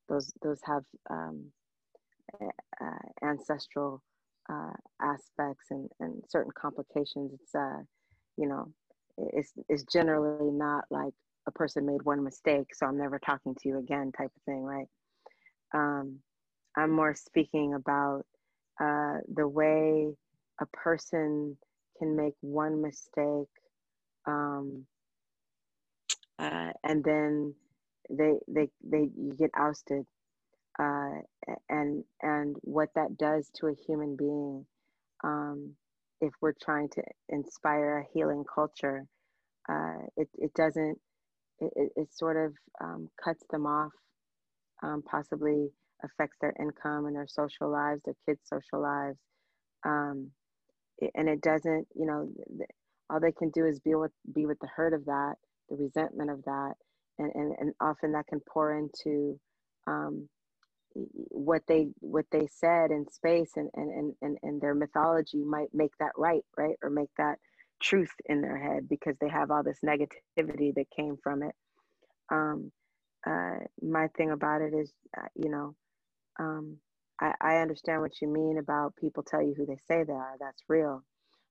those 0.08 0.32
those 0.42 0.60
have 0.64 0.84
um, 1.10 1.46
uh, 2.80 3.26
ancestral 3.26 4.02
aspects 5.00 5.66
and, 5.70 5.88
and 6.00 6.22
certain 6.28 6.52
complications. 6.60 7.32
It's 7.32 7.54
uh, 7.54 7.82
you 8.36 8.48
know 8.48 8.72
it's, 9.18 9.52
it's 9.68 9.84
generally 9.84 10.50
not 10.50 10.84
like 10.90 11.12
a 11.46 11.50
person 11.50 11.86
made 11.86 12.02
one 12.02 12.22
mistake, 12.22 12.74
so 12.74 12.86
I'm 12.86 12.98
never 12.98 13.18
talking 13.18 13.54
to 13.54 13.68
you 13.68 13.78
again 13.78 14.12
type 14.16 14.30
of 14.36 14.42
thing, 14.44 14.62
right? 14.62 14.86
Um, 15.74 16.18
I'm 16.76 16.90
more 16.90 17.14
speaking 17.14 17.74
about 17.74 18.24
uh, 18.80 19.18
the 19.34 19.48
way 19.48 20.14
a 20.60 20.66
person 20.68 21.56
can 21.98 22.16
make 22.16 22.34
one 22.40 22.82
mistake 22.82 23.48
um, 24.26 24.86
uh, 26.38 26.72
and 26.84 27.04
then 27.04 27.54
they 28.10 28.34
they 28.48 28.68
they 28.84 29.08
you 29.16 29.34
get 29.38 29.50
ousted. 29.56 30.04
Uh, 30.78 31.20
and 31.68 32.04
and 32.22 32.56
what 32.62 32.88
that 32.94 33.18
does 33.18 33.50
to 33.54 33.66
a 33.68 33.74
human 33.86 34.16
being 34.16 34.64
um, 35.24 35.74
if 36.20 36.32
we're 36.40 36.54
trying 36.62 36.88
to 36.88 37.02
inspire 37.28 37.98
a 37.98 38.06
healing 38.14 38.44
culture 38.54 39.06
uh, 39.68 39.98
it, 40.16 40.28
it 40.38 40.54
doesn't 40.54 40.98
it, 41.60 41.92
it 41.96 42.14
sort 42.14 42.36
of 42.36 42.54
um, 42.82 43.08
cuts 43.22 43.44
them 43.50 43.66
off 43.66 43.92
um, 44.82 45.02
possibly 45.10 45.70
affects 46.04 46.36
their 46.40 46.54
income 46.60 47.06
and 47.06 47.16
their 47.16 47.28
social 47.28 47.70
lives 47.70 48.02
their 48.04 48.14
kids 48.26 48.40
social 48.44 48.82
lives. 48.82 49.18
Um, 49.84 50.30
and 51.14 51.28
it 51.28 51.40
doesn't 51.40 51.86
you 51.94 52.06
know 52.06 52.30
all 53.08 53.20
they 53.20 53.32
can 53.32 53.50
do 53.50 53.66
is 53.66 53.80
be 53.80 53.94
with 53.94 54.12
be 54.34 54.46
with 54.46 54.58
the 54.60 54.68
hurt 54.68 54.92
of 54.92 55.04
that 55.06 55.34
the 55.68 55.76
resentment 55.76 56.30
of 56.30 56.42
that 56.44 56.74
and 57.18 57.32
and, 57.34 57.54
and 57.58 57.74
often 57.80 58.12
that 58.12 58.26
can 58.26 58.40
pour 58.52 58.76
into 58.76 59.38
um, 59.86 60.28
what 60.94 61.62
they 61.68 61.88
what 62.00 62.26
they 62.32 62.48
said 62.50 62.90
in 62.90 63.06
space 63.10 63.52
and, 63.56 63.70
and 63.74 64.14
and 64.22 64.38
and 64.42 64.60
their 64.60 64.74
mythology 64.74 65.44
might 65.44 65.68
make 65.72 65.92
that 65.98 66.12
right 66.16 66.44
right 66.56 66.76
or 66.82 66.90
make 66.90 67.10
that 67.16 67.38
truth 67.80 68.10
in 68.26 68.40
their 68.40 68.58
head 68.58 68.88
because 68.88 69.16
they 69.20 69.28
have 69.28 69.50
all 69.50 69.62
this 69.62 69.78
negativity 69.84 70.74
that 70.74 70.86
came 70.94 71.16
from 71.22 71.42
it. 71.42 71.54
Um, 72.30 72.72
uh, 73.26 73.58
my 73.82 74.08
thing 74.16 74.30
about 74.30 74.62
it 74.62 74.74
is 74.74 74.92
uh, 75.16 75.28
you 75.34 75.50
know 75.50 75.74
um, 76.38 76.76
I, 77.20 77.32
I 77.40 77.56
understand 77.56 78.00
what 78.02 78.20
you 78.20 78.28
mean 78.28 78.58
about 78.58 78.96
people 78.96 79.22
tell 79.22 79.42
you 79.42 79.54
who 79.56 79.66
they 79.66 79.76
say 79.88 80.04
they 80.04 80.12
are 80.12 80.36
that's 80.40 80.62
real 80.68 81.02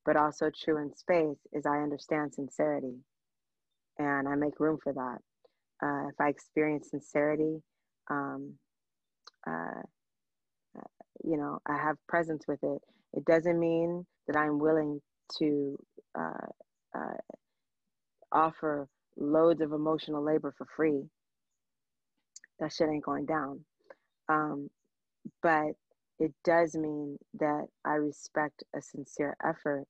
but 0.06 0.16
also 0.16 0.50
true 0.50 0.82
in 0.82 0.96
space 0.96 1.38
is 1.54 1.66
I 1.66 1.80
understand 1.80 2.34
sincerity 2.34 2.96
and 3.98 4.28
I 4.28 4.36
make 4.36 4.60
room 4.60 4.80
for 4.84 4.94
that. 4.94 5.20
Uh, 5.86 6.10
if 6.10 6.16
I 6.20 6.30
experience 6.30 6.90
sincerity, 6.90 7.62
um, 8.10 8.56
uh, 9.48 9.82
you 11.24 11.38
know, 11.38 11.60
I 11.68 11.78
have 11.78 11.98
presence 12.08 12.46
with 12.48 12.60
it. 12.64 12.82
It 13.14 13.26
doesn't 13.26 13.60
mean 13.60 14.06
that 14.28 14.38
I'm 14.38 14.60
willing 14.60 15.02
to 15.40 15.78
uh, 16.18 16.48
uh 16.96 17.14
offer 18.32 18.88
loads 19.18 19.62
of 19.62 19.74
emotional 19.74 20.24
labor 20.24 20.54
for 20.58 20.68
free. 20.76 21.04
That 22.60 22.74
shit 22.74 22.90
ain't 22.90 23.06
going 23.06 23.26
down. 23.26 23.66
Um, 24.30 24.70
but 25.44 25.74
it 26.20 26.34
does 26.46 26.76
mean 26.76 27.18
that 27.40 27.68
I 27.86 27.96
respect 27.96 28.64
a 28.76 28.82
sincere 28.82 29.36
effort 29.46 29.86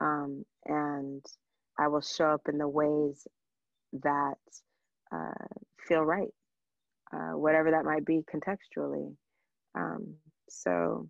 um, 0.00 0.44
and 0.66 1.24
I 1.78 1.88
will 1.88 2.00
show 2.00 2.30
up 2.30 2.42
in 2.48 2.58
the 2.58 2.68
ways 2.68 3.26
that 4.02 4.38
uh, 5.12 5.46
feel 5.88 6.02
right, 6.02 6.32
uh, 7.12 7.36
whatever 7.36 7.70
that 7.70 7.84
might 7.84 8.04
be 8.04 8.22
contextually. 8.32 9.14
Um, 9.74 10.14
so, 10.48 11.08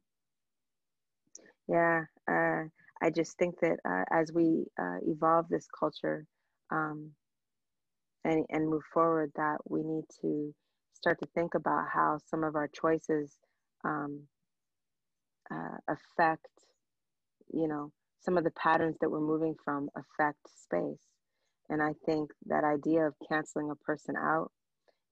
yeah, 1.69 2.03
uh, 2.31 2.65
I 3.03 3.11
just 3.15 3.37
think 3.39 3.57
that 3.61 3.79
uh, 3.89 4.05
as 4.11 4.33
we 4.33 4.65
uh, 4.81 4.99
evolve 5.07 5.49
this 5.49 5.67
culture 5.79 6.27
um, 6.71 7.11
and, 8.25 8.45
and 8.51 8.69
move 8.69 8.85
forward, 8.93 9.33
that 9.37 9.59
we 9.69 9.83
need 9.83 10.05
to 10.23 10.55
start 10.95 11.19
to 11.21 11.29
think 11.35 11.55
about 11.55 11.87
how 11.93 12.19
some 12.31 12.45
of 12.45 12.57
our 12.57 12.69
choices 12.69 13.37
um, 13.85 14.23
uh, 15.53 15.77
affect, 15.89 16.49
you 17.53 17.69
know, 17.69 17.93
some 18.21 18.39
of 18.39 18.45
the 18.45 18.53
patterns 18.53 18.97
that 19.01 19.11
we're 19.11 19.21
moving 19.21 19.55
from 19.65 19.91
affect 19.97 20.39
space. 20.49 21.03
And 21.71 21.83
I 21.83 21.93
think 22.07 22.31
that 22.47 22.65
idea 22.65 23.07
of 23.07 23.15
canceling 23.29 23.71
a 23.71 23.77
person 23.77 24.15
out 24.17 24.51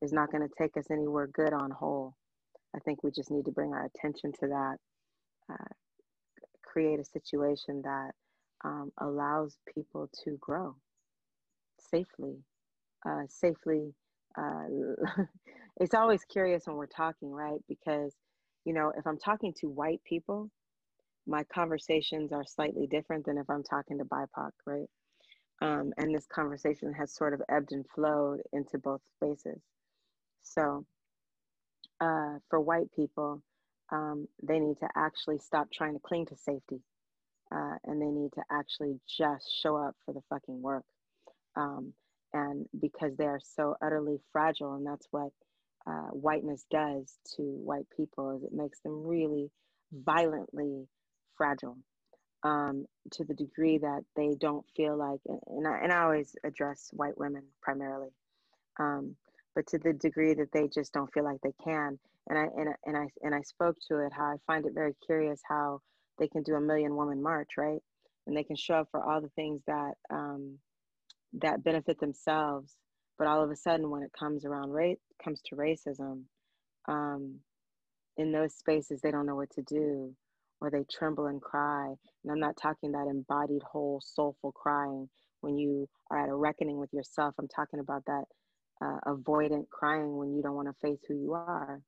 is 0.03 0.13
not 0.13 0.31
going 0.33 0.47
to 0.47 0.55
take 0.59 0.77
us 0.77 0.91
anywhere 0.91 1.29
good 1.29 1.53
on 1.53 1.71
whole. 1.71 2.15
I 2.75 2.79
think 2.81 3.03
we 3.03 3.11
just 3.11 3.31
need 3.31 3.45
to 3.47 3.53
bring 3.53 3.73
our 3.73 3.87
attention 3.87 4.33
to 4.41 4.49
that, 4.49 4.77
uh, 5.53 5.75
create 6.65 7.01
a 7.01 7.05
situation 7.05 7.83
that 7.85 8.11
um, 8.65 8.93
allows 8.99 9.59
people 9.75 10.09
to 10.25 10.37
grow 10.41 10.77
safely. 11.79 12.37
Uh, 13.07 13.23
safely. 13.29 13.95
Uh, 14.39 14.65
it's 15.81 15.95
always 15.95 16.25
curious 16.25 16.67
when 16.67 16.77
we're 16.77 16.87
talking, 16.87 17.33
right? 17.33 17.61
Because, 17.69 18.15
you 18.65 18.73
know, 18.73 18.93
if 18.97 19.07
I'm 19.07 19.19
talking 19.19 19.53
to 19.61 19.69
white 19.69 20.01
people, 20.05 20.51
my 21.27 21.45
conversations 21.45 22.33
are 22.33 22.45
slightly 22.45 22.87
different 22.87 23.27
than 23.27 23.39
if 23.39 23.49
I'm 23.49 23.63
talking 23.63 23.99
to 23.99 24.05
BIPOC, 24.05 24.51
right? 24.67 24.89
Um, 25.61 25.93
and 25.97 26.15
this 26.15 26.27
conversation 26.27 26.93
has 26.95 27.15
sort 27.15 27.35
of 27.35 27.43
ebbed 27.49 27.73
and 27.73 27.87
flowed 27.95 28.41
into 28.53 28.79
both 28.79 29.01
spaces. 29.17 29.63
So, 30.43 30.85
uh, 32.01 32.39
for 32.51 32.61
white 32.61 32.91
people, 32.95 33.43
um, 33.91 34.27
they 34.43 34.59
need 34.59 34.79
to 34.81 34.89
actually 34.97 35.39
stop 35.39 35.69
trying 35.73 35.95
to 35.95 36.01
cling 36.01 36.27
to 36.27 36.37
safety, 36.37 36.81
uh, 37.55 37.75
and 37.85 38.03
they 38.03 38.07
need 38.11 38.33
to 38.33 38.43
actually 38.51 38.99
just 39.07 39.49
show 39.63 39.77
up 39.77 39.95
for 40.05 40.13
the 40.13 40.23
fucking 40.29 40.61
work. 40.61 40.85
Um, 41.55 41.93
and 42.33 42.67
because 42.81 43.15
they 43.17 43.27
are 43.27 43.41
so 43.41 43.77
utterly 43.81 44.19
fragile, 44.33 44.75
and 44.75 44.87
that's 44.87 45.07
what 45.11 45.31
uh, 45.87 46.09
whiteness 46.13 46.65
does 46.71 47.19
to 47.37 47.43
white 47.43 47.87
people, 47.97 48.37
is 48.37 48.43
it 48.43 48.53
makes 48.53 48.81
them 48.81 49.05
really 49.05 49.51
violently 49.93 50.87
fragile 51.37 51.77
um, 52.45 52.87
to 53.11 53.25
the 53.25 53.35
degree 53.35 53.79
that 53.79 54.05
they 54.17 54.35
don't 54.39 54.65
feel 54.77 54.97
like, 54.97 55.21
and 55.47 55.67
I, 55.67 55.79
and 55.83 55.93
I 55.93 56.03
always 56.03 56.35
address 56.45 56.91
white 56.93 57.17
women 57.19 57.43
primarily, 57.61 58.11
um, 58.79 59.17
but 59.55 59.67
to 59.69 59.79
the 59.79 59.93
degree 59.93 60.35
that 60.35 60.53
they 60.53 60.69
just 60.69 60.93
don't 60.93 61.13
feel 61.13 61.25
like 61.25 61.41
they 61.43 61.55
can. 61.63 61.99
And 62.29 62.39
I, 62.39 62.47
and, 62.57 62.69
and 62.87 62.97
I, 62.97 63.07
and 63.23 63.35
I 63.35 63.43
spoke 63.43 63.77
to 63.89 63.99
it, 63.99 64.13
how 64.13 64.25
I 64.25 64.37
find 64.47 64.65
it 64.65 64.75
very 64.75 64.95
curious 65.05 65.41
how 65.49 65.81
they 66.19 66.29
can 66.29 66.43
do 66.43 66.55
a 66.55 66.61
million 66.61 66.95
woman 66.95 67.21
march, 67.21 67.51
right? 67.59 67.83
And 68.27 68.37
they 68.37 68.45
can 68.45 68.57
show 68.57 68.75
up 68.75 68.89
for 68.93 69.03
all 69.03 69.21
the 69.21 69.29
things 69.31 69.61
that, 69.67 69.95
um, 70.11 70.59
that 71.35 71.65
benefit 71.65 71.99
themselves. 71.99 72.77
But 73.23 73.29
all 73.29 73.45
of 73.45 73.53
a 73.53 73.57
sudden, 73.57 73.89
when 73.89 74.03
it 74.03 74.11
comes 74.19 74.45
around 74.45 74.73
race, 74.73 74.99
comes 75.23 75.41
to 75.47 75.55
racism, 75.55 76.23
um, 76.89 77.37
in 78.17 78.33
those 78.33 78.53
spaces, 78.57 79.01
they 79.01 79.13
don't 79.13 79.27
know 79.27 79.37
what 79.37 79.51
to 79.51 79.63
do 79.63 80.13
or 80.61 80.71
they 80.71 80.85
tremble 80.93 81.27
and 81.27 81.41
cry. 81.41 81.87
And 82.25 82.33
I'm 82.33 82.41
not 82.41 82.57
talking 82.61 82.91
that 82.91 83.07
embodied, 83.09 83.63
whole, 83.63 84.03
soulful 84.05 84.51
crying 84.51 85.09
when 85.41 85.57
you 85.57 85.89
are 86.11 86.25
at 86.25 86.31
a 86.31 86.35
reckoning 86.35 86.79
with 86.79 86.93
yourself. 86.93 87.37
I'm 87.39 87.47
talking 87.47 87.79
about 87.79 88.05
that 88.07 88.25
uh, 88.85 88.99
avoidant 89.07 89.69
crying 89.71 90.17
when 90.17 90.35
you 90.35 90.43
don't 90.43 90.57
want 90.57 90.67
to 90.67 90.75
face 90.83 91.05
who 91.07 91.15
you 91.15 91.35
are. 91.35 91.81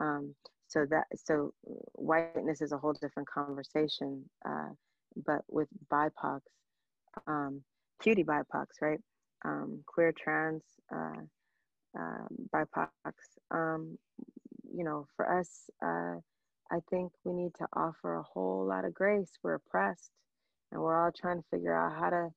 Um, 0.00 0.34
so 0.66 0.86
that 0.88 1.04
so 1.14 1.52
whiteness 1.92 2.62
is 2.62 2.72
a 2.72 2.78
whole 2.78 2.94
different 2.94 3.28
conversation. 3.28 4.24
Uh, 4.48 4.70
but 5.26 5.42
with 5.46 5.68
BIPOCs, 5.92 6.40
um, 7.26 7.62
QT 8.02 8.24
BIPOCs, 8.24 8.80
right? 8.80 9.00
Um, 9.44 9.82
queer, 9.86 10.12
trans, 10.12 10.62
uh, 10.94 11.22
uh, 11.98 12.26
BIPOCs. 12.54 13.38
Um, 13.50 13.98
you 14.72 14.84
know, 14.84 15.06
for 15.16 15.38
us, 15.40 15.70
uh, 15.82 16.20
I 16.70 16.78
think 16.90 17.12
we 17.24 17.32
need 17.32 17.54
to 17.56 17.66
offer 17.74 18.14
a 18.16 18.22
whole 18.22 18.66
lot 18.66 18.84
of 18.84 18.94
grace. 18.94 19.30
We're 19.42 19.54
oppressed, 19.54 20.10
and 20.70 20.80
we're 20.80 21.02
all 21.02 21.12
trying 21.12 21.38
to 21.38 21.48
figure 21.50 21.74
out 21.74 21.98
how 21.98 22.10
to 22.10 22.28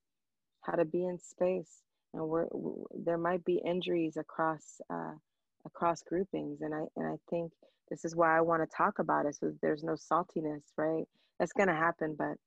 how 0.62 0.74
to 0.76 0.86
be 0.86 1.06
in 1.06 1.20
space. 1.20 1.82
And 2.14 2.28
we're 2.28 2.48
there 2.94 3.18
might 3.18 3.46
be 3.46 3.62
injuries 3.64 4.18
across 4.18 4.82
uh, 4.92 5.14
across 5.66 6.02
groupings, 6.04 6.62
and 6.62 6.74
I 6.74 6.84
and 6.96 7.08
I 7.08 7.18
think 7.30 7.52
this 7.90 8.06
is 8.06 8.16
why 8.16 8.38
I 8.38 8.42
want 8.42 8.64
to 8.64 8.76
talk 8.76 9.00
about 9.00 9.26
it. 9.26 9.36
So 9.36 9.54
there's 9.62 9.84
no 9.84 9.94
saltiness, 9.94 10.64
right? 10.78 11.06
That's 11.40 11.54
going 11.54 11.70
to 11.70 11.76
happen, 11.76 12.16
but 12.18 12.38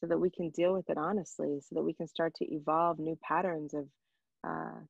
so 0.00 0.06
that 0.08 0.18
we 0.18 0.30
can 0.30 0.50
deal 0.50 0.72
with 0.72 0.90
it 0.90 0.98
honestly, 0.98 1.60
so 1.60 1.76
that 1.76 1.82
we 1.82 1.94
can 1.94 2.08
start 2.08 2.34
to 2.36 2.54
evolve 2.54 2.98
new 2.98 3.18
patterns 3.22 3.74
of 3.74 3.86
uh, 4.46 4.80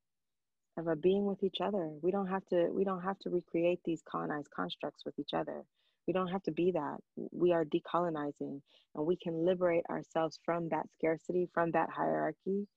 of 0.78 0.88
a 0.88 0.96
being 0.96 1.26
with 1.26 1.44
each 1.44 1.62
other. 1.62 1.90
We 2.02 2.12
don't 2.12 2.28
have 2.28 2.46
to 2.48 2.70
we 2.72 2.84
don't 2.84 3.02
have 3.02 3.18
to 3.20 3.30
recreate 3.30 3.80
these 3.86 4.02
colonized 4.10 4.50
constructs 4.56 5.04
with 5.06 5.18
each 5.20 5.34
other. 5.34 5.64
We 6.08 6.14
don't 6.14 6.28
have 6.28 6.44
to 6.44 6.52
be 6.52 6.72
that. 6.72 6.98
We 7.32 7.54
are 7.54 7.64
decolonizing 7.64 8.62
and 8.96 9.06
we 9.06 9.16
can 9.16 9.46
liberate 9.46 9.84
ourselves 9.90 10.40
from 10.44 10.68
that 10.70 10.86
scarcity, 10.98 11.48
from 11.54 11.72
that 11.72 11.90
hierarchy. 11.90 12.68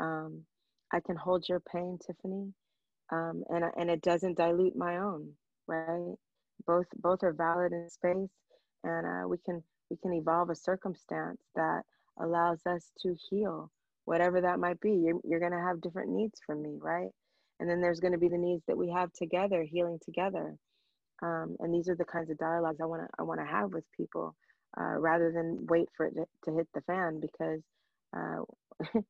Um, 0.00 0.44
I 0.92 1.00
can 1.00 1.16
hold 1.16 1.48
your 1.48 1.60
pain, 1.60 1.98
Tiffany, 2.06 2.54
um, 3.12 3.44
and, 3.50 3.64
and 3.78 3.90
it 3.90 4.02
doesn't 4.02 4.38
dilute 4.38 4.76
my 4.76 4.98
own, 4.98 5.30
right? 5.68 6.14
Both, 6.66 6.86
both 6.98 7.22
are 7.24 7.32
valid 7.32 7.72
in 7.72 7.88
space 7.90 8.30
and 8.84 9.06
uh, 9.06 9.28
we, 9.28 9.38
can, 9.44 9.62
we 9.90 9.96
can 10.02 10.14
evolve 10.14 10.50
a 10.50 10.56
circumstance 10.56 11.40
that 11.56 11.82
allows 12.20 12.60
us 12.66 12.92
to 13.02 13.16
heal 13.30 13.70
whatever 14.08 14.40
that 14.40 14.58
might 14.58 14.80
be. 14.80 14.92
You're, 14.92 15.20
you're 15.22 15.38
going 15.38 15.52
to 15.52 15.58
have 15.58 15.82
different 15.82 16.10
needs 16.10 16.40
from 16.46 16.62
me, 16.62 16.78
right? 16.80 17.10
And 17.60 17.68
then 17.68 17.82
there's 17.82 18.00
going 18.00 18.14
to 18.14 18.18
be 18.18 18.28
the 18.28 18.38
needs 18.38 18.62
that 18.66 18.78
we 18.78 18.90
have 18.90 19.12
together, 19.12 19.62
healing 19.62 19.98
together. 20.02 20.56
Um, 21.22 21.56
and 21.60 21.74
these 21.74 21.88
are 21.90 21.94
the 21.94 22.06
kinds 22.06 22.30
of 22.30 22.38
dialogues 22.38 22.78
I 22.80 22.86
want 22.86 23.02
to 23.02 23.08
I 23.18 23.24
want 23.24 23.40
to 23.40 23.46
have 23.46 23.72
with 23.72 23.84
people, 23.94 24.34
uh, 24.80 24.98
rather 24.98 25.30
than 25.32 25.66
wait 25.68 25.88
for 25.94 26.06
it 26.06 26.14
to, 26.14 26.24
to 26.44 26.56
hit 26.56 26.68
the 26.72 26.80
fan 26.82 27.20
because 27.20 27.60
uh, 28.16 29.00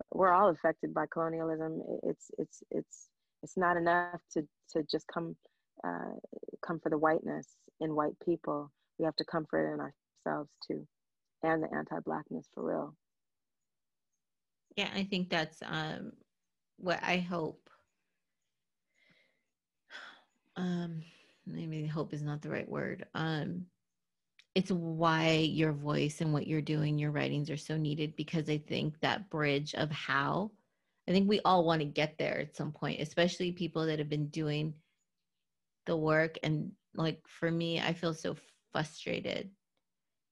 we're 0.12 0.32
all 0.32 0.48
affected 0.48 0.94
by 0.94 1.04
colonialism. 1.12 1.82
It's 2.02 2.30
it's 2.38 2.62
it's 2.70 3.08
it's 3.42 3.58
not 3.58 3.76
enough 3.76 4.20
to 4.32 4.42
to 4.72 4.82
just 4.90 5.06
come 5.12 5.36
uh, 5.86 6.16
come 6.66 6.80
for 6.80 6.88
the 6.88 6.98
whiteness 6.98 7.46
in 7.80 7.94
white 7.94 8.18
people. 8.24 8.72
We 8.98 9.04
have 9.04 9.16
to 9.16 9.24
come 9.24 9.46
for 9.48 9.60
it 9.60 9.74
in 9.74 9.80
ourselves 9.80 10.50
too, 10.66 10.86
and 11.42 11.62
the 11.62 11.68
anti-blackness 11.76 12.46
for 12.54 12.64
real. 12.64 12.94
Yeah, 14.76 14.88
I 14.94 15.04
think 15.04 15.30
that's 15.30 15.58
um, 15.64 16.12
what 16.78 17.00
I 17.02 17.18
hope. 17.18 17.68
Um, 20.56 21.02
maybe 21.46 21.86
hope 21.86 22.12
is 22.12 22.22
not 22.22 22.42
the 22.42 22.50
right 22.50 22.68
word. 22.68 23.06
Um, 23.14 23.66
it's 24.54 24.70
why 24.70 25.30
your 25.30 25.72
voice 25.72 26.20
and 26.20 26.32
what 26.32 26.46
you're 26.46 26.60
doing, 26.60 26.98
your 26.98 27.10
writings 27.12 27.50
are 27.50 27.56
so 27.56 27.76
needed 27.76 28.16
because 28.16 28.48
I 28.48 28.58
think 28.58 29.00
that 29.00 29.30
bridge 29.30 29.74
of 29.74 29.90
how, 29.90 30.50
I 31.08 31.12
think 31.12 31.28
we 31.28 31.40
all 31.44 31.64
want 31.64 31.80
to 31.80 31.86
get 31.86 32.18
there 32.18 32.40
at 32.40 32.56
some 32.56 32.72
point, 32.72 33.00
especially 33.00 33.52
people 33.52 33.86
that 33.86 33.98
have 33.98 34.08
been 34.08 34.28
doing 34.28 34.74
the 35.86 35.96
work. 35.96 36.38
And 36.42 36.72
like 36.94 37.20
for 37.26 37.50
me, 37.50 37.80
I 37.80 37.92
feel 37.92 38.14
so 38.14 38.36
frustrated 38.72 39.50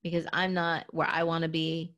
because 0.02 0.26
I'm 0.32 0.54
not 0.54 0.86
where 0.92 1.08
I 1.08 1.22
want 1.24 1.42
to 1.42 1.48
be 1.48 1.94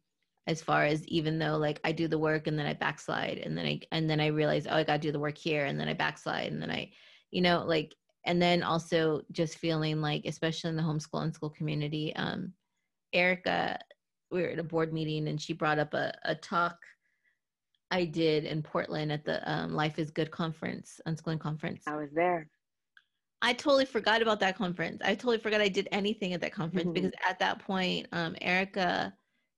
as 0.47 0.63
far 0.63 0.85
as 0.85 1.07
even 1.07 1.39
though 1.39 1.57
like 1.57 1.81
I 1.85 1.93
do 1.93 2.09
the 2.09 2.19
work 2.19 2.47
and 2.47 2.59
then 2.59 2.67
I 2.67 2.75
backslide 2.75 3.39
and 3.39 3.57
then 3.57 3.67
I 3.67 3.81
and 3.93 4.09
then 4.09 4.21
I 4.21 4.27
realize 4.29 4.67
oh 4.69 4.77
I 4.77 4.85
got 4.85 4.95
to 4.95 5.09
do 5.09 5.13
the 5.13 5.19
work 5.19 5.39
here 5.39 5.67
and 5.67 5.79
then 5.79 5.89
I 5.89 5.95
backslide 5.95 6.53
and 6.53 6.61
then 6.61 6.71
I 6.71 6.91
you 7.31 7.43
know 7.43 7.65
like 7.67 7.95
and 8.27 8.41
then 8.41 8.63
also 8.63 9.23
just 9.33 9.59
feeling 9.59 10.01
like 10.01 10.23
especially 10.25 10.71
in 10.71 10.77
the 10.77 10.83
homeschool 10.83 11.23
and 11.23 11.35
school 11.35 11.51
community 11.51 12.15
um 12.17 12.53
erica 13.13 13.79
we 14.31 14.43
were 14.43 14.49
at 14.49 14.59
a 14.59 14.65
board 14.65 14.93
meeting 14.93 15.29
and 15.29 15.41
she 15.41 15.53
brought 15.53 15.79
up 15.79 15.95
a, 15.95 16.13
a 16.25 16.35
talk 16.35 16.77
i 17.91 18.05
did 18.05 18.45
in 18.45 18.63
portland 18.63 19.11
at 19.11 19.25
the 19.25 19.51
um, 19.51 19.75
life 19.75 19.99
is 19.99 20.11
good 20.11 20.31
conference 20.31 21.01
unschooling 21.07 21.41
conference. 21.41 21.83
I 21.87 21.97
was 21.97 22.11
there. 22.13 22.49
I 23.43 23.55
totally 23.55 23.87
forgot 23.87 24.21
about 24.21 24.39
that 24.41 24.59
conference. 24.59 25.01
I 25.03 25.15
totally 25.15 25.39
forgot 25.39 25.61
i 25.61 25.69
did 25.69 25.89
anything 25.93 26.35
at 26.35 26.41
that 26.43 26.53
conference 26.53 26.87
mm-hmm. 26.87 26.95
because 26.95 27.13
at 27.29 27.39
that 27.39 27.59
point 27.61 28.07
um, 28.13 28.37
erica 28.41 29.13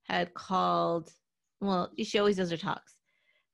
had 0.05 0.35
called 0.35 1.13
well 1.61 1.91
she 2.03 2.19
always 2.19 2.37
does 2.37 2.51
her 2.51 2.57
talks 2.57 2.97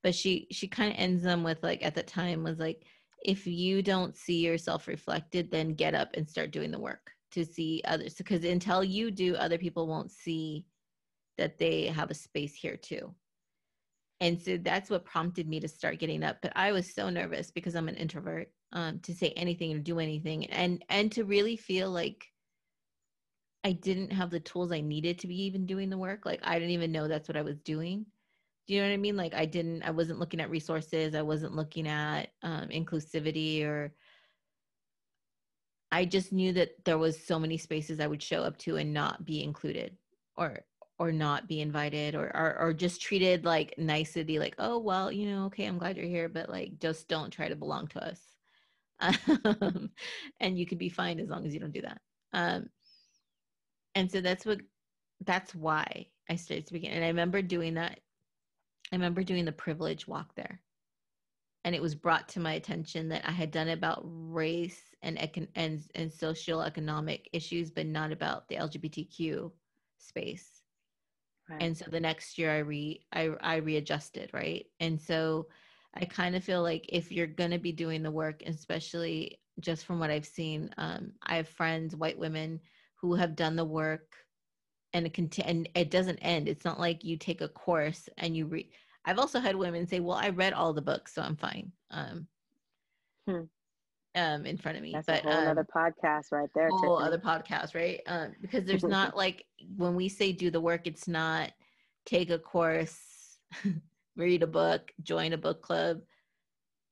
but 0.03 0.15
she 0.15 0.47
she 0.51 0.67
kind 0.67 0.93
of 0.93 0.99
ends 0.99 1.23
them 1.23 1.43
with 1.43 1.63
like 1.63 1.85
at 1.85 1.95
the 1.95 2.03
time 2.03 2.43
was 2.43 2.59
like 2.59 2.85
if 3.23 3.47
you 3.47 3.83
don't 3.83 4.17
see 4.17 4.45
yourself 4.45 4.87
reflected, 4.87 5.51
then 5.51 5.75
get 5.75 5.95
up 5.95 6.11
and 6.15 6.29
start 6.29 6.51
doing 6.51 6.71
the 6.71 6.79
work 6.79 7.11
to 7.33 7.45
see 7.45 7.83
others. 7.85 8.15
Because 8.15 8.45
until 8.45 8.85
you 8.85 9.11
do, 9.11 9.35
other 9.35 9.59
people 9.59 9.87
won't 9.87 10.11
see 10.11 10.65
that 11.37 11.59
they 11.59 11.87
have 11.87 12.11
a 12.11 12.15
space 12.15 12.55
here 12.55 12.77
too. 12.77 13.15
And 14.21 14.41
so 14.41 14.57
that's 14.57 14.91
what 14.91 15.05
prompted 15.05 15.49
me 15.49 15.61
to 15.61 15.69
start 15.69 16.01
getting 16.01 16.25
up. 16.25 16.39
But 16.43 16.53
I 16.57 16.73
was 16.73 16.93
so 16.93 17.09
nervous 17.09 17.51
because 17.51 17.75
I'm 17.75 17.89
an 17.89 17.95
introvert 17.95 18.51
um, 18.73 18.99
to 19.01 19.15
say 19.15 19.29
anything 19.31 19.75
or 19.75 19.79
do 19.79 20.01
anything, 20.01 20.47
and 20.47 20.85
and 20.89 21.11
to 21.13 21.25
really 21.25 21.57
feel 21.57 21.91
like 21.91 22.27
I 23.65 23.73
didn't 23.73 24.13
have 24.13 24.31
the 24.31 24.41
tools 24.41 24.73
I 24.73 24.81
needed 24.81 25.19
to 25.21 25.27
be 25.27 25.43
even 25.43 25.67
doing 25.67 25.91
the 25.91 25.99
work. 25.99 26.25
Like 26.25 26.41
I 26.43 26.55
didn't 26.59 26.71
even 26.71 26.93
know 26.93 27.09
that's 27.09 27.29
what 27.29 27.37
I 27.37 27.43
was 27.43 27.59
doing. 27.61 28.07
Do 28.67 28.75
you 28.75 28.81
know 28.83 28.89
what 28.89 28.95
i 28.95 28.99
mean? 28.99 29.17
Like 29.17 29.35
i 29.35 29.47
didn't 29.47 29.83
i 29.83 29.91
wasn't 29.91 30.19
looking 30.19 30.41
at 30.41 30.51
resources 30.51 31.15
i 31.15 31.23
wasn't 31.23 31.55
looking 31.57 31.89
at 31.89 32.29
um, 32.43 32.69
inclusivity 32.69 33.65
or 33.65 33.95
i 35.91 36.05
just 36.05 36.33
knew 36.33 36.53
that 36.53 36.73
there 36.85 36.99
was 36.99 37.19
so 37.25 37.39
many 37.39 37.57
spaces 37.57 38.01
i 38.01 38.07
would 38.07 38.23
show 38.23 38.43
up 38.43 38.59
to 38.59 38.77
and 38.77 38.93
not 38.93 39.25
be 39.25 39.43
included 39.43 39.97
or 40.37 40.65
or 40.99 41.13
not 41.13 41.49
be 41.49 41.61
invited 41.61 42.15
or, 42.15 42.27
or 42.37 42.59
or 42.59 42.73
just 42.75 43.01
treated 43.01 43.45
like 43.45 43.75
nicety 43.79 44.39
like 44.39 44.55
oh 44.59 44.79
well 44.79 45.11
you 45.11 45.31
know 45.31 45.47
okay 45.47 45.65
i'm 45.67 45.79
glad 45.79 45.97
you're 45.97 46.07
here 46.07 46.29
but 46.29 46.49
like 46.51 46.79
just 46.79 47.09
don't 47.09 47.31
try 47.31 47.49
to 47.49 47.57
belong 47.57 47.87
to 47.89 48.05
us. 48.05 48.21
Um, 49.45 49.91
and 50.41 50.59
you 50.59 50.67
could 50.67 50.79
be 50.79 50.89
fine 50.89 51.21
as 51.21 51.29
long 51.29 51.47
as 51.47 51.55
you 51.55 51.61
don't 51.61 51.73
do 51.73 51.83
that. 51.83 52.01
Um, 52.33 52.69
and 53.99 54.11
so 54.11 54.23
that's 54.23 54.47
what 54.47 54.61
that's 55.27 55.55
why 55.55 56.07
i 56.31 56.37
started 56.37 56.67
speaking 56.69 56.91
and 56.91 57.05
i 57.05 57.09
remember 57.09 57.43
doing 57.43 57.75
that 57.75 58.01
I 58.93 58.97
remember 58.97 59.23
doing 59.23 59.45
the 59.45 59.53
privilege 59.53 60.09
walk 60.09 60.35
there. 60.35 60.63
And 61.65 61.75
it 61.75 61.83
was 61.83 61.95
brought 61.95 62.29
to 62.31 62.41
my 62.41 62.55
attention 62.55 63.09
that 63.11 63.29
I 63.29 63.33
had 63.33 63.51
done 63.51 63.69
about 63.69 64.03
race 64.05 64.95
and 65.03 65.19
econ- 65.19 65.49
and 65.57 65.83
and 65.95 66.13
social 66.13 66.63
economic 66.63 67.29
issues, 67.33 67.71
but 67.71 67.87
not 67.87 68.13
about 68.13 68.49
the 68.49 68.57
LGBTQ 68.57 69.53
space. 69.99 70.63
Right. 71.49 71.63
And 71.63 71.77
so 71.77 71.87
the 71.91 72.01
next 72.01 72.39
year 72.39 72.51
I 72.53 72.59
re 72.59 73.07
I, 73.13 73.31
I 73.41 73.57
readjusted, 73.57 74.31
right? 74.33 74.67
And 74.81 75.01
so 75.01 75.49
I 75.95 76.07
kind 76.07 76.37
of 76.37 76.45
feel 76.45 76.63
like 76.63 76.87
if 76.89 77.13
you're 77.13 77.27
gonna 77.27 77.59
be 77.59 77.73
doing 77.73 78.03
the 78.03 78.11
work, 78.11 78.43
especially 78.47 79.41
just 79.61 79.85
from 79.85 79.99
what 80.01 80.11
I've 80.11 80.27
seen, 80.27 80.73
um, 80.79 81.13
I 81.23 81.37
have 81.37 81.49
friends, 81.49 81.97
white 81.97 82.19
women, 82.19 82.61
who 83.01 83.15
have 83.15 83.37
done 83.37 83.57
the 83.57 83.65
work 83.65 84.15
and 84.93 85.07
it 85.07 85.15
cont- 85.15 85.39
and 85.41 85.69
it 85.75 85.91
doesn't 85.91 86.19
end. 86.19 86.49
It's 86.49 86.65
not 86.65 86.81
like 86.81 87.05
you 87.05 87.17
take 87.17 87.41
a 87.41 87.49
course 87.49 88.09
and 88.19 88.37
you 88.37 88.47
read. 88.47 88.69
I've 89.05 89.19
also 89.19 89.41
had 89.41 89.57
women 89.57 89.87
say, 89.87 90.01
"Well, 90.01 90.17
I 90.17 90.31
read 90.31 90.53
all 90.53 90.73
the 90.73 90.83
books, 90.83 91.15
so 91.15 91.23
I'm 91.23 91.37
fine." 91.37 91.73
Um, 91.91 92.27
hmm. 93.27 93.43
um 94.15 94.47
in 94.47 94.57
front 94.57 94.77
of 94.77 94.83
me. 94.83 94.93
That's 94.93 95.07
but, 95.07 95.25
a 95.25 95.29
whole 95.29 95.43
um, 95.43 95.49
other 95.49 95.67
podcast 95.75 96.33
right 96.33 96.49
there. 96.55 96.71
Whole 96.71 96.99
other 96.99 97.19
podcast, 97.19 97.75
right? 97.75 98.01
Um, 98.07 98.35
because 98.41 98.65
there's 98.65 98.85
not 98.85 99.17
like 99.17 99.45
when 99.77 99.95
we 99.95 100.09
say 100.09 100.33
do 100.33 100.51
the 100.51 100.61
work, 100.61 100.87
it's 100.87 101.09
not 101.09 101.53
take 102.07 102.31
a 102.31 102.39
course, 102.39 103.39
read 104.17 104.43
a 104.43 104.47
book, 104.47 104.91
join 105.03 105.33
a 105.33 105.39
book 105.39 105.63
club, 105.63 106.01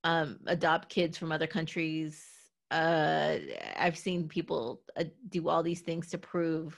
um, 0.05 0.39
adopt 0.47 0.89
kids 0.89 1.17
from 1.17 1.33
other 1.33 1.47
countries. 1.47 2.25
Uh, 2.71 3.39
I've 3.77 3.97
seen 3.97 4.29
people 4.29 4.83
uh, 4.99 5.05
do 5.29 5.49
all 5.49 5.63
these 5.63 5.83
things 5.83 6.09
to 6.11 6.19
prove 6.19 6.77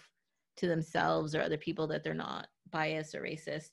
to 0.59 0.67
themselves 0.67 1.35
or 1.35 1.41
other 1.41 1.57
people 1.57 1.87
that 1.87 2.05
they're 2.05 2.15
not 2.15 2.49
biased 2.71 3.15
or 3.15 3.23
racist. 3.23 3.71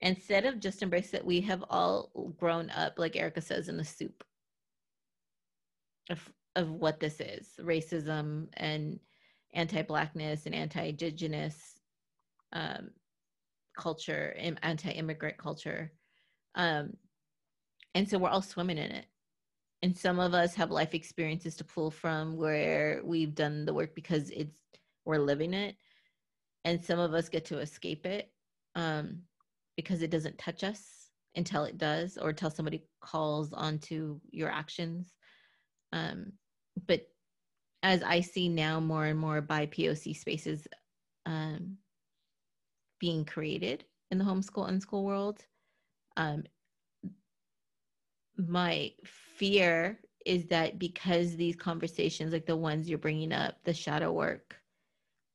Instead 0.00 0.46
of 0.46 0.58
just 0.58 0.82
embrace 0.82 1.14
it 1.14 1.24
we 1.24 1.40
have 1.42 1.62
all 1.70 2.10
grown 2.36 2.70
up 2.70 2.98
like 2.98 3.14
erica 3.14 3.40
says 3.40 3.68
in 3.68 3.76
the 3.76 3.84
soup 3.84 4.24
of, 6.10 6.32
of 6.56 6.70
what 6.72 6.98
this 6.98 7.20
is 7.20 7.50
racism 7.60 8.48
and 8.54 8.98
anti-blackness 9.54 10.46
and 10.46 10.54
anti-indigenous 10.54 11.78
um, 12.52 12.90
culture 13.78 14.34
and 14.38 14.58
anti-immigrant 14.62 15.38
culture. 15.38 15.92
Um, 16.54 16.96
and 17.94 18.08
so 18.08 18.18
we're 18.18 18.30
all 18.30 18.42
swimming 18.42 18.78
in 18.78 18.90
it 18.90 19.06
and 19.82 19.96
some 19.96 20.20
of 20.20 20.34
us 20.34 20.54
have 20.54 20.70
life 20.70 20.94
experiences 20.94 21.56
to 21.56 21.64
pull 21.64 21.90
from 21.90 22.36
where 22.36 23.00
we've 23.04 23.34
done 23.34 23.64
the 23.64 23.74
work 23.74 23.94
because 23.94 24.30
it's 24.30 24.54
we're 25.04 25.18
living 25.18 25.52
it. 25.52 25.76
And 26.64 26.82
some 26.82 27.00
of 27.00 27.12
us 27.12 27.28
get 27.28 27.44
to 27.46 27.58
escape 27.58 28.06
it 28.06 28.30
um, 28.76 29.22
because 29.76 30.02
it 30.02 30.10
doesn't 30.10 30.38
touch 30.38 30.62
us 30.62 31.10
until 31.34 31.64
it 31.64 31.76
does 31.76 32.16
or 32.16 32.30
until 32.30 32.50
somebody 32.50 32.84
calls 33.00 33.52
onto 33.52 34.20
your 34.30 34.48
actions. 34.48 35.12
Um, 35.92 36.32
but 36.86 37.08
as 37.82 38.02
i 38.02 38.20
see 38.20 38.48
now 38.48 38.80
more 38.80 39.06
and 39.06 39.18
more 39.18 39.42
BIPOC 39.42 40.16
spaces 40.16 40.66
um, 41.26 41.76
being 42.98 43.24
created 43.24 43.84
in 44.10 44.18
the 44.18 44.24
homeschool 44.24 44.68
and 44.68 44.80
school 44.80 45.04
world 45.04 45.44
um, 46.16 46.44
my 48.36 48.90
fear 49.36 50.00
is 50.24 50.46
that 50.46 50.78
because 50.78 51.36
these 51.36 51.56
conversations 51.56 52.32
like 52.32 52.46
the 52.46 52.56
ones 52.56 52.88
you're 52.88 52.98
bringing 52.98 53.32
up 53.32 53.56
the 53.64 53.74
shadow 53.74 54.12
work 54.12 54.56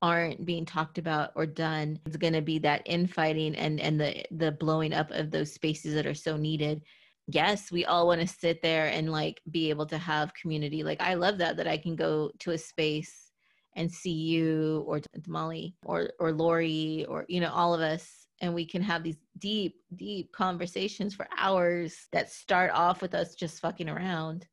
aren't 0.01 0.45
being 0.45 0.65
talked 0.65 0.97
about 0.97 1.31
or 1.35 1.45
done 1.45 1.99
it's 2.05 2.17
going 2.17 2.33
to 2.33 2.41
be 2.41 2.59
that 2.59 2.81
infighting 2.85 3.55
and 3.55 3.79
and 3.79 3.99
the 3.99 4.23
the 4.31 4.51
blowing 4.51 4.93
up 4.93 5.09
of 5.11 5.31
those 5.31 5.51
spaces 5.51 5.93
that 5.93 6.05
are 6.05 6.13
so 6.13 6.37
needed. 6.37 6.81
Yes 7.27 7.71
we 7.71 7.83
all 7.85 8.07
want 8.07 8.21
to 8.21 8.27
sit 8.27 8.61
there 8.61 8.87
and 8.87 9.11
like 9.11 9.41
be 9.51 9.69
able 9.69 9.87
to 9.87 9.97
have 9.97 10.33
community. 10.35 10.83
Like 10.83 11.01
i 11.01 11.15
love 11.15 11.37
that 11.39 11.57
that 11.57 11.67
i 11.67 11.77
can 11.77 11.95
go 11.95 12.31
to 12.39 12.51
a 12.51 12.57
space 12.57 13.31
and 13.75 13.91
see 13.91 14.11
you 14.11 14.83
or 14.87 15.01
molly 15.27 15.75
or 15.83 16.11
or 16.19 16.31
lori 16.31 17.05
or 17.09 17.25
you 17.27 17.39
know 17.39 17.51
all 17.51 17.73
of 17.73 17.81
us 17.81 18.26
and 18.41 18.53
we 18.53 18.65
can 18.65 18.81
have 18.81 19.03
these 19.03 19.17
deep 19.39 19.81
deep 19.95 20.31
conversations 20.31 21.13
for 21.13 21.27
hours 21.37 22.07
that 22.11 22.31
start 22.31 22.71
off 22.71 23.01
with 23.01 23.13
us 23.13 23.35
just 23.35 23.59
fucking 23.59 23.89
around 23.89 24.47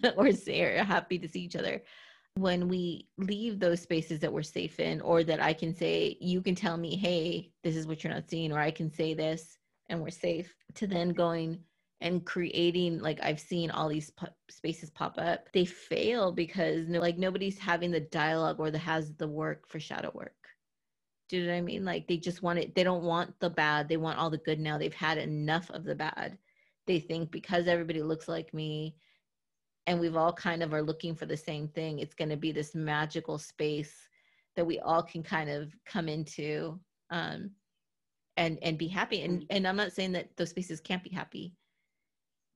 or 0.16 0.32
say 0.32 0.76
happy 0.76 1.18
to 1.18 1.28
see 1.28 1.40
each 1.40 1.56
other. 1.56 1.82
When 2.36 2.68
we 2.68 3.08
leave 3.16 3.60
those 3.60 3.80
spaces 3.80 4.20
that 4.20 4.32
we're 4.32 4.42
safe 4.42 4.80
in 4.80 5.00
or 5.02 5.22
that 5.22 5.40
i 5.40 5.52
can 5.52 5.72
say 5.72 6.16
you 6.20 6.42
can 6.42 6.56
tell 6.56 6.76
me 6.76 6.96
hey 6.96 7.52
this 7.62 7.76
is 7.76 7.86
what 7.86 8.02
you're 8.02 8.12
not 8.12 8.28
seeing 8.28 8.50
or 8.50 8.58
i 8.58 8.72
can 8.72 8.90
say 8.90 9.14
this 9.14 9.58
and 9.88 10.00
we're 10.00 10.10
safe 10.10 10.52
to 10.74 10.88
then 10.88 11.10
going 11.10 11.60
and 12.00 12.24
creating 12.24 12.98
like 12.98 13.20
i've 13.22 13.38
seen 13.38 13.70
all 13.70 13.88
these 13.88 14.10
spaces 14.50 14.90
pop 14.90 15.14
up 15.18 15.46
they 15.52 15.64
fail 15.64 16.32
because 16.32 16.88
no, 16.88 16.98
like 16.98 17.18
nobody's 17.18 17.58
having 17.58 17.90
the 17.90 18.00
dialogue 18.00 18.58
or 18.58 18.70
the 18.70 18.78
has 18.78 19.14
the 19.14 19.28
work 19.28 19.68
for 19.68 19.78
shadow 19.78 20.10
work 20.14 20.43
do 21.34 21.40
you 21.40 21.46
know 21.46 21.52
what 21.52 21.58
i 21.58 21.62
mean? 21.62 21.84
Like 21.84 22.06
they 22.06 22.16
just 22.16 22.42
want 22.42 22.60
it 22.60 22.74
they 22.76 22.84
don't 22.84 23.02
want 23.02 23.34
the 23.40 23.50
bad 23.50 23.88
they 23.88 23.96
want 23.96 24.18
all 24.18 24.30
the 24.30 24.38
good 24.38 24.60
now 24.60 24.78
they've 24.78 24.94
had 24.94 25.18
enough 25.18 25.68
of 25.70 25.82
the 25.82 25.94
bad. 25.94 26.38
They 26.86 27.00
think 27.00 27.32
because 27.32 27.66
everybody 27.66 28.02
looks 28.02 28.28
like 28.28 28.54
me 28.54 28.94
and 29.86 29.98
we've 29.98 30.16
all 30.16 30.32
kind 30.32 30.62
of 30.62 30.72
are 30.72 30.82
looking 30.82 31.16
for 31.16 31.26
the 31.26 31.36
same 31.36 31.66
thing 31.66 31.98
it's 31.98 32.14
going 32.14 32.28
to 32.28 32.36
be 32.36 32.52
this 32.52 32.74
magical 32.74 33.38
space 33.38 34.08
that 34.54 34.64
we 34.64 34.78
all 34.78 35.02
can 35.02 35.24
kind 35.24 35.50
of 35.50 35.74
come 35.84 36.08
into 36.08 36.78
um, 37.10 37.50
and 38.36 38.58
and 38.62 38.78
be 38.78 38.86
happy. 38.86 39.22
And 39.22 39.40
mm. 39.40 39.46
and 39.50 39.66
i'm 39.66 39.76
not 39.76 39.92
saying 39.92 40.12
that 40.12 40.36
those 40.36 40.50
spaces 40.50 40.80
can't 40.80 41.02
be 41.02 41.10
happy 41.10 41.52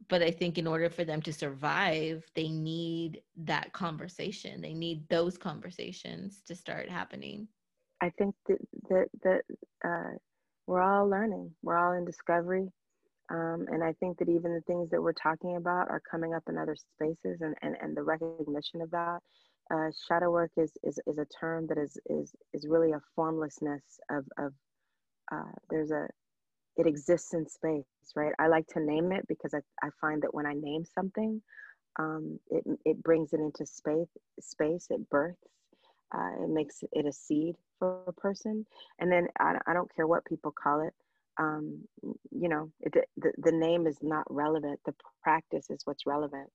but 0.09 0.23
i 0.23 0.31
think 0.31 0.57
in 0.57 0.69
order 0.69 0.89
for 0.89 1.05
them 1.05 1.21
to 1.23 1.33
survive 1.33 2.25
they 2.37 2.49
need 2.49 3.23
that 3.37 3.73
conversation. 3.73 4.61
They 4.61 4.75
need 4.75 5.09
those 5.09 5.37
conversations 5.37 6.43
to 6.47 6.55
start 6.55 6.89
happening 6.89 7.49
i 8.03 8.11
think 8.19 8.35
that 8.49 8.59
that, 8.91 9.07
that 9.25 9.43
uh, 9.89 10.17
we're 10.67 10.83
all 10.83 11.09
learning. 11.09 11.53
We're 11.63 11.79
all 11.79 11.95
in 11.95 12.05
discovery. 12.05 12.69
Um, 13.31 13.67
and 13.73 13.85
i 13.85 13.95
think 14.01 14.19
that 14.19 14.29
even 14.29 14.55
the 14.55 14.63
things 14.67 14.91
that 14.91 15.03
we're 15.03 15.15
talking 15.15 15.57
about 15.57 15.91
are 15.91 16.03
coming 16.11 16.35
up 16.35 16.45
in 16.49 16.59
other 16.59 16.77
spaces 16.77 17.41
and 17.43 17.55
and, 17.63 17.77
and 17.83 17.97
the 17.97 18.03
recognition 18.05 18.83
of 18.83 18.91
that. 18.93 19.21
Uh, 19.73 19.91
shadow 20.09 20.31
work 20.31 20.53
is, 20.59 20.73
is 20.85 20.99
is 21.07 21.19
a 21.19 21.27
term 21.41 21.67
that 21.69 21.79
is 21.79 21.99
is 22.07 22.33
is 22.55 22.67
really 22.69 22.93
a 22.93 23.01
formlessness 23.17 23.83
of 24.11 24.25
of 24.39 24.53
uh, 25.33 25.53
there's 25.71 25.91
a 25.93 26.07
it 26.77 26.87
exists 26.87 27.35
in 27.35 27.47
space 27.49 27.85
right? 28.17 28.33
I 28.39 28.49
like 28.49 28.67
to 28.69 28.81
name 28.81 29.13
it 29.13 29.27
because 29.29 29.55
i, 29.55 29.61
I 29.87 29.91
find 30.01 30.23
that 30.23 30.35
when 30.35 30.47
i 30.47 30.55
name 30.55 30.85
something 30.85 31.43
um, 32.01 32.41
it, 32.51 32.65
it 32.87 33.03
brings 33.05 33.35
it 33.35 33.41
into 33.41 33.67
space 33.67 34.09
space 34.41 34.89
it 34.91 35.09
births 35.11 35.39
uh, 36.15 36.43
it 36.43 36.49
makes 36.51 36.83
it 36.93 37.07
a 37.07 37.13
seed 37.13 37.57
for 37.79 38.03
a 38.07 38.13
person. 38.13 38.67
And 38.99 39.11
then 39.11 39.29
i, 39.39 39.57
I 39.67 39.75
don't 39.75 39.95
care 39.95 40.07
what 40.07 40.25
people 40.25 40.53
call 40.53 40.81
it 40.87 40.95
um, 41.39 41.83
you 42.31 42.49
know 42.49 42.71
it, 42.81 42.95
the, 43.17 43.33
the 43.39 43.53
name 43.53 43.87
is 43.87 43.99
not 44.03 44.25
relevant. 44.29 44.81
The 44.85 44.95
practice 45.23 45.71
is 45.71 45.81
what's 45.85 46.07
relevant. 46.07 46.51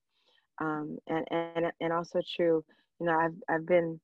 Um, 0.60 0.98
and, 1.08 1.26
and 1.30 1.72
and 1.80 1.92
also 1.92 2.20
true 2.36 2.64
you 3.00 3.06
know 3.06 3.18
i've 3.18 3.34
i've 3.50 3.66
been 3.66 3.98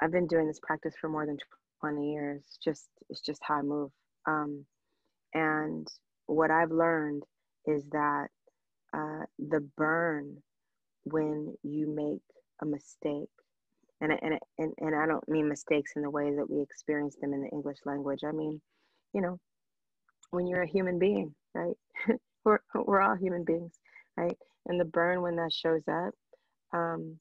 i've 0.00 0.12
been 0.12 0.28
doing 0.28 0.46
this 0.46 0.60
practice 0.62 0.94
for 1.00 1.08
more 1.08 1.26
than 1.26 1.38
20 1.80 2.12
years. 2.12 2.58
Just 2.62 2.88
it's 3.08 3.20
just 3.20 3.42
how 3.42 3.56
i 3.56 3.62
move. 3.62 3.90
Um, 4.26 4.64
and 5.34 5.88
what 6.26 6.50
i've 6.50 6.70
learned 6.70 7.24
is 7.66 7.84
that 7.90 8.28
uh, 8.94 9.24
the 9.38 9.60
burn 9.76 10.36
when 11.04 11.54
you 11.62 11.88
make 11.88 12.22
a 12.62 12.66
mistake 12.66 13.28
and, 14.00 14.12
and 14.22 14.38
and 14.58 14.72
and 14.78 14.94
i 14.94 15.06
don't 15.06 15.28
mean 15.28 15.48
mistakes 15.48 15.92
in 15.96 16.02
the 16.02 16.10
way 16.10 16.34
that 16.34 16.48
we 16.50 16.62
experience 16.62 17.16
them 17.20 17.32
in 17.32 17.42
the 17.42 17.48
english 17.50 17.78
language. 17.84 18.20
I 18.26 18.32
mean 18.32 18.60
you 19.14 19.20
know 19.20 19.38
when 20.30 20.46
you're 20.46 20.62
a 20.62 20.70
human 20.70 20.98
being 20.98 21.34
right? 21.54 21.76
We're, 22.44 22.60
we're 22.74 23.00
all 23.00 23.16
human 23.16 23.44
beings 23.44 23.74
right? 24.16 24.36
And 24.66 24.78
the 24.80 24.84
burn 24.84 25.22
when 25.22 25.36
that 25.36 25.52
shows 25.52 25.82
up 25.88 26.14
um, 26.72 27.18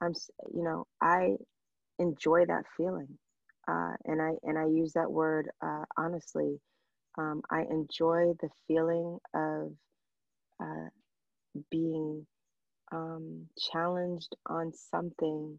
i'm 0.00 0.12
you 0.54 0.62
know 0.62 0.86
i 1.02 1.36
enjoy 1.98 2.44
that 2.46 2.64
feeling. 2.76 3.18
Uh, 3.68 3.92
and 4.06 4.22
I 4.22 4.30
and 4.44 4.58
I 4.58 4.66
use 4.66 4.92
that 4.94 5.10
word 5.10 5.48
uh, 5.64 5.84
honestly. 5.96 6.60
Um, 7.18 7.42
I 7.50 7.62
enjoy 7.62 8.32
the 8.40 8.48
feeling 8.68 9.18
of 9.34 9.72
uh, 10.62 10.88
being 11.70 12.26
um, 12.92 13.46
challenged 13.72 14.36
on 14.46 14.72
something 14.72 15.58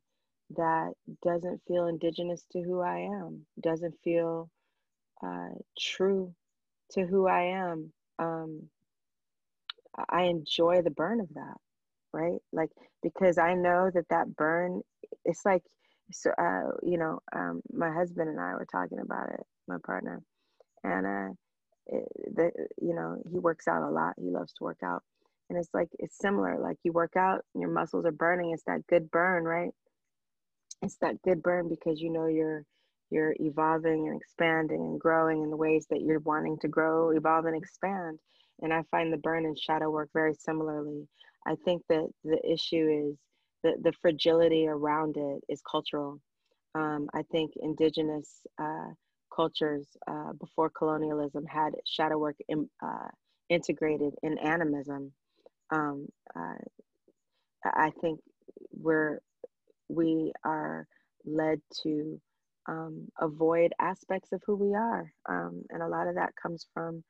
that 0.55 0.93
doesn't 1.23 1.61
feel 1.67 1.87
indigenous 1.87 2.45
to 2.51 2.61
who 2.61 2.81
I 2.81 2.99
am, 2.99 3.45
doesn't 3.61 3.95
feel 4.03 4.49
uh, 5.25 5.49
true 5.79 6.33
to 6.91 7.05
who 7.05 7.27
I 7.27 7.41
am. 7.43 7.91
Um, 8.19 8.69
I 10.09 10.23
enjoy 10.23 10.81
the 10.81 10.91
burn 10.91 11.19
of 11.19 11.33
that, 11.35 11.57
right? 12.13 12.39
Like 12.51 12.71
because 13.03 13.37
I 13.37 13.53
know 13.55 13.91
that 13.93 14.09
that 14.09 14.35
burn, 14.35 14.81
it's 15.25 15.45
like 15.45 15.63
so 16.11 16.31
uh, 16.31 16.71
you 16.83 16.97
know 16.97 17.19
um, 17.35 17.61
my 17.71 17.91
husband 17.93 18.29
and 18.29 18.39
i 18.39 18.53
were 18.53 18.65
talking 18.71 18.99
about 18.99 19.29
it 19.31 19.41
my 19.67 19.77
partner 19.85 20.21
and 20.83 21.05
uh, 21.05 21.33
it, 21.87 22.07
the, 22.35 22.51
you 22.81 22.95
know 22.95 23.21
he 23.31 23.39
works 23.39 23.67
out 23.67 23.83
a 23.83 23.89
lot. 23.91 24.13
He 24.17 24.29
loves 24.29 24.53
to 24.53 24.63
work 24.63 24.79
out. 24.83 25.03
And 25.49 25.57
it's 25.57 25.69
like 25.73 25.89
it's 25.99 26.17
similar. 26.17 26.59
Like 26.59 26.77
you 26.83 26.91
work 26.93 27.15
out 27.17 27.43
your 27.55 27.69
muscles 27.71 28.05
are 28.05 28.11
burning. 28.11 28.51
It's 28.51 28.63
that 28.65 28.87
good 28.87 29.11
burn 29.11 29.43
right 29.45 29.71
it's 30.81 30.97
that 31.01 31.21
good 31.23 31.41
burn 31.43 31.69
because 31.69 31.99
you 31.99 32.09
know 32.09 32.27
you're 32.27 32.63
you're 33.11 33.35
evolving 33.39 34.07
and 34.07 34.21
expanding 34.21 34.81
and 34.81 34.99
growing 34.99 35.43
in 35.43 35.49
the 35.49 35.57
ways 35.57 35.87
that 35.89 36.01
you're 36.01 36.19
wanting 36.19 36.57
to 36.59 36.67
grow 36.67 37.09
evolve 37.11 37.45
and 37.45 37.55
expand 37.55 38.19
and 38.61 38.73
i 38.73 38.81
find 38.91 39.11
the 39.11 39.17
burn 39.17 39.45
and 39.45 39.57
shadow 39.57 39.89
work 39.89 40.09
very 40.13 40.33
similarly 40.33 41.07
i 41.47 41.55
think 41.65 41.81
that 41.89 42.07
the 42.23 42.39
issue 42.47 43.09
is 43.09 43.17
the, 43.63 43.73
the 43.81 43.93
fragility 44.01 44.67
around 44.67 45.17
it 45.17 45.43
is 45.49 45.61
cultural. 45.69 46.19
Um, 46.75 47.07
I 47.13 47.23
think 47.31 47.51
indigenous 47.61 48.41
uh, 48.61 48.89
cultures 49.35 49.87
uh, 50.07 50.33
before 50.39 50.69
colonialism 50.69 51.45
had 51.45 51.73
shadow 51.85 52.17
work 52.17 52.35
in, 52.47 52.69
uh, 52.83 53.09
integrated 53.49 54.13
in 54.23 54.37
animism. 54.37 55.11
Um, 55.71 56.07
uh, 56.35 56.55
I 57.65 57.91
think 58.01 58.19
we're 58.71 59.19
we 59.89 60.31
are 60.43 60.87
led 61.25 61.61
to 61.83 62.21
um, 62.67 63.07
avoid 63.19 63.73
aspects 63.79 64.31
of 64.31 64.41
who 64.45 64.55
we 64.55 64.75
are, 64.75 65.11
um, 65.27 65.63
and 65.69 65.81
a 65.81 65.87
lot 65.87 66.07
of 66.07 66.15
that 66.15 66.33
comes 66.41 66.67
from 66.73 67.03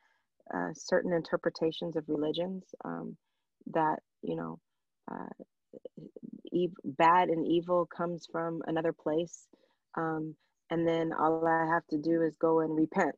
uh, 0.53 0.69
certain 0.73 1.13
interpretations 1.13 1.95
of 1.95 2.03
religions 2.07 2.63
um, 2.85 3.15
that 3.67 3.99
you 4.21 4.35
know 4.35 4.59
uh, 5.11 5.27
ev- 6.53 6.75
bad 6.83 7.29
and 7.29 7.45
evil 7.47 7.85
comes 7.85 8.27
from 8.31 8.61
another 8.67 8.93
place. 8.93 9.47
Um, 9.95 10.35
and 10.69 10.87
then 10.87 11.13
all 11.13 11.45
I 11.47 11.65
have 11.73 11.85
to 11.87 11.97
do 11.97 12.21
is 12.21 12.35
go 12.39 12.59
and 12.59 12.75
repent. 12.75 13.15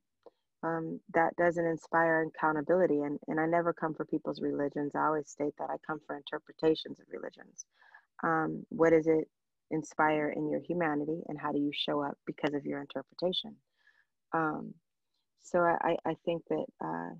Um, 0.63 0.99
that 1.13 1.35
doesn't 1.37 1.65
inspire 1.65 2.23
accountability. 2.23 3.01
And, 3.01 3.19
and 3.27 3.39
I 3.39 3.45
never 3.45 3.73
come 3.73 3.93
for 3.93 4.05
people's 4.05 4.41
religions. 4.41 4.93
I 4.95 5.05
always 5.05 5.29
state 5.29 5.53
that 5.57 5.69
I 5.69 5.75
come 5.85 5.99
for 6.05 6.15
interpretations 6.15 6.99
of 6.99 7.07
religions. 7.11 7.65
Um, 8.23 8.65
what 8.69 8.93
it 9.07 9.27
inspire 9.71 10.33
in 10.35 10.49
your 10.49 10.61
humanity, 10.61 11.21
and 11.27 11.39
how 11.39 11.51
do 11.51 11.59
you 11.59 11.71
show 11.73 12.03
up 12.03 12.17
because 12.25 12.53
of 12.53 12.65
your 12.65 12.81
interpretation? 12.81 13.55
Um, 14.33 14.73
so 15.41 15.59
I, 15.59 15.97
I 16.05 16.15
think 16.25 16.43
that, 16.49 16.65
uh, 16.83 17.15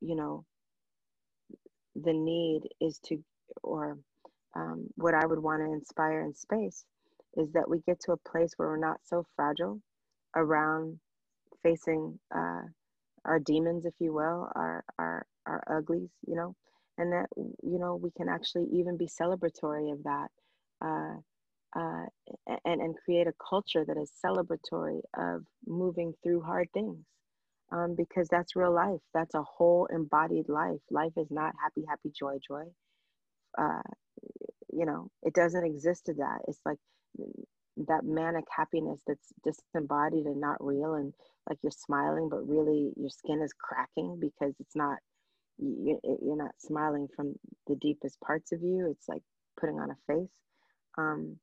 you 0.00 0.14
know, 0.14 0.44
the 1.94 2.12
need 2.12 2.62
is 2.80 2.98
to, 3.06 3.18
or 3.62 3.98
um, 4.54 4.86
what 4.96 5.14
I 5.14 5.26
would 5.26 5.38
want 5.38 5.62
to 5.62 5.72
inspire 5.72 6.20
in 6.20 6.34
space 6.34 6.84
is 7.36 7.50
that 7.52 7.68
we 7.68 7.80
get 7.86 7.98
to 8.00 8.12
a 8.12 8.30
place 8.30 8.52
where 8.56 8.68
we're 8.68 8.76
not 8.76 8.98
so 9.04 9.24
fragile 9.36 9.80
around 10.36 10.98
facing 11.62 12.18
uh, 12.34 12.62
our 13.24 13.38
demons, 13.38 13.86
if 13.86 13.94
you 13.98 14.12
will, 14.12 14.48
our, 14.54 14.84
our, 14.98 15.26
our 15.46 15.62
uglies, 15.78 16.10
you 16.26 16.34
know, 16.34 16.54
and 16.98 17.12
that, 17.12 17.26
you 17.36 17.78
know, 17.78 17.96
we 17.96 18.10
can 18.16 18.28
actually 18.28 18.66
even 18.72 18.96
be 18.96 19.06
celebratory 19.06 19.92
of 19.92 20.02
that 20.04 20.28
uh, 20.84 21.16
uh, 21.78 22.06
and, 22.64 22.80
and 22.82 22.96
create 23.04 23.26
a 23.26 23.34
culture 23.48 23.84
that 23.86 23.96
is 23.96 24.12
celebratory 24.24 25.00
of 25.16 25.44
moving 25.66 26.14
through 26.22 26.42
hard 26.42 26.68
things. 26.74 26.98
Um, 27.72 27.94
because 27.96 28.28
that's 28.30 28.54
real 28.54 28.74
life. 28.74 29.00
That's 29.14 29.34
a 29.34 29.42
whole 29.42 29.86
embodied 29.86 30.48
life. 30.50 30.80
Life 30.90 31.12
is 31.16 31.28
not 31.30 31.54
happy, 31.62 31.84
happy, 31.88 32.12
joy, 32.14 32.38
joy. 32.46 32.64
Uh, 33.58 33.80
you 34.72 34.86
know 34.86 35.08
it 35.22 35.34
doesn't 35.34 35.64
exist 35.64 36.06
to 36.06 36.14
that 36.14 36.38
it's 36.48 36.60
like 36.64 36.78
that 37.76 38.04
manic 38.04 38.44
happiness 38.54 39.00
that's 39.06 39.32
disembodied 39.44 40.26
and 40.26 40.40
not 40.40 40.64
real 40.64 40.94
and 40.94 41.14
like 41.48 41.58
you're 41.62 41.70
smiling 41.70 42.28
but 42.28 42.46
really 42.48 42.92
your 42.96 43.10
skin 43.10 43.40
is 43.42 43.52
cracking 43.58 44.18
because 44.20 44.54
it's 44.60 44.76
not 44.76 44.98
you're 45.58 46.36
not 46.36 46.52
smiling 46.58 47.08
from 47.14 47.34
the 47.68 47.76
deepest 47.76 48.18
parts 48.20 48.52
of 48.52 48.62
you 48.62 48.88
it's 48.90 49.08
like 49.08 49.22
putting 49.60 49.78
on 49.78 49.90
a 49.90 49.96
face 50.06 50.30
um, 50.98 51.38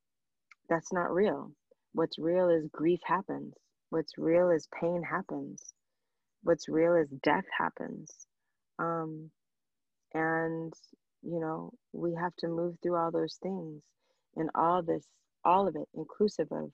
that's 0.69 0.93
not 0.93 1.13
real. 1.13 1.51
What's 1.93 2.19
real 2.19 2.49
is 2.49 2.67
grief 2.71 2.99
happens. 3.05 3.53
What's 3.89 4.17
real 4.17 4.49
is 4.51 4.67
pain 4.79 5.03
happens. 5.03 5.63
What's 6.43 6.69
real 6.69 6.95
is 6.95 7.09
death 7.23 7.45
happens. 7.57 8.11
Um, 8.79 9.31
and 10.13 10.73
you 11.23 11.39
know 11.39 11.71
we 11.93 12.15
have 12.15 12.35
to 12.37 12.47
move 12.47 12.75
through 12.81 12.95
all 12.95 13.11
those 13.11 13.37
things 13.43 13.81
and 14.35 14.49
all 14.55 14.81
this 14.81 15.05
all 15.45 15.67
of 15.67 15.75
it 15.75 15.87
inclusive 15.95 16.47
of 16.51 16.71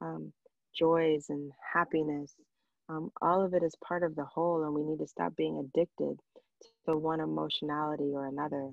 um, 0.00 0.32
joys 0.78 1.26
and 1.30 1.52
happiness. 1.74 2.34
Um, 2.88 3.10
all 3.20 3.44
of 3.44 3.54
it 3.54 3.62
is 3.62 3.74
part 3.86 4.04
of 4.04 4.14
the 4.14 4.24
whole, 4.24 4.64
and 4.64 4.74
we 4.74 4.84
need 4.84 5.00
to 5.00 5.08
stop 5.08 5.34
being 5.36 5.58
addicted 5.58 6.18
to 6.86 6.96
one 6.96 7.20
emotionality 7.20 8.12
or 8.14 8.26
another. 8.26 8.70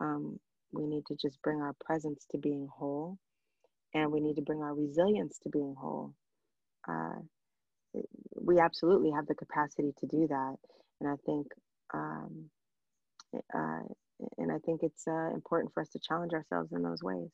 Um, 0.00 0.40
we 0.76 0.86
need 0.86 1.06
to 1.06 1.16
just 1.16 1.40
bring 1.42 1.60
our 1.60 1.74
presence 1.84 2.26
to 2.30 2.38
being 2.38 2.68
whole, 2.76 3.18
and 3.94 4.12
we 4.12 4.20
need 4.20 4.36
to 4.36 4.42
bring 4.42 4.62
our 4.62 4.74
resilience 4.74 5.38
to 5.42 5.48
being 5.50 5.74
whole. 5.78 6.14
Uh, 6.88 7.20
we 8.34 8.58
absolutely 8.60 9.10
have 9.10 9.26
the 9.26 9.34
capacity 9.34 9.92
to 9.98 10.06
do 10.06 10.26
that, 10.28 10.56
and 11.00 11.10
I 11.10 11.16
think, 11.24 11.46
um, 11.94 12.50
uh, 13.54 13.82
and 14.38 14.52
I 14.52 14.58
think 14.64 14.82
it's 14.82 15.06
uh, 15.08 15.30
important 15.34 15.72
for 15.74 15.80
us 15.80 15.88
to 15.90 15.98
challenge 15.98 16.32
ourselves 16.32 16.72
in 16.72 16.82
those 16.82 17.02
ways. 17.02 17.30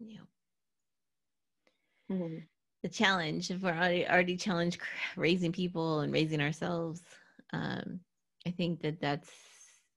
Yeah. 0.00 0.20
Mm-hmm. 2.10 2.38
The 2.82 2.88
challenge, 2.88 3.50
if 3.50 3.62
we're 3.62 3.70
already, 3.70 4.06
already 4.06 4.36
challenged 4.36 4.80
raising 5.16 5.52
people 5.52 6.00
and 6.00 6.12
raising 6.12 6.40
ourselves, 6.40 7.02
um, 7.52 8.00
I 8.50 8.52
think 8.52 8.82
that 8.82 9.00
that's, 9.00 9.30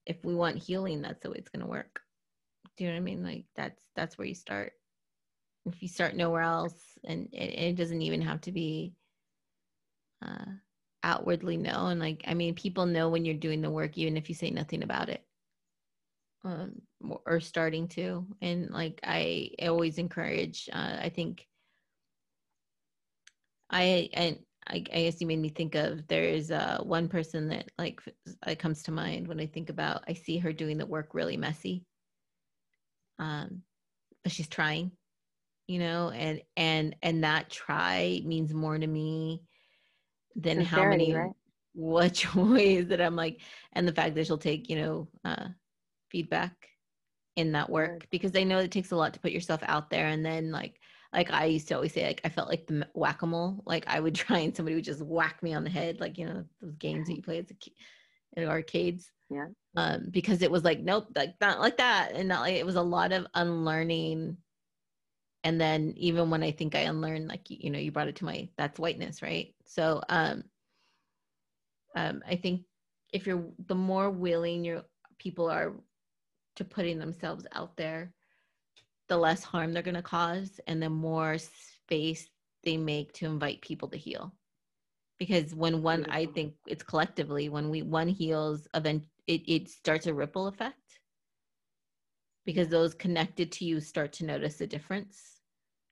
if 0.06 0.24
we 0.24 0.36
want 0.36 0.62
healing, 0.62 1.02
that's 1.02 1.24
the 1.24 1.32
way 1.32 1.38
it's 1.40 1.50
going 1.50 1.66
to 1.66 1.72
work. 1.72 2.02
Do 2.78 2.84
you 2.84 2.92
know 2.92 2.98
what 2.98 3.02
I 3.02 3.04
mean? 3.04 3.24
Like 3.24 3.46
that's, 3.56 3.82
that's 3.96 4.16
where 4.16 4.28
you 4.28 4.36
start. 4.36 4.74
If 5.66 5.82
you 5.82 5.88
start 5.88 6.16
nowhere 6.16 6.44
else 6.44 6.76
and 7.04 7.30
it, 7.34 7.60
it 7.60 7.76
doesn't 7.78 8.04
even 8.04 8.22
have 8.22 8.42
to 8.42 8.52
be, 8.52 8.94
uh, 10.24 10.46
outwardly 11.02 11.58
known. 11.58 11.98
Like, 11.98 12.26
I 12.28 12.36
mean, 12.36 12.54
people 12.54 12.86
know 12.86 13.10
when 13.10 13.26
you're 13.26 13.34
doing 13.34 13.64
the 13.64 13.72
work, 13.72 13.98
even 13.98 14.18
if 14.18 14.30
you 14.30 14.36
say 14.36 14.52
nothing 14.52 14.84
about 14.84 15.10
it 15.10 15.26
um, 16.44 16.74
or 17.26 17.40
starting 17.40 17.88
to. 17.88 18.28
And 18.40 18.70
like 18.70 19.00
I 19.04 19.50
always 19.64 19.98
encourage, 19.98 20.70
uh, 20.72 20.98
I 21.02 21.10
think 21.10 21.48
I, 23.68 24.10
and 24.14 24.38
I, 24.68 24.76
I 24.76 24.80
guess 24.80 25.20
you 25.20 25.28
made 25.28 25.40
me 25.40 25.50
think 25.50 25.76
of 25.76 26.08
there 26.08 26.24
is 26.24 26.52
uh, 26.52 26.80
one 26.84 27.08
person 27.08 27.50
that 27.50 27.70
like 27.78 28.02
it 28.48 28.60
comes 28.60 28.84
to 28.84 28.92
mind 28.92 29.28
when 29.28 29.40
I 29.40 29.46
think 29.46 29.70
about 29.70 30.04
I 30.08 30.14
see 30.14 30.38
her 30.38 30.54
doing 30.54 30.78
the 30.78 30.86
work 30.86 31.14
really 31.14 31.38
messy, 31.38 31.86
um, 33.20 33.64
but 34.24 34.32
she's 34.32 34.48
trying, 34.48 34.92
you 35.68 35.80
know, 35.80 36.10
and 36.10 36.42
and 36.56 36.96
and 37.02 37.24
that 37.24 37.50
try 37.50 38.22
means 38.26 38.54
more 38.54 38.78
to 38.78 38.88
me 38.88 39.44
than 40.36 40.62
how 40.62 40.86
many 40.86 41.14
right? 41.14 41.32
which 41.76 42.34
ways 42.36 42.88
that 42.88 43.02
I'm 43.02 43.16
like, 43.16 43.42
and 43.74 43.88
the 43.88 43.94
fact 43.94 44.16
that 44.16 44.28
she'll 44.28 44.38
take 44.38 44.70
you 44.70 44.78
know 44.78 45.08
uh, 45.26 45.48
feedback 46.10 46.54
in 47.36 47.54
that 47.54 47.70
work 47.70 48.08
because 48.12 48.36
I 48.36 48.44
know 48.44 48.60
it 48.60 48.72
takes 48.72 48.92
a 48.92 48.96
lot 48.96 49.14
to 49.14 49.20
put 49.20 49.32
yourself 49.32 49.62
out 49.66 49.90
there 49.90 50.08
and 50.08 50.26
then 50.26 50.52
like 50.52 50.80
like 51.14 51.32
I 51.32 51.46
used 51.46 51.68
to 51.68 51.76
always 51.76 51.94
say 51.94 52.06
like 52.06 52.22
I 52.24 52.30
felt 52.30 52.50
like 52.50 52.68
the 52.68 52.88
whack-a-mole 52.94 53.64
like 53.66 53.86
I 53.88 54.00
would 54.00 54.16
try 54.26 54.40
and 54.40 54.56
somebody 54.56 54.76
would 54.76 54.84
just 54.84 55.02
whack 55.02 55.42
me 55.44 55.54
on 55.54 55.64
the 55.64 55.70
head 55.70 56.00
like 56.00 56.18
you 56.18 56.26
know 56.26 56.44
those 56.62 56.76
games 56.76 57.08
that 57.08 57.16
you 57.16 57.22
play 57.22 57.40
a 57.40 58.40
in 58.40 58.48
arcades. 58.48 59.12
Yeah. 59.30 59.48
Um 59.76 60.08
because 60.10 60.42
it 60.42 60.52
was 60.52 60.64
like 60.64 60.80
nope 60.80 61.08
like 61.16 61.36
not 61.40 61.60
like 61.60 61.78
that 61.78 62.12
and 62.14 62.28
not 62.28 62.42
like 62.42 62.56
it 62.56 62.66
was 62.66 62.76
a 62.76 62.82
lot 62.82 63.12
of 63.12 63.28
unlearning. 63.34 64.38
And 65.46 65.60
then 65.60 65.94
even 65.98 66.30
when 66.30 66.42
I 66.42 66.52
think 66.52 66.74
I 66.74 66.82
unlearned 66.82 67.28
like 67.28 67.50
you 67.50 67.70
know 67.70 67.80
you 67.80 67.92
brought 67.92 68.08
it 68.08 68.16
to 68.18 68.26
my 68.26 68.50
that's 68.58 68.80
whiteness 68.80 69.22
right? 69.22 69.54
So 69.66 70.02
um 70.10 70.44
um 71.96 72.24
I 72.28 72.36
think 72.36 72.64
if 73.12 73.28
you're 73.28 73.46
the 73.68 73.76
more 73.76 74.10
willing 74.10 74.66
your 74.66 74.84
people 75.20 75.50
are 75.50 75.74
to 76.56 76.64
putting 76.64 77.00
themselves 77.00 77.46
out 77.54 77.76
there, 77.78 78.14
the 79.14 79.20
less 79.20 79.44
harm 79.44 79.72
they're 79.72 79.84
going 79.84 79.94
to 79.94 80.02
cause 80.02 80.60
and 80.66 80.82
the 80.82 80.90
more 80.90 81.38
space 81.38 82.28
they 82.64 82.78
make 82.78 83.14
to 83.14 83.28
invite 83.28 83.62
people 83.62 83.88
to 83.88 83.96
heal. 83.96 84.34
Because 85.20 85.54
when 85.54 85.84
one, 85.84 86.08
I 86.10 86.26
think 86.26 86.56
it's 86.66 86.82
collectively, 86.82 87.48
when 87.48 87.70
we 87.70 87.84
one 87.84 88.08
heals, 88.08 88.68
event 88.74 89.04
it, 89.28 89.44
it 89.48 89.70
starts 89.70 90.08
a 90.08 90.14
ripple 90.16 90.48
effect. 90.48 91.00
Because 92.44 92.70
those 92.70 92.96
connected 92.96 93.52
to 93.52 93.66
you 93.66 93.80
start 93.80 94.14
to 94.14 94.26
notice 94.26 94.60
a 94.62 94.68
difference 94.68 95.42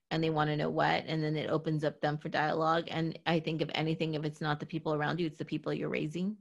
and 0.09 0.23
they 0.23 0.31
want 0.31 0.49
to 0.49 0.57
know 0.57 0.71
what 0.71 1.03
and 1.05 1.23
then 1.23 1.37
it 1.37 1.51
opens 1.51 1.83
up 1.83 2.01
them 2.01 2.17
for 2.17 2.27
dialogue 2.27 2.83
and 2.89 3.17
i 3.25 3.39
think 3.39 3.61
if 3.61 3.69
anything 3.73 4.13
if 4.13 4.25
it's 4.25 4.41
not 4.41 4.59
the 4.59 4.65
people 4.65 4.93
around 4.93 5.21
you 5.21 5.25
it's 5.25 5.37
the 5.37 5.45
people 5.45 5.73
you're 5.73 5.87
raising 5.87 6.35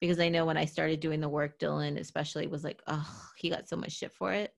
because 0.00 0.18
I 0.20 0.30
know 0.30 0.46
when 0.46 0.56
I 0.56 0.64
started 0.64 1.00
doing 1.00 1.20
the 1.20 1.28
work, 1.28 1.58
Dylan 1.58 1.98
especially 1.98 2.46
was 2.46 2.62
like, 2.62 2.80
oh, 2.86 3.20
he 3.36 3.50
got 3.50 3.68
so 3.68 3.76
much 3.76 3.90
shit 3.90 4.12
for 4.12 4.32
it 4.32 4.54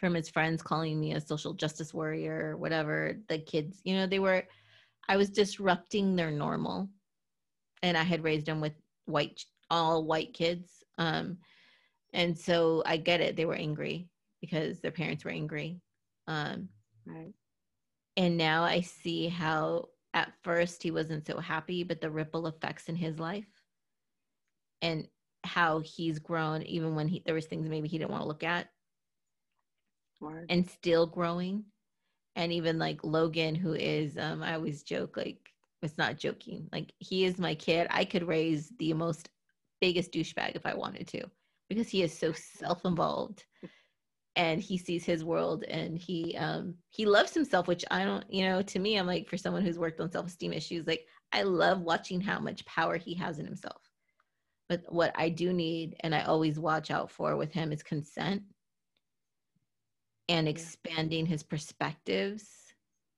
from 0.00 0.14
his 0.14 0.30
friends 0.30 0.62
calling 0.62 0.98
me 0.98 1.12
a 1.12 1.20
social 1.20 1.52
justice 1.52 1.92
warrior, 1.92 2.52
or 2.52 2.56
whatever. 2.56 3.18
The 3.28 3.38
kids, 3.38 3.80
you 3.84 3.94
know, 3.94 4.06
they 4.06 4.18
were, 4.18 4.44
I 5.08 5.16
was 5.16 5.28
disrupting 5.28 6.16
their 6.16 6.30
normal. 6.30 6.88
And 7.82 7.96
I 7.96 8.02
had 8.02 8.24
raised 8.24 8.46
them 8.46 8.60
with 8.60 8.74
white, 9.04 9.44
all 9.70 10.04
white 10.04 10.34
kids. 10.34 10.82
Um, 10.98 11.38
and 12.12 12.36
so 12.36 12.82
I 12.86 12.96
get 12.96 13.20
it. 13.20 13.36
They 13.36 13.44
were 13.44 13.54
angry 13.54 14.08
because 14.40 14.80
their 14.80 14.90
parents 14.90 15.24
were 15.24 15.30
angry. 15.30 15.80
Um, 16.26 16.68
right. 17.06 17.32
And 18.16 18.36
now 18.36 18.64
I 18.64 18.80
see 18.80 19.28
how 19.28 19.88
at 20.12 20.32
first 20.42 20.82
he 20.82 20.90
wasn't 20.90 21.26
so 21.26 21.38
happy, 21.38 21.84
but 21.84 22.00
the 22.00 22.10
ripple 22.10 22.46
effects 22.46 22.88
in 22.88 22.96
his 22.96 23.18
life 23.18 23.46
and 24.82 25.06
how 25.44 25.80
he's 25.80 26.18
grown 26.18 26.62
even 26.64 26.94
when 26.94 27.08
he 27.08 27.22
there 27.24 27.34
was 27.34 27.46
things 27.46 27.68
maybe 27.68 27.88
he 27.88 27.98
didn't 27.98 28.10
want 28.10 28.22
to 28.22 28.28
look 28.28 28.44
at 28.44 28.68
And 30.48 30.68
still 30.68 31.06
growing. 31.06 31.64
And 32.36 32.52
even 32.52 32.78
like 32.78 33.02
logan 33.02 33.54
who 33.54 33.74
is 33.74 34.16
um 34.16 34.42
i 34.42 34.54
always 34.54 34.82
joke 34.82 35.16
like 35.16 35.52
it's 35.82 35.98
not 35.98 36.16
joking 36.16 36.68
like 36.72 36.92
he 36.98 37.24
is 37.24 37.38
my 37.38 37.54
kid. 37.54 37.86
I 37.90 38.04
could 38.04 38.26
raise 38.26 38.72
the 38.78 38.92
most 38.92 39.28
biggest 39.80 40.12
douchebag 40.12 40.54
if 40.54 40.64
i 40.64 40.74
wanted 40.74 41.08
to 41.08 41.24
because 41.68 41.88
he 41.88 42.02
is 42.02 42.16
so 42.16 42.32
self-involved 42.32 43.44
and 44.36 44.60
he 44.60 44.78
sees 44.78 45.04
his 45.04 45.24
world 45.24 45.64
and 45.64 45.98
he 45.98 46.36
um 46.36 46.74
he 46.90 47.04
loves 47.04 47.34
himself 47.34 47.66
which 47.66 47.84
i 47.90 48.04
don't 48.04 48.24
you 48.32 48.44
know 48.44 48.62
to 48.62 48.78
me 48.78 48.96
i'm 48.96 49.06
like 49.06 49.28
for 49.28 49.36
someone 49.36 49.62
who's 49.64 49.78
worked 49.78 50.00
on 50.00 50.10
self-esteem 50.10 50.52
issues 50.52 50.86
like 50.86 51.06
i 51.32 51.42
love 51.42 51.80
watching 51.80 52.20
how 52.20 52.38
much 52.38 52.64
power 52.66 52.96
he 52.96 53.14
has 53.14 53.38
in 53.38 53.46
himself. 53.46 53.82
But 54.68 54.82
what 54.88 55.12
I 55.16 55.30
do 55.30 55.52
need 55.52 55.96
and 56.00 56.14
I 56.14 56.22
always 56.22 56.56
watch 56.56 56.92
out 56.92 57.10
for 57.10 57.36
with 57.36 57.52
him 57.52 57.72
is 57.72 57.82
consent 57.82 58.42
and 60.30 60.46
expanding 60.46 61.26
his 61.26 61.42
perspectives 61.42 62.46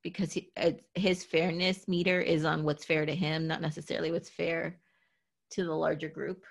because 0.02 0.32
he, 0.32 0.50
his 0.94 1.22
fairness 1.22 1.86
meter 1.86 2.20
is 2.20 2.44
on 2.46 2.64
what's 2.64 2.86
fair 2.86 3.04
to 3.04 3.14
him, 3.14 3.46
not 3.46 3.60
necessarily 3.60 4.10
what's 4.10 4.30
fair 4.30 4.78
to 5.50 5.62
the 5.62 5.74
larger 5.74 6.08
group. 6.08 6.42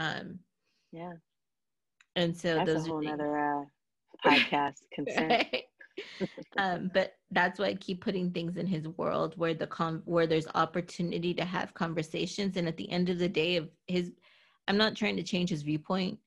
Um, 0.00 0.40
yeah. 0.90 1.12
And 2.16 2.36
so 2.36 2.56
that's 2.56 2.66
those 2.66 2.86
a 2.86 2.90
whole 2.90 3.08
other 3.08 3.38
uh, 3.38 3.64
podcast 4.28 4.78
consent. 4.92 5.28
right? 5.30 5.64
um, 6.56 6.90
but 6.92 7.14
that's 7.30 7.60
why 7.60 7.66
I 7.66 7.74
keep 7.74 8.02
putting 8.02 8.32
things 8.32 8.56
in 8.56 8.66
his 8.66 8.88
world 8.88 9.34
where 9.36 9.54
the 9.54 9.66
com 9.68 10.02
where 10.06 10.26
there's 10.26 10.48
opportunity 10.56 11.32
to 11.34 11.44
have 11.44 11.72
conversations. 11.74 12.56
And 12.56 12.66
at 12.66 12.76
the 12.76 12.90
end 12.90 13.10
of 13.10 13.20
the 13.20 13.28
day, 13.28 13.56
of 13.56 13.68
his, 13.86 14.10
I'm 14.66 14.76
not 14.76 14.96
trying 14.96 15.16
to 15.16 15.22
change 15.22 15.50
his 15.50 15.62
viewpoint. 15.62 16.18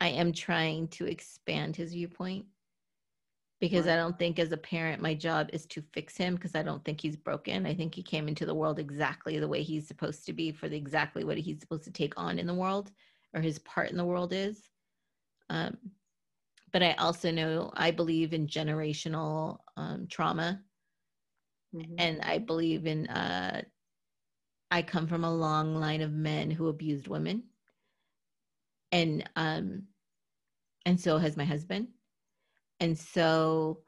I 0.00 0.08
am 0.08 0.32
trying 0.32 0.88
to 0.88 1.06
expand 1.06 1.76
his 1.76 1.92
viewpoint 1.92 2.46
because 3.60 3.86
right. 3.86 3.94
I 3.94 3.96
don't 3.96 4.18
think 4.18 4.38
as 4.38 4.52
a 4.52 4.56
parent 4.56 5.00
my 5.00 5.14
job 5.14 5.48
is 5.52 5.66
to 5.66 5.82
fix 5.92 6.16
him 6.16 6.34
because 6.34 6.54
I 6.54 6.62
don't 6.62 6.84
think 6.84 7.00
he's 7.00 7.16
broken. 7.16 7.66
I 7.66 7.74
think 7.74 7.94
he 7.94 8.02
came 8.02 8.28
into 8.28 8.46
the 8.46 8.54
world 8.54 8.78
exactly 8.78 9.38
the 9.38 9.48
way 9.48 9.62
he's 9.62 9.88
supposed 9.88 10.26
to 10.26 10.32
be 10.32 10.52
for 10.52 10.68
the 10.68 10.76
exactly 10.76 11.24
what 11.24 11.38
he's 11.38 11.60
supposed 11.60 11.84
to 11.84 11.90
take 11.90 12.14
on 12.16 12.38
in 12.38 12.46
the 12.46 12.54
world 12.54 12.90
or 13.34 13.40
his 13.40 13.58
part 13.60 13.90
in 13.90 13.96
the 13.96 14.04
world 14.04 14.32
is. 14.32 14.70
Um, 15.48 15.76
but 16.72 16.82
I 16.82 16.92
also 16.94 17.30
know 17.30 17.70
I 17.74 17.90
believe 17.90 18.32
in 18.34 18.46
generational 18.46 19.58
um, 19.76 20.06
trauma, 20.08 20.60
mm-hmm. 21.74 21.94
and 21.98 22.20
I 22.22 22.38
believe 22.38 22.86
in. 22.86 23.06
Uh, 23.06 23.62
I 24.68 24.82
come 24.82 25.06
from 25.06 25.22
a 25.22 25.32
long 25.32 25.76
line 25.76 26.02
of 26.02 26.10
men 26.10 26.50
who 26.50 26.66
abused 26.68 27.06
women, 27.06 27.44
and 28.90 29.28
um, 29.36 29.84
and 30.84 31.00
so 31.00 31.18
has 31.18 31.36
my 31.36 31.44
husband, 31.44 31.88
and 32.80 32.98
so 32.98 33.80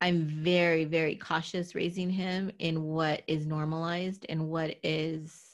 I'm 0.00 0.24
very 0.26 0.84
very 0.84 1.16
cautious 1.16 1.74
raising 1.74 2.10
him 2.10 2.50
in 2.58 2.82
what 2.84 3.22
is 3.26 3.46
normalized 3.46 4.26
and 4.28 4.48
what 4.48 4.76
is 4.82 5.44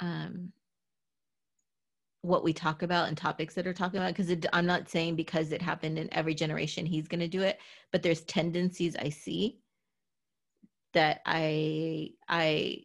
um 0.00 0.52
what 2.22 2.42
we 2.44 2.52
talk 2.52 2.82
about 2.82 3.08
and 3.08 3.16
topics 3.16 3.54
that 3.54 3.66
are 3.66 3.72
talking 3.72 3.98
about. 4.00 4.14
Because 4.14 4.34
i'm 4.52 4.66
not 4.66 4.88
saying 4.88 5.16
because 5.16 5.52
it 5.52 5.62
happened 5.62 5.98
in 5.98 6.12
every 6.12 6.34
generation 6.34 6.86
he's 6.86 7.08
going 7.08 7.20
to 7.20 7.28
do 7.28 7.42
it 7.42 7.58
but 7.92 8.02
there's 8.02 8.22
tendencies 8.22 8.96
i 8.96 9.08
see 9.08 9.60
that 10.94 11.20
i 11.26 12.10
i 12.28 12.82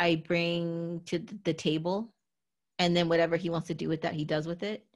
i 0.00 0.16
bring 0.26 1.02
to 1.06 1.18
the 1.44 1.54
table. 1.54 2.12
And 2.80 2.96
then 2.96 3.08
whatever 3.08 3.36
he 3.36 3.50
wants 3.50 3.68
to 3.68 3.74
do 3.74 3.88
with 3.88 4.02
that 4.02 4.14
he 4.14 4.24
does 4.24 4.46
with 4.46 4.62
it 4.62 4.86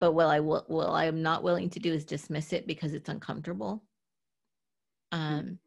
but 0.00 0.12
what 0.12 0.26
i 0.26 0.40
will 0.40 0.64
what 0.68 0.86
i 0.86 1.04
am 1.04 1.22
not 1.22 1.42
willing 1.42 1.70
to 1.70 1.78
do 1.80 1.92
is 1.92 2.04
dismiss 2.04 2.52
it 2.52 2.66
because 2.66 2.92
it's 2.94 3.08
uncomfortable 3.08 3.82
Um, 5.12 5.58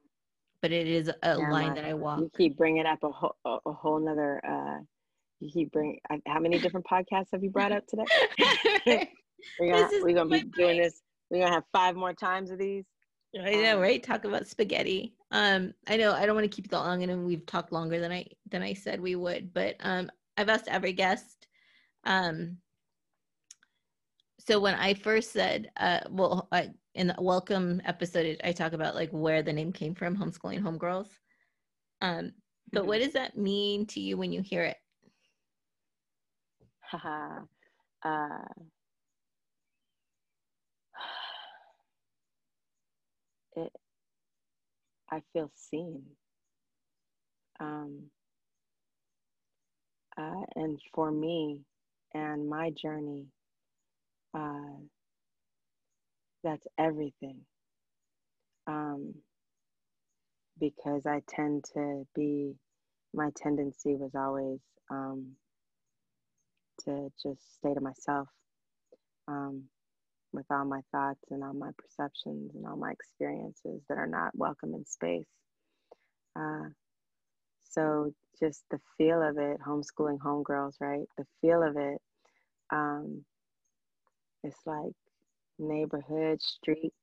but 0.61 0.71
it 0.71 0.87
is 0.87 1.11
a 1.23 1.37
line 1.37 1.73
that 1.73 1.85
I 1.85 1.93
walk. 1.93 2.19
You 2.19 2.31
keep 2.37 2.57
bringing 2.57 2.85
up 2.85 2.99
a 3.03 3.09
whole, 3.09 3.35
a, 3.45 3.71
whole 3.73 3.99
nother, 3.99 4.39
uh, 4.47 4.79
you 5.39 5.49
keep 5.51 5.71
bringing, 5.71 5.99
uh, 6.11 6.17
how 6.27 6.39
many 6.39 6.59
different 6.59 6.85
podcasts 6.85 7.29
have 7.31 7.43
you 7.43 7.49
brought 7.49 7.71
up 7.71 7.87
today? 7.87 8.05
we're 9.59 9.71
gonna, 9.71 9.89
we're 10.03 10.13
gonna 10.13 10.29
be 10.29 10.43
doing 10.55 10.77
this. 10.77 11.01
We're 11.29 11.39
gonna 11.39 11.53
have 11.53 11.63
five 11.73 11.95
more 11.95 12.13
times 12.13 12.51
of 12.51 12.59
these. 12.59 12.85
I 13.35 13.55
know, 13.55 13.79
right? 13.79 14.03
Talk 14.03 14.25
about 14.25 14.45
spaghetti. 14.45 15.15
Um, 15.31 15.73
I 15.87 15.97
know 15.97 16.13
I 16.13 16.25
don't 16.25 16.35
want 16.35 16.43
to 16.43 16.55
keep 16.55 16.65
it 16.65 16.71
that 16.71 16.79
long, 16.79 17.01
and 17.01 17.25
we've 17.25 17.45
talked 17.45 17.71
longer 17.71 17.99
than 17.99 18.11
I 18.11 18.27
than 18.49 18.61
I 18.61 18.73
said 18.73 18.99
we 18.99 19.15
would. 19.15 19.53
But 19.53 19.77
um, 19.79 20.11
I've 20.37 20.49
asked 20.49 20.67
every 20.67 20.93
guest. 20.93 21.47
Um, 22.03 22.57
so 24.47 24.59
when 24.59 24.75
I 24.75 24.93
first 24.95 25.31
said, 25.31 25.71
uh, 25.77 25.99
well, 26.09 26.47
I, 26.51 26.69
in 26.95 27.07
the 27.07 27.15
welcome 27.19 27.81
episode, 27.85 28.41
I 28.43 28.51
talk 28.51 28.73
about 28.73 28.95
like 28.95 29.11
where 29.11 29.43
the 29.43 29.53
name 29.53 29.71
came 29.71 29.93
from, 29.93 30.17
homeschooling 30.17 30.61
homegirls. 30.61 31.09
Um, 32.01 32.31
but 32.71 32.81
mm-hmm. 32.81 32.87
what 32.87 33.01
does 33.01 33.13
that 33.13 33.37
mean 33.37 33.85
to 33.87 33.99
you 33.99 34.17
when 34.17 34.31
you 34.31 34.41
hear 34.41 34.63
it? 34.63 34.77
Haha. 36.79 37.41
uh, 38.03 38.45
it 43.55 43.71
I 45.11 45.21
feel 45.33 45.51
seen. 45.55 46.03
Um, 47.59 48.09
uh, 50.17 50.41
and 50.55 50.79
for 50.95 51.11
me 51.11 51.59
and 52.13 52.49
my 52.49 52.71
journey, 52.71 53.27
uh, 54.33 54.79
that's 56.43 56.67
everything. 56.79 57.39
Um, 58.67 59.15
because 60.59 61.05
I 61.05 61.21
tend 61.29 61.65
to 61.73 62.05
be, 62.15 62.53
my 63.13 63.29
tendency 63.35 63.95
was 63.95 64.11
always 64.15 64.59
um, 64.91 65.33
to 66.85 67.09
just 67.23 67.41
stay 67.55 67.73
to 67.73 67.81
myself. 67.81 68.27
Um, 69.27 69.65
with 70.33 70.45
all 70.51 70.65
my 70.65 70.81
thoughts 70.93 71.23
and 71.31 71.43
all 71.43 71.53
my 71.55 71.71
perceptions 71.79 72.55
and 72.55 72.67
all 72.67 72.77
my 72.77 72.91
experiences 72.91 73.81
that 73.89 73.97
are 73.99 74.07
not 74.07 74.31
welcome 74.35 74.75
in 74.75 74.85
space. 74.85 75.27
Uh, 76.39 76.69
so 77.71 78.13
just 78.39 78.63
the 78.71 78.79
feel 78.97 79.21
of 79.21 79.37
it, 79.37 79.57
homeschooling 79.67 80.19
homegirls, 80.19 80.75
right? 80.81 81.07
The 81.17 81.25
feel 81.41 81.63
of 81.63 81.77
it, 81.77 81.99
um, 82.73 83.25
it's 84.43 84.59
like 84.65 84.93
neighborhood, 85.59 86.41
street. 86.41 86.93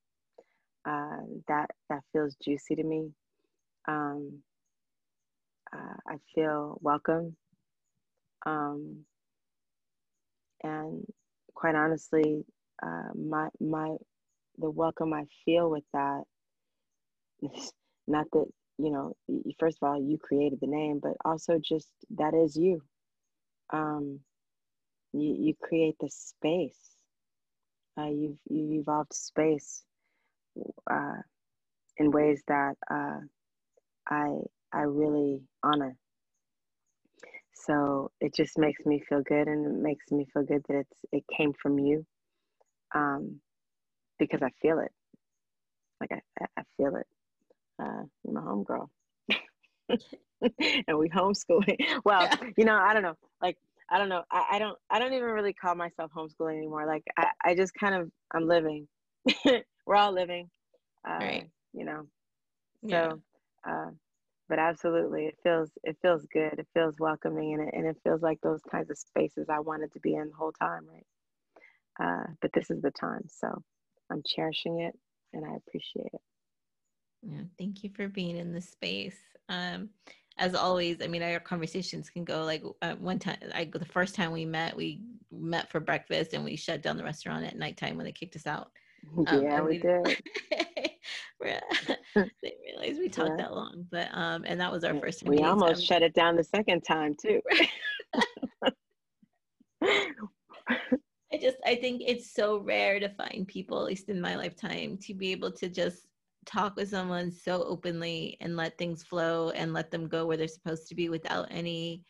Uh, 0.87 1.19
that 1.49 1.71
that 1.91 2.03
feels 2.13 2.37
juicy 2.45 2.77
to 2.77 2.85
me. 2.85 3.13
Um, 3.89 4.43
uh, 5.75 5.97
I 6.09 6.17
feel 6.35 6.79
welcome, 6.83 7.37
um, 8.47 9.05
and 10.63 11.05
quite 11.55 11.75
honestly, 11.75 12.45
uh, 12.83 13.11
my 13.15 13.49
my 13.61 13.97
the 14.59 14.71
welcome 14.71 15.13
I 15.15 15.27
feel 15.45 15.71
with 15.71 15.85
that. 15.95 16.25
Not 18.09 18.27
that 18.33 18.47
you 18.79 18.91
know, 18.91 19.15
first 19.59 19.79
of 19.83 19.89
all, 19.89 20.01
you 20.03 20.19
created 20.19 20.61
the 20.61 20.67
name, 20.69 21.01
but 21.03 21.15
also 21.25 21.59
just 21.59 21.89
that 22.17 22.35
is 22.35 22.57
you. 22.57 22.83
Um, 23.73 24.21
you 25.15 25.37
you 25.41 25.55
create 25.63 25.97
the 26.01 26.11
space. 26.11 26.98
Uh, 27.99 28.07
you've 28.07 28.39
you've 28.49 28.81
evolved 28.83 29.13
space 29.13 29.83
uh, 30.91 31.17
in 31.97 32.11
ways 32.11 32.43
that 32.49 32.75
uh, 32.91 33.19
I 34.09 34.37
I 34.73 34.83
really 34.83 35.43
honor. 35.63 35.97
So 37.55 38.11
it 38.21 38.35
just 38.35 38.57
makes 38.57 38.85
me 38.87 39.03
feel 39.09 39.23
good, 39.23 39.49
and 39.49 39.67
it 39.67 39.83
makes 39.83 40.11
me 40.13 40.27
feel 40.33 40.45
good 40.45 40.63
that 40.69 40.77
it's 40.79 41.05
it 41.13 41.25
came 41.37 41.53
from 41.61 41.79
you 41.79 42.07
um, 42.95 43.41
because 44.19 44.43
I 44.43 44.51
feel 44.63 44.79
it. 44.79 44.93
Like 46.01 46.13
I, 46.13 46.47
I 46.57 46.63
feel 46.77 46.97
it. 46.97 47.07
Uh, 47.83 48.03
I'm 48.29 48.37
a 48.37 48.41
homegirl. 48.41 48.89
and 50.89 50.99
we 50.99 51.09
homeschooling. 51.09 51.77
Well, 52.05 52.29
you 52.57 52.65
know, 52.65 52.77
I 52.77 52.95
don't 52.95 53.03
know. 53.03 53.17
Like, 53.43 53.57
I 53.91 53.99
don't 53.99 54.09
know. 54.09 54.23
I, 54.31 54.45
I 54.53 54.59
don't. 54.59 54.79
I 54.91 54.99
don't 54.99 55.13
even 55.15 55.29
really 55.31 55.53
call 55.53 55.75
myself 55.75 56.11
homeschooling 56.17 56.57
anymore. 56.57 56.87
Like, 56.87 57.05
I, 57.17 57.29
I 57.45 57.55
just 57.55 57.75
kind 57.75 57.95
of. 57.95 58.11
I'm 58.35 58.47
living. 58.47 58.89
We're 59.87 59.97
all 59.97 60.13
living. 60.13 60.51
Uh, 61.09 61.19
right. 61.21 61.51
You 61.73 61.85
know. 61.85 62.07
So, 62.91 63.21
yeah. 63.65 63.73
uh, 63.73 63.91
but 64.49 64.59
absolutely, 64.59 65.27
it 65.27 65.37
feels. 65.43 65.71
It 65.85 65.97
feels 66.03 66.27
good. 66.33 66.59
It 66.59 66.69
feels 66.75 66.95
welcoming, 66.99 67.55
and 67.55 67.69
it 67.69 67.75
and 67.75 67.87
it 67.87 67.97
feels 68.05 68.23
like 68.23 68.41
those 68.43 68.61
kinds 68.71 68.91
of 68.91 68.99
spaces 68.99 69.47
I 69.49 69.61
wanted 69.61 69.93
to 69.93 70.01
be 70.01 70.15
in 70.15 70.29
the 70.29 70.37
whole 70.37 70.53
time. 70.53 70.87
Right. 70.87 71.07
Uh, 72.01 72.25
but 72.41 72.53
this 72.53 72.71
is 72.71 72.81
the 72.81 72.93
time. 72.93 73.23
So 73.29 73.49
I'm 74.11 74.23
cherishing 74.27 74.81
it 74.81 74.95
and 75.33 75.45
I 75.45 75.57
appreciate 75.57 76.11
it. 76.13 76.21
Yeah, 77.23 77.43
thank 77.59 77.83
you 77.83 77.91
for 77.95 78.09
being 78.09 78.37
in 78.37 78.53
this 78.53 78.69
space. 78.69 79.19
Um, 79.49 79.91
as 80.39 80.55
always, 80.55 81.03
I 81.03 81.09
mean, 81.09 81.23
our 81.23 81.41
conversations 81.41 82.11
can 82.11 82.25
go 82.25 82.45
like 82.45 82.63
uh, 82.83 82.95
one 82.95 83.19
time. 83.19 83.39
I 83.55 83.65
the 83.65 83.85
first 83.85 84.15
time 84.15 84.33
we 84.33 84.45
met, 84.45 84.77
we 84.77 85.03
met 85.33 85.71
for 85.71 85.81
breakfast 85.81 86.33
and 86.33 86.45
we 86.45 86.57
shut 86.57 86.83
down 86.83 86.97
the 86.97 87.05
restaurant 87.05 87.45
at 87.45 87.57
nighttime 87.57 87.97
when 87.97 88.07
they 88.07 88.13
kicked 88.13 88.37
us 88.37 88.47
out. 88.47 88.71
Um, 89.27 89.43
yeah, 89.43 89.61
we, 89.61 89.71
we 89.71 89.79
did. 89.79 90.23
they 91.41 92.55
realized 92.67 92.99
we 92.99 93.09
talked 93.09 93.31
yeah. 93.31 93.45
that 93.45 93.55
long, 93.55 93.87
but 93.91 94.09
um, 94.13 94.45
and 94.47 94.61
that 94.61 94.73
was 94.73 94.85
our 94.85 94.99
first. 94.99 95.21
time. 95.21 95.31
We 95.31 95.43
almost 95.43 95.85
shut 95.85 96.03
it 96.03 96.15
down 96.15 96.37
the 96.37 96.45
second 96.45 96.83
time 96.83 97.15
too. 97.21 97.41
I 101.31 101.37
just 101.41 101.59
I 101.65 101.77
think 101.77 102.03
it's 102.05 102.33
so 102.33 102.59
rare 102.59 102.99
to 103.01 103.09
find 103.11 103.47
people, 103.47 103.79
at 103.79 103.87
least 103.87 104.09
in 104.09 104.21
my 104.21 104.37
lifetime, 104.37 104.99
to 105.03 105.15
be 105.15 105.31
able 105.33 105.53
to 105.53 105.69
just 105.69 106.07
talk 106.49 106.77
with 106.77 106.89
someone 106.89 107.31
so 107.31 107.63
openly 107.65 108.37
and 108.41 108.57
let 108.57 108.79
things 108.79 109.03
flow 109.03 109.51
and 109.51 109.75
let 109.75 109.91
them 109.91 110.09
go 110.09 110.27
where 110.27 110.37
they're 110.37 110.49
supposed 110.49 110.89
to 110.89 110.95
be 110.95 111.09
without 111.09 111.47
any 111.51 112.03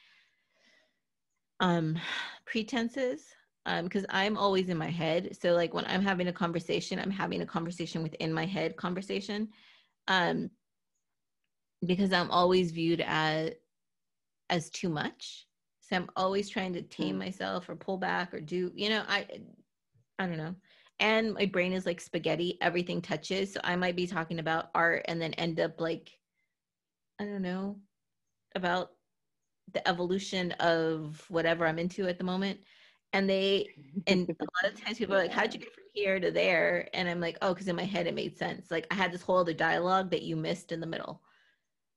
um 1.61 1.99
pretenses 2.47 3.25
um 3.67 3.85
because 3.85 4.07
i'm 4.11 4.37
always 4.37 4.69
in 4.69 4.77
my 4.79 4.89
head. 4.89 5.37
So 5.41 5.53
like 5.53 5.75
when 5.75 5.85
i'm 5.87 6.03
having 6.03 6.29
a 6.29 6.33
conversation 6.33 6.99
i'm 6.99 7.11
having 7.11 7.43
a 7.43 7.47
conversation 7.47 8.03
within 8.03 8.33
my 8.33 8.47
head 8.47 8.77
conversation 8.77 9.49
um 10.07 10.51
because 11.85 12.13
i'm 12.13 12.31
always 12.31 12.71
viewed 12.71 13.03
as 13.07 13.51
as 14.51 14.71
too 14.71 14.89
much. 14.89 15.47
So 15.81 15.97
i'm 15.97 16.11
always 16.17 16.49
trying 16.49 16.73
to 16.75 16.83
tame 16.83 17.17
mm. 17.17 17.19
myself 17.19 17.69
or 17.69 17.75
pull 17.75 17.99
back 17.99 18.33
or 18.33 18.41
do 18.41 18.71
you 18.75 18.89
know 18.89 19.03
i 19.09 19.27
i 20.21 20.27
don't 20.27 20.39
know 20.39 20.55
and 21.01 21.35
my 21.35 21.47
brain 21.47 21.73
is 21.73 21.87
like 21.87 22.01
spaghetti 22.01 22.59
everything 22.61 23.01
touches 23.01 23.53
so 23.53 23.61
i 23.65 23.77
might 23.77 23.97
be 23.97 24.07
talking 24.07 24.39
about 24.39 24.71
art 24.75 25.05
and 25.09 25.21
then 25.21 25.35
end 25.35 25.61
up 25.61 25.81
like 25.81 26.11
i 27.21 27.25
don't 27.25 27.43
know 27.43 27.79
about 28.55 28.93
the 29.73 29.87
evolution 29.89 30.53
of 30.53 31.25
whatever 31.29 31.67
i'm 31.67 31.79
into 31.79 32.09
at 32.09 32.19
the 32.19 32.25
moment 32.25 32.59
and 33.13 33.29
they 33.29 33.69
and 34.07 34.29
a 34.29 34.45
lot 34.63 34.73
of 34.73 34.81
times 34.81 34.99
people 34.99 35.15
are 35.15 35.19
like 35.19 35.33
how'd 35.33 35.53
you 35.53 35.61
get 35.61 35.73
from 35.73 35.85
here 35.95 36.21
to 36.21 36.31
there? 36.31 36.89
And 36.95 37.09
i'm 37.09 37.21
like 37.21 37.39
oh 37.43 37.55
because 37.55 37.69
in 37.69 37.77
my 37.77 37.85
head 37.85 38.07
it 38.07 38.15
made 38.15 38.37
sense. 38.37 38.71
Like 38.71 38.87
i 38.91 38.95
had 38.95 39.13
this 39.13 39.23
whole 39.23 39.39
other 39.39 39.55
dialogue 39.55 40.11
that 40.11 40.23
you 40.23 40.37
missed 40.37 40.73
in 40.73 40.81
the 40.81 40.87
middle. 40.87 41.23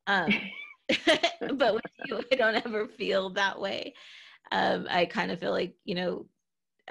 Um 0.07 0.31
but 1.55 1.73
with 1.75 1.85
you, 2.05 2.21
I 2.31 2.35
don't 2.35 2.65
ever 2.65 2.87
feel 2.87 3.29
that 3.31 3.61
way. 3.61 3.93
Um, 4.51 4.87
I 4.89 5.05
kind 5.05 5.31
of 5.31 5.39
feel 5.39 5.51
like, 5.51 5.75
you 5.85 5.95
know, 5.95 6.25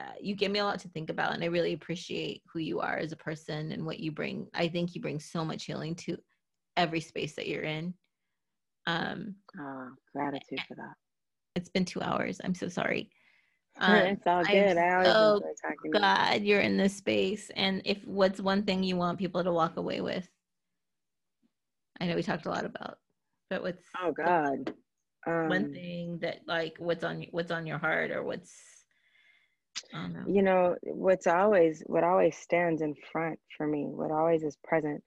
uh, 0.00 0.12
you 0.20 0.34
give 0.34 0.50
me 0.50 0.60
a 0.60 0.64
lot 0.64 0.78
to 0.80 0.88
think 0.88 1.10
about, 1.10 1.34
and 1.34 1.42
I 1.42 1.48
really 1.48 1.72
appreciate 1.72 2.42
who 2.52 2.58
you 2.58 2.80
are 2.80 2.96
as 2.96 3.12
a 3.12 3.16
person 3.16 3.72
and 3.72 3.84
what 3.84 4.00
you 4.00 4.12
bring. 4.12 4.48
I 4.54 4.68
think 4.68 4.94
you 4.94 5.00
bring 5.00 5.20
so 5.20 5.44
much 5.44 5.64
healing 5.64 5.94
to 5.96 6.16
every 6.76 7.00
space 7.00 7.34
that 7.34 7.48
you're 7.48 7.62
in. 7.62 7.94
Um, 8.86 9.34
oh, 9.58 9.88
gratitude 10.14 10.60
for 10.66 10.74
that. 10.76 10.94
It's 11.54 11.68
been 11.68 11.84
two 11.84 12.00
hours. 12.00 12.40
I'm 12.42 12.54
so 12.54 12.68
sorry. 12.68 13.10
Um, 13.82 13.94
it's 13.94 14.26
all 14.26 14.44
good. 14.44 14.76
I 14.76 14.94
always 14.94 15.08
so 15.08 15.34
enjoy 15.36 15.52
talking. 15.62 15.90
Glad 15.92 16.44
you're 16.44 16.60
in 16.60 16.76
this 16.76 16.96
space. 16.96 17.50
And 17.54 17.80
if 17.86 18.04
what's 18.04 18.38
one 18.40 18.64
thing 18.64 18.82
you 18.82 18.96
want 18.96 19.18
people 19.18 19.42
to 19.42 19.52
walk 19.52 19.78
away 19.78 20.02
with? 20.02 20.28
I 21.98 22.06
know 22.06 22.16
we 22.16 22.22
talked 22.22 22.44
a 22.44 22.50
lot 22.50 22.66
about 22.66 22.98
but 23.50 23.62
what's 23.62 23.84
oh 24.02 24.12
god 24.12 24.72
um, 25.26 25.48
one 25.48 25.72
thing 25.74 26.18
that 26.20 26.38
like 26.46 26.76
what's 26.78 27.04
on 27.04 27.26
what's 27.32 27.50
on 27.50 27.66
your 27.66 27.78
heart 27.78 28.10
or 28.10 28.22
what's 28.22 28.54
you 30.26 30.42
know 30.42 30.76
what's 30.82 31.26
always 31.26 31.82
what 31.86 32.04
always 32.04 32.36
stands 32.36 32.82
in 32.82 32.94
front 33.12 33.38
for 33.56 33.66
me 33.66 33.84
what 33.86 34.10
always 34.10 34.42
is 34.42 34.56
present 34.64 35.02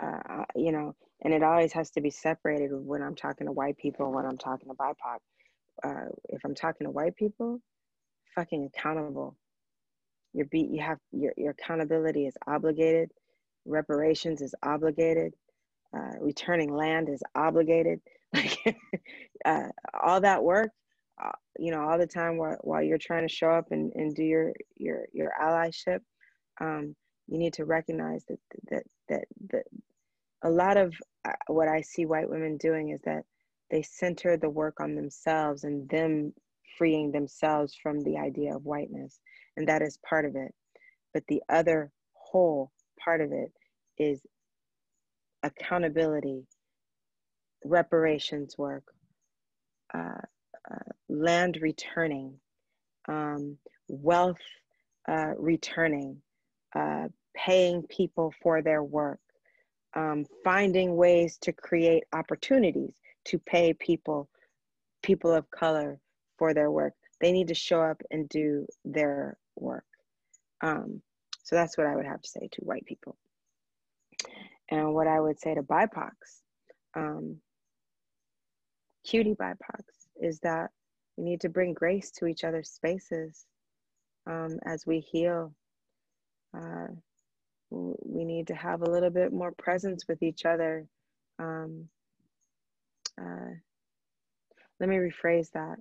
uh 0.00 0.44
you 0.56 0.72
know 0.72 0.94
and 1.22 1.34
it 1.34 1.42
always 1.42 1.72
has 1.72 1.90
to 1.90 2.00
be 2.00 2.10
separated 2.10 2.70
when 2.72 3.02
i'm 3.02 3.14
talking 3.14 3.46
to 3.46 3.52
white 3.52 3.76
people 3.78 4.12
when 4.12 4.26
i'm 4.26 4.38
talking 4.38 4.68
to 4.68 4.74
bipoc 4.74 5.18
uh, 5.84 6.08
if 6.30 6.42
i'm 6.44 6.54
talking 6.54 6.86
to 6.86 6.90
white 6.90 7.16
people 7.16 7.60
fucking 8.34 8.70
accountable 8.74 9.36
your 10.32 10.46
beat 10.46 10.70
you 10.70 10.82
have 10.82 10.98
your, 11.12 11.32
your 11.36 11.52
accountability 11.52 12.26
is 12.26 12.34
obligated 12.46 13.10
reparations 13.66 14.42
is 14.42 14.54
obligated 14.62 15.32
uh, 15.96 16.12
returning 16.20 16.74
land 16.74 17.08
is 17.08 17.22
obligated. 17.34 18.00
Like 18.34 18.76
uh, 19.44 19.68
all 20.02 20.20
that 20.22 20.42
work, 20.42 20.70
uh, 21.22 21.30
you 21.58 21.70
know, 21.70 21.82
all 21.88 21.98
the 21.98 22.06
time 22.06 22.36
while, 22.36 22.58
while 22.62 22.82
you're 22.82 22.98
trying 22.98 23.26
to 23.26 23.32
show 23.32 23.50
up 23.50 23.66
and, 23.70 23.92
and 23.94 24.14
do 24.14 24.24
your 24.24 24.52
your 24.76 25.06
your 25.12 25.32
allyship, 25.40 26.00
um, 26.60 26.94
you 27.28 27.38
need 27.38 27.52
to 27.54 27.64
recognize 27.64 28.24
that 28.28 28.38
that 28.70 28.82
that 29.08 29.24
that 29.50 29.64
a 30.42 30.50
lot 30.50 30.76
of 30.76 30.94
uh, 31.26 31.32
what 31.46 31.68
I 31.68 31.80
see 31.80 32.06
white 32.06 32.28
women 32.28 32.56
doing 32.56 32.90
is 32.90 33.00
that 33.04 33.24
they 33.70 33.82
center 33.82 34.36
the 34.36 34.50
work 34.50 34.80
on 34.80 34.94
themselves 34.94 35.64
and 35.64 35.88
them 35.88 36.32
freeing 36.76 37.12
themselves 37.12 37.74
from 37.80 38.00
the 38.00 38.18
idea 38.18 38.54
of 38.54 38.64
whiteness, 38.64 39.20
and 39.56 39.68
that 39.68 39.82
is 39.82 39.98
part 40.08 40.24
of 40.24 40.36
it. 40.36 40.52
But 41.12 41.24
the 41.28 41.42
other 41.48 41.92
whole 42.12 42.72
part 43.02 43.20
of 43.20 43.32
it 43.32 43.52
is 43.98 44.20
accountability, 45.44 46.46
reparations 47.64 48.58
work, 48.58 48.84
uh, 49.94 50.20
uh, 50.70 50.92
land 51.08 51.58
returning, 51.60 52.34
um, 53.08 53.58
wealth 53.88 54.38
uh, 55.08 55.32
returning, 55.38 56.16
uh, 56.74 57.08
paying 57.34 57.82
people 57.82 58.32
for 58.42 58.62
their 58.62 58.82
work, 58.82 59.20
um, 59.94 60.24
finding 60.42 60.96
ways 60.96 61.38
to 61.42 61.52
create 61.52 62.04
opportunities 62.12 62.94
to 63.26 63.38
pay 63.38 63.72
people, 63.74 64.28
people 65.02 65.32
of 65.32 65.50
color 65.50 65.98
for 66.38 66.54
their 66.54 66.70
work. 66.70 66.94
They 67.20 67.32
need 67.32 67.48
to 67.48 67.54
show 67.54 67.80
up 67.80 68.00
and 68.10 68.28
do 68.28 68.66
their 68.84 69.36
work. 69.56 69.84
Um, 70.60 71.02
so 71.42 71.56
that's 71.56 71.76
what 71.76 71.86
I 71.86 71.94
would 71.94 72.06
have 72.06 72.22
to 72.22 72.28
say 72.28 72.48
to 72.52 72.60
white 72.62 72.84
people. 72.86 73.16
And 74.70 74.94
what 74.94 75.06
I 75.06 75.20
would 75.20 75.38
say 75.38 75.54
to 75.54 75.62
BIPOCs, 75.62 76.40
um, 76.96 77.36
QT 79.06 79.36
BIPOCs, 79.36 80.03
is 80.20 80.40
that 80.40 80.70
we 81.16 81.24
need 81.24 81.40
to 81.42 81.48
bring 81.48 81.74
grace 81.74 82.10
to 82.12 82.26
each 82.26 82.44
other's 82.44 82.70
spaces 82.70 83.46
um, 84.26 84.58
as 84.66 84.86
we 84.86 85.00
heal. 85.00 85.54
Uh, 86.56 86.88
we 87.70 88.24
need 88.24 88.46
to 88.48 88.54
have 88.54 88.82
a 88.82 88.90
little 88.90 89.10
bit 89.10 89.32
more 89.32 89.52
presence 89.52 90.04
with 90.08 90.22
each 90.22 90.44
other. 90.44 90.86
Um, 91.38 91.88
uh, 93.20 93.54
let 94.80 94.88
me 94.88 94.96
rephrase 94.96 95.50
that. 95.52 95.76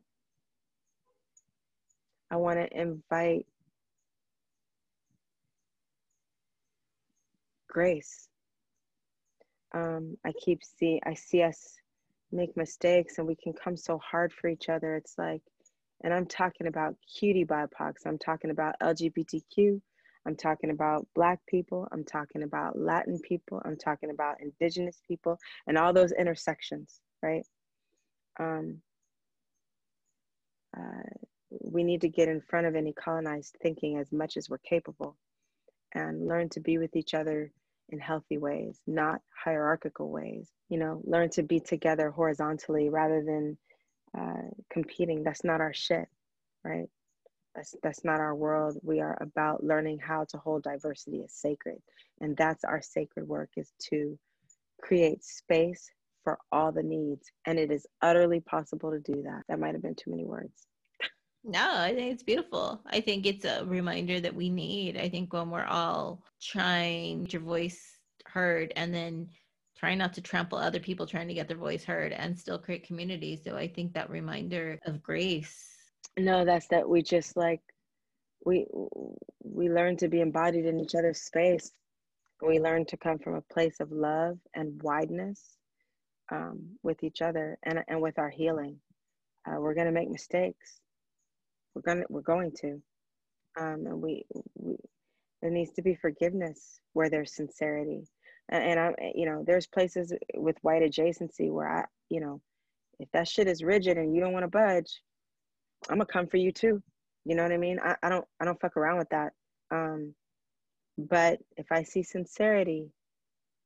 I 2.31 2.35
want 2.37 2.57
to 2.59 2.79
invite 2.79 3.45
grace. 7.69 8.27
Um, 9.75 10.17
I 10.25 10.31
keep 10.43 10.63
see 10.63 10.99
I 11.05 11.15
see 11.15 11.41
us 11.41 11.75
make 12.33 12.57
mistakes 12.57 13.17
and 13.17 13.27
we 13.27 13.35
can 13.35 13.53
come 13.53 13.77
so 13.77 13.99
hard 13.99 14.33
for 14.33 14.47
each 14.47 14.69
other. 14.69 14.95
It's 14.95 15.17
like, 15.17 15.41
and 16.03 16.13
I'm 16.13 16.25
talking 16.25 16.67
about 16.67 16.95
QT 17.15 17.47
BIPOCs. 17.47 18.05
I'm 18.05 18.17
talking 18.17 18.51
about 18.51 18.75
LGBTQ. 18.81 19.79
I'm 20.25 20.35
talking 20.35 20.69
about 20.69 21.07
Black 21.15 21.39
people. 21.47 21.87
I'm 21.91 22.03
talking 22.03 22.43
about 22.43 22.77
Latin 22.77 23.19
people. 23.19 23.61
I'm 23.65 23.77
talking 23.77 24.09
about 24.09 24.37
Indigenous 24.41 25.01
people 25.07 25.37
and 25.67 25.77
all 25.77 25.93
those 25.93 26.11
intersections, 26.11 27.01
right? 27.21 27.45
Um, 28.39 28.81
uh, 30.75 31.03
we 31.49 31.83
need 31.83 32.01
to 32.01 32.09
get 32.09 32.29
in 32.29 32.41
front 32.41 32.67
of 32.67 32.75
any 32.75 32.93
colonized 32.93 33.57
thinking 33.61 33.97
as 33.97 34.11
much 34.11 34.37
as 34.37 34.49
we're 34.49 34.57
capable 34.59 35.15
and 35.93 36.27
learn 36.27 36.49
to 36.49 36.59
be 36.59 36.77
with 36.77 36.95
each 36.95 37.13
other 37.13 37.51
in 37.89 37.99
healthy 37.99 38.37
ways, 38.37 38.79
not 38.87 39.21
hierarchical 39.43 40.09
ways. 40.09 40.49
You 40.69 40.79
know, 40.79 41.01
learn 41.05 41.29
to 41.31 41.43
be 41.43 41.59
together 41.59 42.09
horizontally 42.09 42.89
rather 42.89 43.23
than 43.23 43.57
uh, 44.17 44.49
competing. 44.69 45.23
That's 45.23 45.43
not 45.43 45.61
our 45.61 45.73
shit, 45.73 46.07
right? 46.63 46.87
That's 47.55 47.75
that's 47.83 48.03
not 48.03 48.19
our 48.19 48.35
world. 48.35 48.77
We 48.81 48.99
are 49.01 49.17
about 49.21 49.63
learning 49.63 49.99
how 49.99 50.25
to 50.29 50.37
hold 50.37 50.63
diversity 50.63 51.23
as 51.23 51.33
sacred, 51.33 51.77
and 52.19 52.35
that's 52.35 52.63
our 52.63 52.81
sacred 52.81 53.27
work 53.27 53.49
is 53.57 53.71
to 53.89 54.17
create 54.81 55.23
space 55.23 55.89
for 56.23 56.39
all 56.51 56.71
the 56.71 56.83
needs, 56.83 57.31
and 57.45 57.59
it 57.59 57.71
is 57.71 57.85
utterly 58.01 58.39
possible 58.39 58.91
to 58.91 58.99
do 58.99 59.21
that. 59.23 59.43
That 59.47 59.59
might 59.59 59.73
have 59.73 59.83
been 59.83 59.95
too 59.95 60.09
many 60.09 60.25
words. 60.25 60.67
No, 61.45 61.75
I 61.77 61.93
think 61.93 62.13
it's 62.13 62.23
beautiful. 62.23 62.81
I 62.85 63.01
think 63.01 63.25
it's 63.25 63.43
a 63.43 63.65
reminder 63.65 64.21
that 64.21 64.33
we 64.33 64.49
need. 64.49 64.97
I 64.97 65.09
think 65.09 65.33
when 65.33 65.49
we're 65.49 65.65
all 65.65 66.23
trying 66.41 67.27
your 67.29 67.41
voice 67.41 67.99
heard 68.25 68.71
and 68.77 68.93
then 68.93 69.29
trying 69.77 69.97
not 69.97 70.13
to 70.13 70.21
trample 70.21 70.57
other 70.57 70.79
people 70.79 71.05
trying 71.05 71.27
to 71.27 71.33
get 71.33 71.49
their 71.49 71.57
voice 71.57 71.83
heard 71.83 72.13
and 72.13 72.39
still 72.39 72.57
create 72.57 72.87
community. 72.87 73.35
So 73.35 73.57
I 73.57 73.67
think 73.67 73.93
that 73.93 74.09
reminder 74.09 74.79
of 74.85 75.03
grace. 75.03 75.67
No, 76.17 76.45
that's 76.45 76.67
that 76.67 76.87
we 76.87 77.01
just 77.01 77.35
like 77.35 77.59
we 78.45 78.65
we 79.43 79.69
learn 79.69 79.97
to 79.97 80.07
be 80.07 80.21
embodied 80.21 80.65
in 80.65 80.79
each 80.79 80.95
other's 80.95 81.21
space. 81.21 81.71
We 82.41 82.59
learn 82.59 82.85
to 82.85 82.97
come 82.97 83.19
from 83.19 83.35
a 83.35 83.53
place 83.53 83.81
of 83.81 83.91
love 83.91 84.37
and 84.55 84.81
wideness 84.81 85.57
um, 86.31 86.77
with 86.83 87.03
each 87.03 87.21
other 87.21 87.57
and 87.63 87.83
and 87.89 88.01
with 88.01 88.17
our 88.17 88.29
healing. 88.29 88.79
Uh, 89.45 89.59
we're 89.59 89.73
gonna 89.73 89.91
make 89.91 90.09
mistakes 90.09 90.79
we're 91.75 91.81
gonna 91.81 92.03
we're 92.09 92.21
going 92.21 92.51
to, 92.61 92.81
um, 93.59 93.85
and 93.85 94.01
we, 94.01 94.25
we 94.55 94.77
there 95.41 95.51
needs 95.51 95.71
to 95.73 95.81
be 95.81 95.95
forgiveness 95.95 96.79
where 96.93 97.09
there's 97.09 97.35
sincerity, 97.35 98.07
and, 98.49 98.63
and 98.63 98.79
I'm 98.79 98.95
you 99.15 99.25
know 99.25 99.43
there's 99.45 99.67
places 99.67 100.13
with 100.35 100.57
white 100.61 100.83
adjacency 100.83 101.51
where 101.51 101.69
I 101.69 101.85
you 102.09 102.19
know 102.19 102.41
if 102.99 103.09
that 103.11 103.27
shit 103.27 103.47
is 103.47 103.63
rigid 103.63 103.97
and 103.97 104.15
you 104.15 104.21
don't 104.21 104.33
want 104.33 104.43
to 104.43 104.49
budge, 104.49 105.01
I'm 105.89 105.97
gonna 105.97 106.05
come 106.05 106.27
for 106.27 106.37
you 106.37 106.51
too. 106.51 106.81
You 107.25 107.35
know 107.35 107.43
what 107.43 107.51
I 107.51 107.57
mean? 107.57 107.79
I, 107.83 107.95
I 108.03 108.09
don't 108.09 108.25
I 108.39 108.45
don't 108.45 108.59
fuck 108.59 108.77
around 108.77 108.99
with 108.99 109.09
that. 109.09 109.33
Um, 109.71 110.13
but 110.97 111.39
if 111.57 111.71
I 111.71 111.83
see 111.83 112.03
sincerity, 112.03 112.91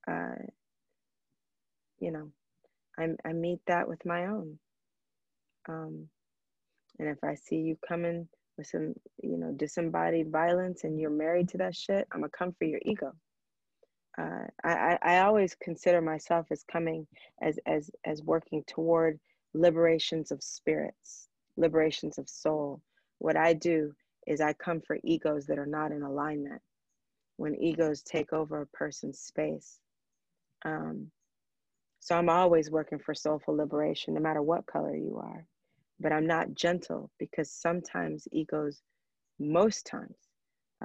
uh, 0.09 0.35
you 1.99 2.11
know, 2.11 2.31
I 2.97 3.09
I 3.25 3.33
meet 3.33 3.59
that 3.67 3.87
with 3.87 4.05
my 4.05 4.27
own. 4.27 4.59
Um, 5.67 6.07
and 6.99 7.09
if 7.09 7.23
I 7.23 7.35
see 7.35 7.57
you 7.57 7.77
coming 7.87 8.27
with 8.57 8.67
some, 8.67 8.93
you 9.21 9.37
know, 9.37 9.51
disembodied 9.51 10.31
violence 10.31 10.83
and 10.83 10.99
you're 10.99 11.09
married 11.09 11.49
to 11.49 11.57
that 11.59 11.75
shit, 11.75 12.07
I'm 12.11 12.21
gonna 12.21 12.29
come 12.29 12.53
for 12.57 12.65
your 12.65 12.79
ego. 12.85 13.13
Uh, 14.17 14.47
I, 14.63 14.97
I 15.03 15.19
always 15.19 15.55
consider 15.61 16.01
myself 16.01 16.47
as 16.49 16.63
coming 16.63 17.05
as 17.41 17.59
as 17.67 17.91
as 18.03 18.23
working 18.23 18.63
toward 18.65 19.19
liberations 19.53 20.31
of 20.31 20.41
spirits, 20.41 21.27
liberations 21.55 22.17
of 22.17 22.27
soul. 22.27 22.81
What 23.19 23.37
I 23.37 23.53
do 23.53 23.93
is 24.25 24.41
I 24.41 24.53
come 24.53 24.81
for 24.81 24.97
egos 25.03 25.45
that 25.45 25.59
are 25.59 25.67
not 25.67 25.91
in 25.91 26.01
alignment. 26.01 26.61
When 27.37 27.53
egos 27.61 28.01
take 28.01 28.33
over 28.33 28.61
a 28.61 28.67
person's 28.67 29.19
space. 29.19 29.79
Um, 30.65 31.11
so 31.99 32.15
I'm 32.15 32.29
always 32.29 32.71
working 32.71 32.97
for 32.97 33.13
soulful 33.13 33.55
liberation, 33.55 34.15
no 34.15 34.19
matter 34.19 34.41
what 34.41 34.65
color 34.65 34.95
you 34.95 35.19
are 35.21 35.45
but 35.99 36.11
I'm 36.11 36.27
not 36.27 36.53
gentle 36.53 37.09
because 37.19 37.51
sometimes 37.51 38.27
egos, 38.31 38.81
most 39.39 39.85
times, 39.85 40.15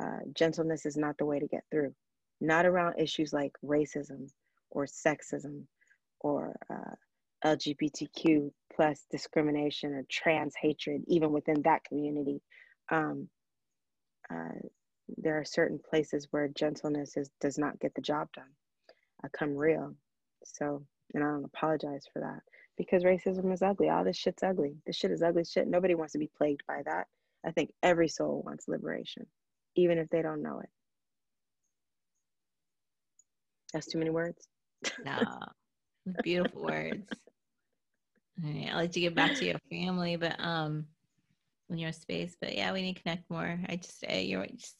uh, 0.00 0.20
gentleness 0.34 0.86
is 0.86 0.96
not 0.96 1.16
the 1.18 1.26
way 1.26 1.38
to 1.38 1.46
get 1.46 1.64
through. 1.70 1.94
Not 2.40 2.66
around 2.66 2.98
issues 2.98 3.32
like 3.32 3.52
racism 3.64 4.28
or 4.70 4.86
sexism 4.86 5.64
or 6.20 6.56
uh, 6.70 6.94
LGBTQ 7.44 8.50
plus 8.74 9.06
discrimination 9.10 9.92
or 9.92 10.04
trans 10.10 10.54
hatred, 10.60 11.02
even 11.06 11.30
within 11.32 11.62
that 11.62 11.84
community. 11.84 12.40
Um, 12.90 13.28
uh, 14.32 14.58
there 15.18 15.38
are 15.38 15.44
certain 15.44 15.78
places 15.90 16.28
where 16.30 16.48
gentleness 16.48 17.16
is, 17.16 17.30
does 17.40 17.58
not 17.58 17.78
get 17.80 17.94
the 17.94 18.00
job 18.00 18.28
done. 18.34 18.50
I 19.22 19.28
come 19.28 19.54
real. 19.54 19.94
So, 20.44 20.84
and 21.12 21.22
I 21.22 21.26
don't 21.28 21.44
apologize 21.44 22.06
for 22.12 22.20
that 22.20 22.40
because 22.76 23.04
racism 23.04 23.52
is 23.52 23.62
ugly. 23.62 23.88
All 23.88 24.04
this 24.04 24.16
shit's 24.16 24.42
ugly. 24.42 24.76
This 24.86 24.96
shit 24.96 25.10
is 25.10 25.22
ugly 25.22 25.44
shit. 25.44 25.68
Nobody 25.68 25.94
wants 25.94 26.12
to 26.12 26.18
be 26.18 26.30
plagued 26.36 26.62
by 26.66 26.82
that. 26.84 27.06
I 27.44 27.50
think 27.50 27.72
every 27.82 28.08
soul 28.08 28.42
wants 28.44 28.68
liberation, 28.68 29.26
even 29.76 29.98
if 29.98 30.08
they 30.10 30.22
don't 30.22 30.42
know 30.42 30.60
it. 30.60 30.68
That's 33.72 33.86
too 33.86 33.98
many 33.98 34.10
words. 34.10 34.48
no, 35.04 35.18
beautiful 36.22 36.62
words. 36.62 37.08
I'll 38.44 38.78
let 38.78 38.96
you 38.96 39.02
get 39.02 39.14
back 39.14 39.34
to 39.36 39.44
your 39.44 39.58
family, 39.70 40.16
but 40.16 40.36
um, 40.38 40.86
in 41.70 41.78
your 41.78 41.92
space. 41.92 42.36
But 42.40 42.54
yeah, 42.56 42.72
we 42.72 42.82
need 42.82 42.96
to 42.96 43.02
connect 43.02 43.30
more. 43.30 43.58
I 43.68 43.76
just, 43.76 44.04
uh, 44.10 44.14
you're 44.14 44.46
just, 44.46 44.76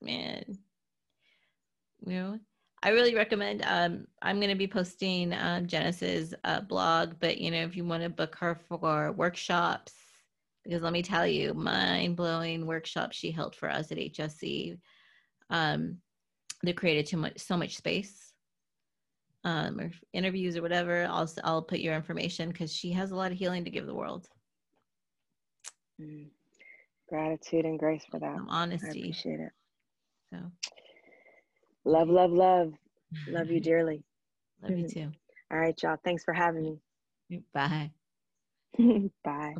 man, 0.00 0.44
you 2.06 2.14
know, 2.14 2.38
I 2.82 2.90
really 2.90 3.14
recommend. 3.14 3.62
Um, 3.66 4.06
I'm 4.22 4.38
going 4.38 4.50
to 4.50 4.56
be 4.56 4.66
posting 4.66 5.32
uh, 5.32 5.60
Genesis 5.60 6.34
uh, 6.44 6.60
blog, 6.60 7.14
but 7.20 7.38
you 7.38 7.50
know, 7.50 7.62
if 7.62 7.76
you 7.76 7.84
want 7.84 8.02
to 8.02 8.08
book 8.08 8.36
her 8.40 8.58
for 8.68 9.12
workshops, 9.12 9.94
because 10.64 10.82
let 10.82 10.92
me 10.92 11.02
tell 11.02 11.26
you, 11.26 11.54
mind 11.54 12.16
blowing 12.16 12.66
workshops 12.66 13.16
she 13.16 13.30
held 13.30 13.54
for 13.54 13.68
us 13.70 13.92
at 13.92 13.98
HSC. 13.98 14.78
Um, 15.50 15.98
they 16.64 16.72
created 16.72 17.06
too 17.06 17.16
much, 17.16 17.38
so 17.38 17.56
much 17.56 17.76
space 17.76 18.32
um, 19.44 19.80
or 19.80 19.90
interviews 20.12 20.56
or 20.56 20.62
whatever, 20.62 21.06
I'll 21.10 21.30
I'll 21.44 21.62
put 21.62 21.80
your 21.80 21.94
information 21.94 22.50
because 22.50 22.72
she 22.72 22.92
has 22.92 23.10
a 23.10 23.16
lot 23.16 23.32
of 23.32 23.38
healing 23.38 23.64
to 23.64 23.70
give 23.70 23.86
the 23.86 23.94
world. 23.94 24.28
Mm. 26.00 26.28
Gratitude 27.08 27.64
and 27.64 27.78
grace 27.78 28.04
for 28.10 28.20
that. 28.20 28.36
Some 28.36 28.48
honesty. 28.48 28.86
I 28.86 28.90
appreciate 28.90 29.40
it. 29.40 29.52
So, 30.32 30.38
love, 31.84 32.08
love, 32.08 32.32
love, 32.32 32.72
love 33.28 33.50
you 33.50 33.60
dearly. 33.60 34.02
love 34.62 34.78
you 34.78 34.88
too. 34.88 35.10
All 35.50 35.58
right, 35.58 35.80
y'all. 35.82 35.98
Thanks 36.04 36.24
for 36.24 36.32
having 36.32 36.78
me. 37.30 37.42
Bye. 37.52 37.90
Bye. 39.24 39.54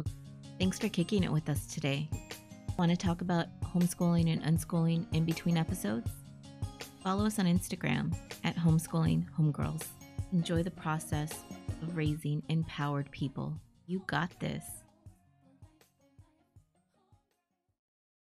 Thanks 0.59 0.79
for 0.79 0.89
kicking 0.89 1.25
it 1.25 1.33
with 1.33 1.49
us 1.49 1.67
today. 1.67 2.09
Want 2.79 2.91
to 2.91 2.97
talk 2.97 3.21
about 3.21 3.47
homeschooling 3.63 4.33
and 4.33 4.43
unschooling 4.43 5.07
in 5.15 5.25
between 5.25 5.57
episodes? 5.57 6.11
Follow 7.03 7.27
us 7.27 7.39
on 7.39 7.47
Instagram 7.47 8.15
at 8.45 8.57
Homeschooling 8.57 9.27
Homegirls. 9.39 9.85
Enjoy 10.33 10.63
the 10.63 10.71
process 10.71 11.33
of 11.83 11.97
raising 11.97 12.43
empowered 12.49 13.11
people. 13.11 13.53
You 13.87 14.03
got 14.07 14.31
this. 14.41 14.65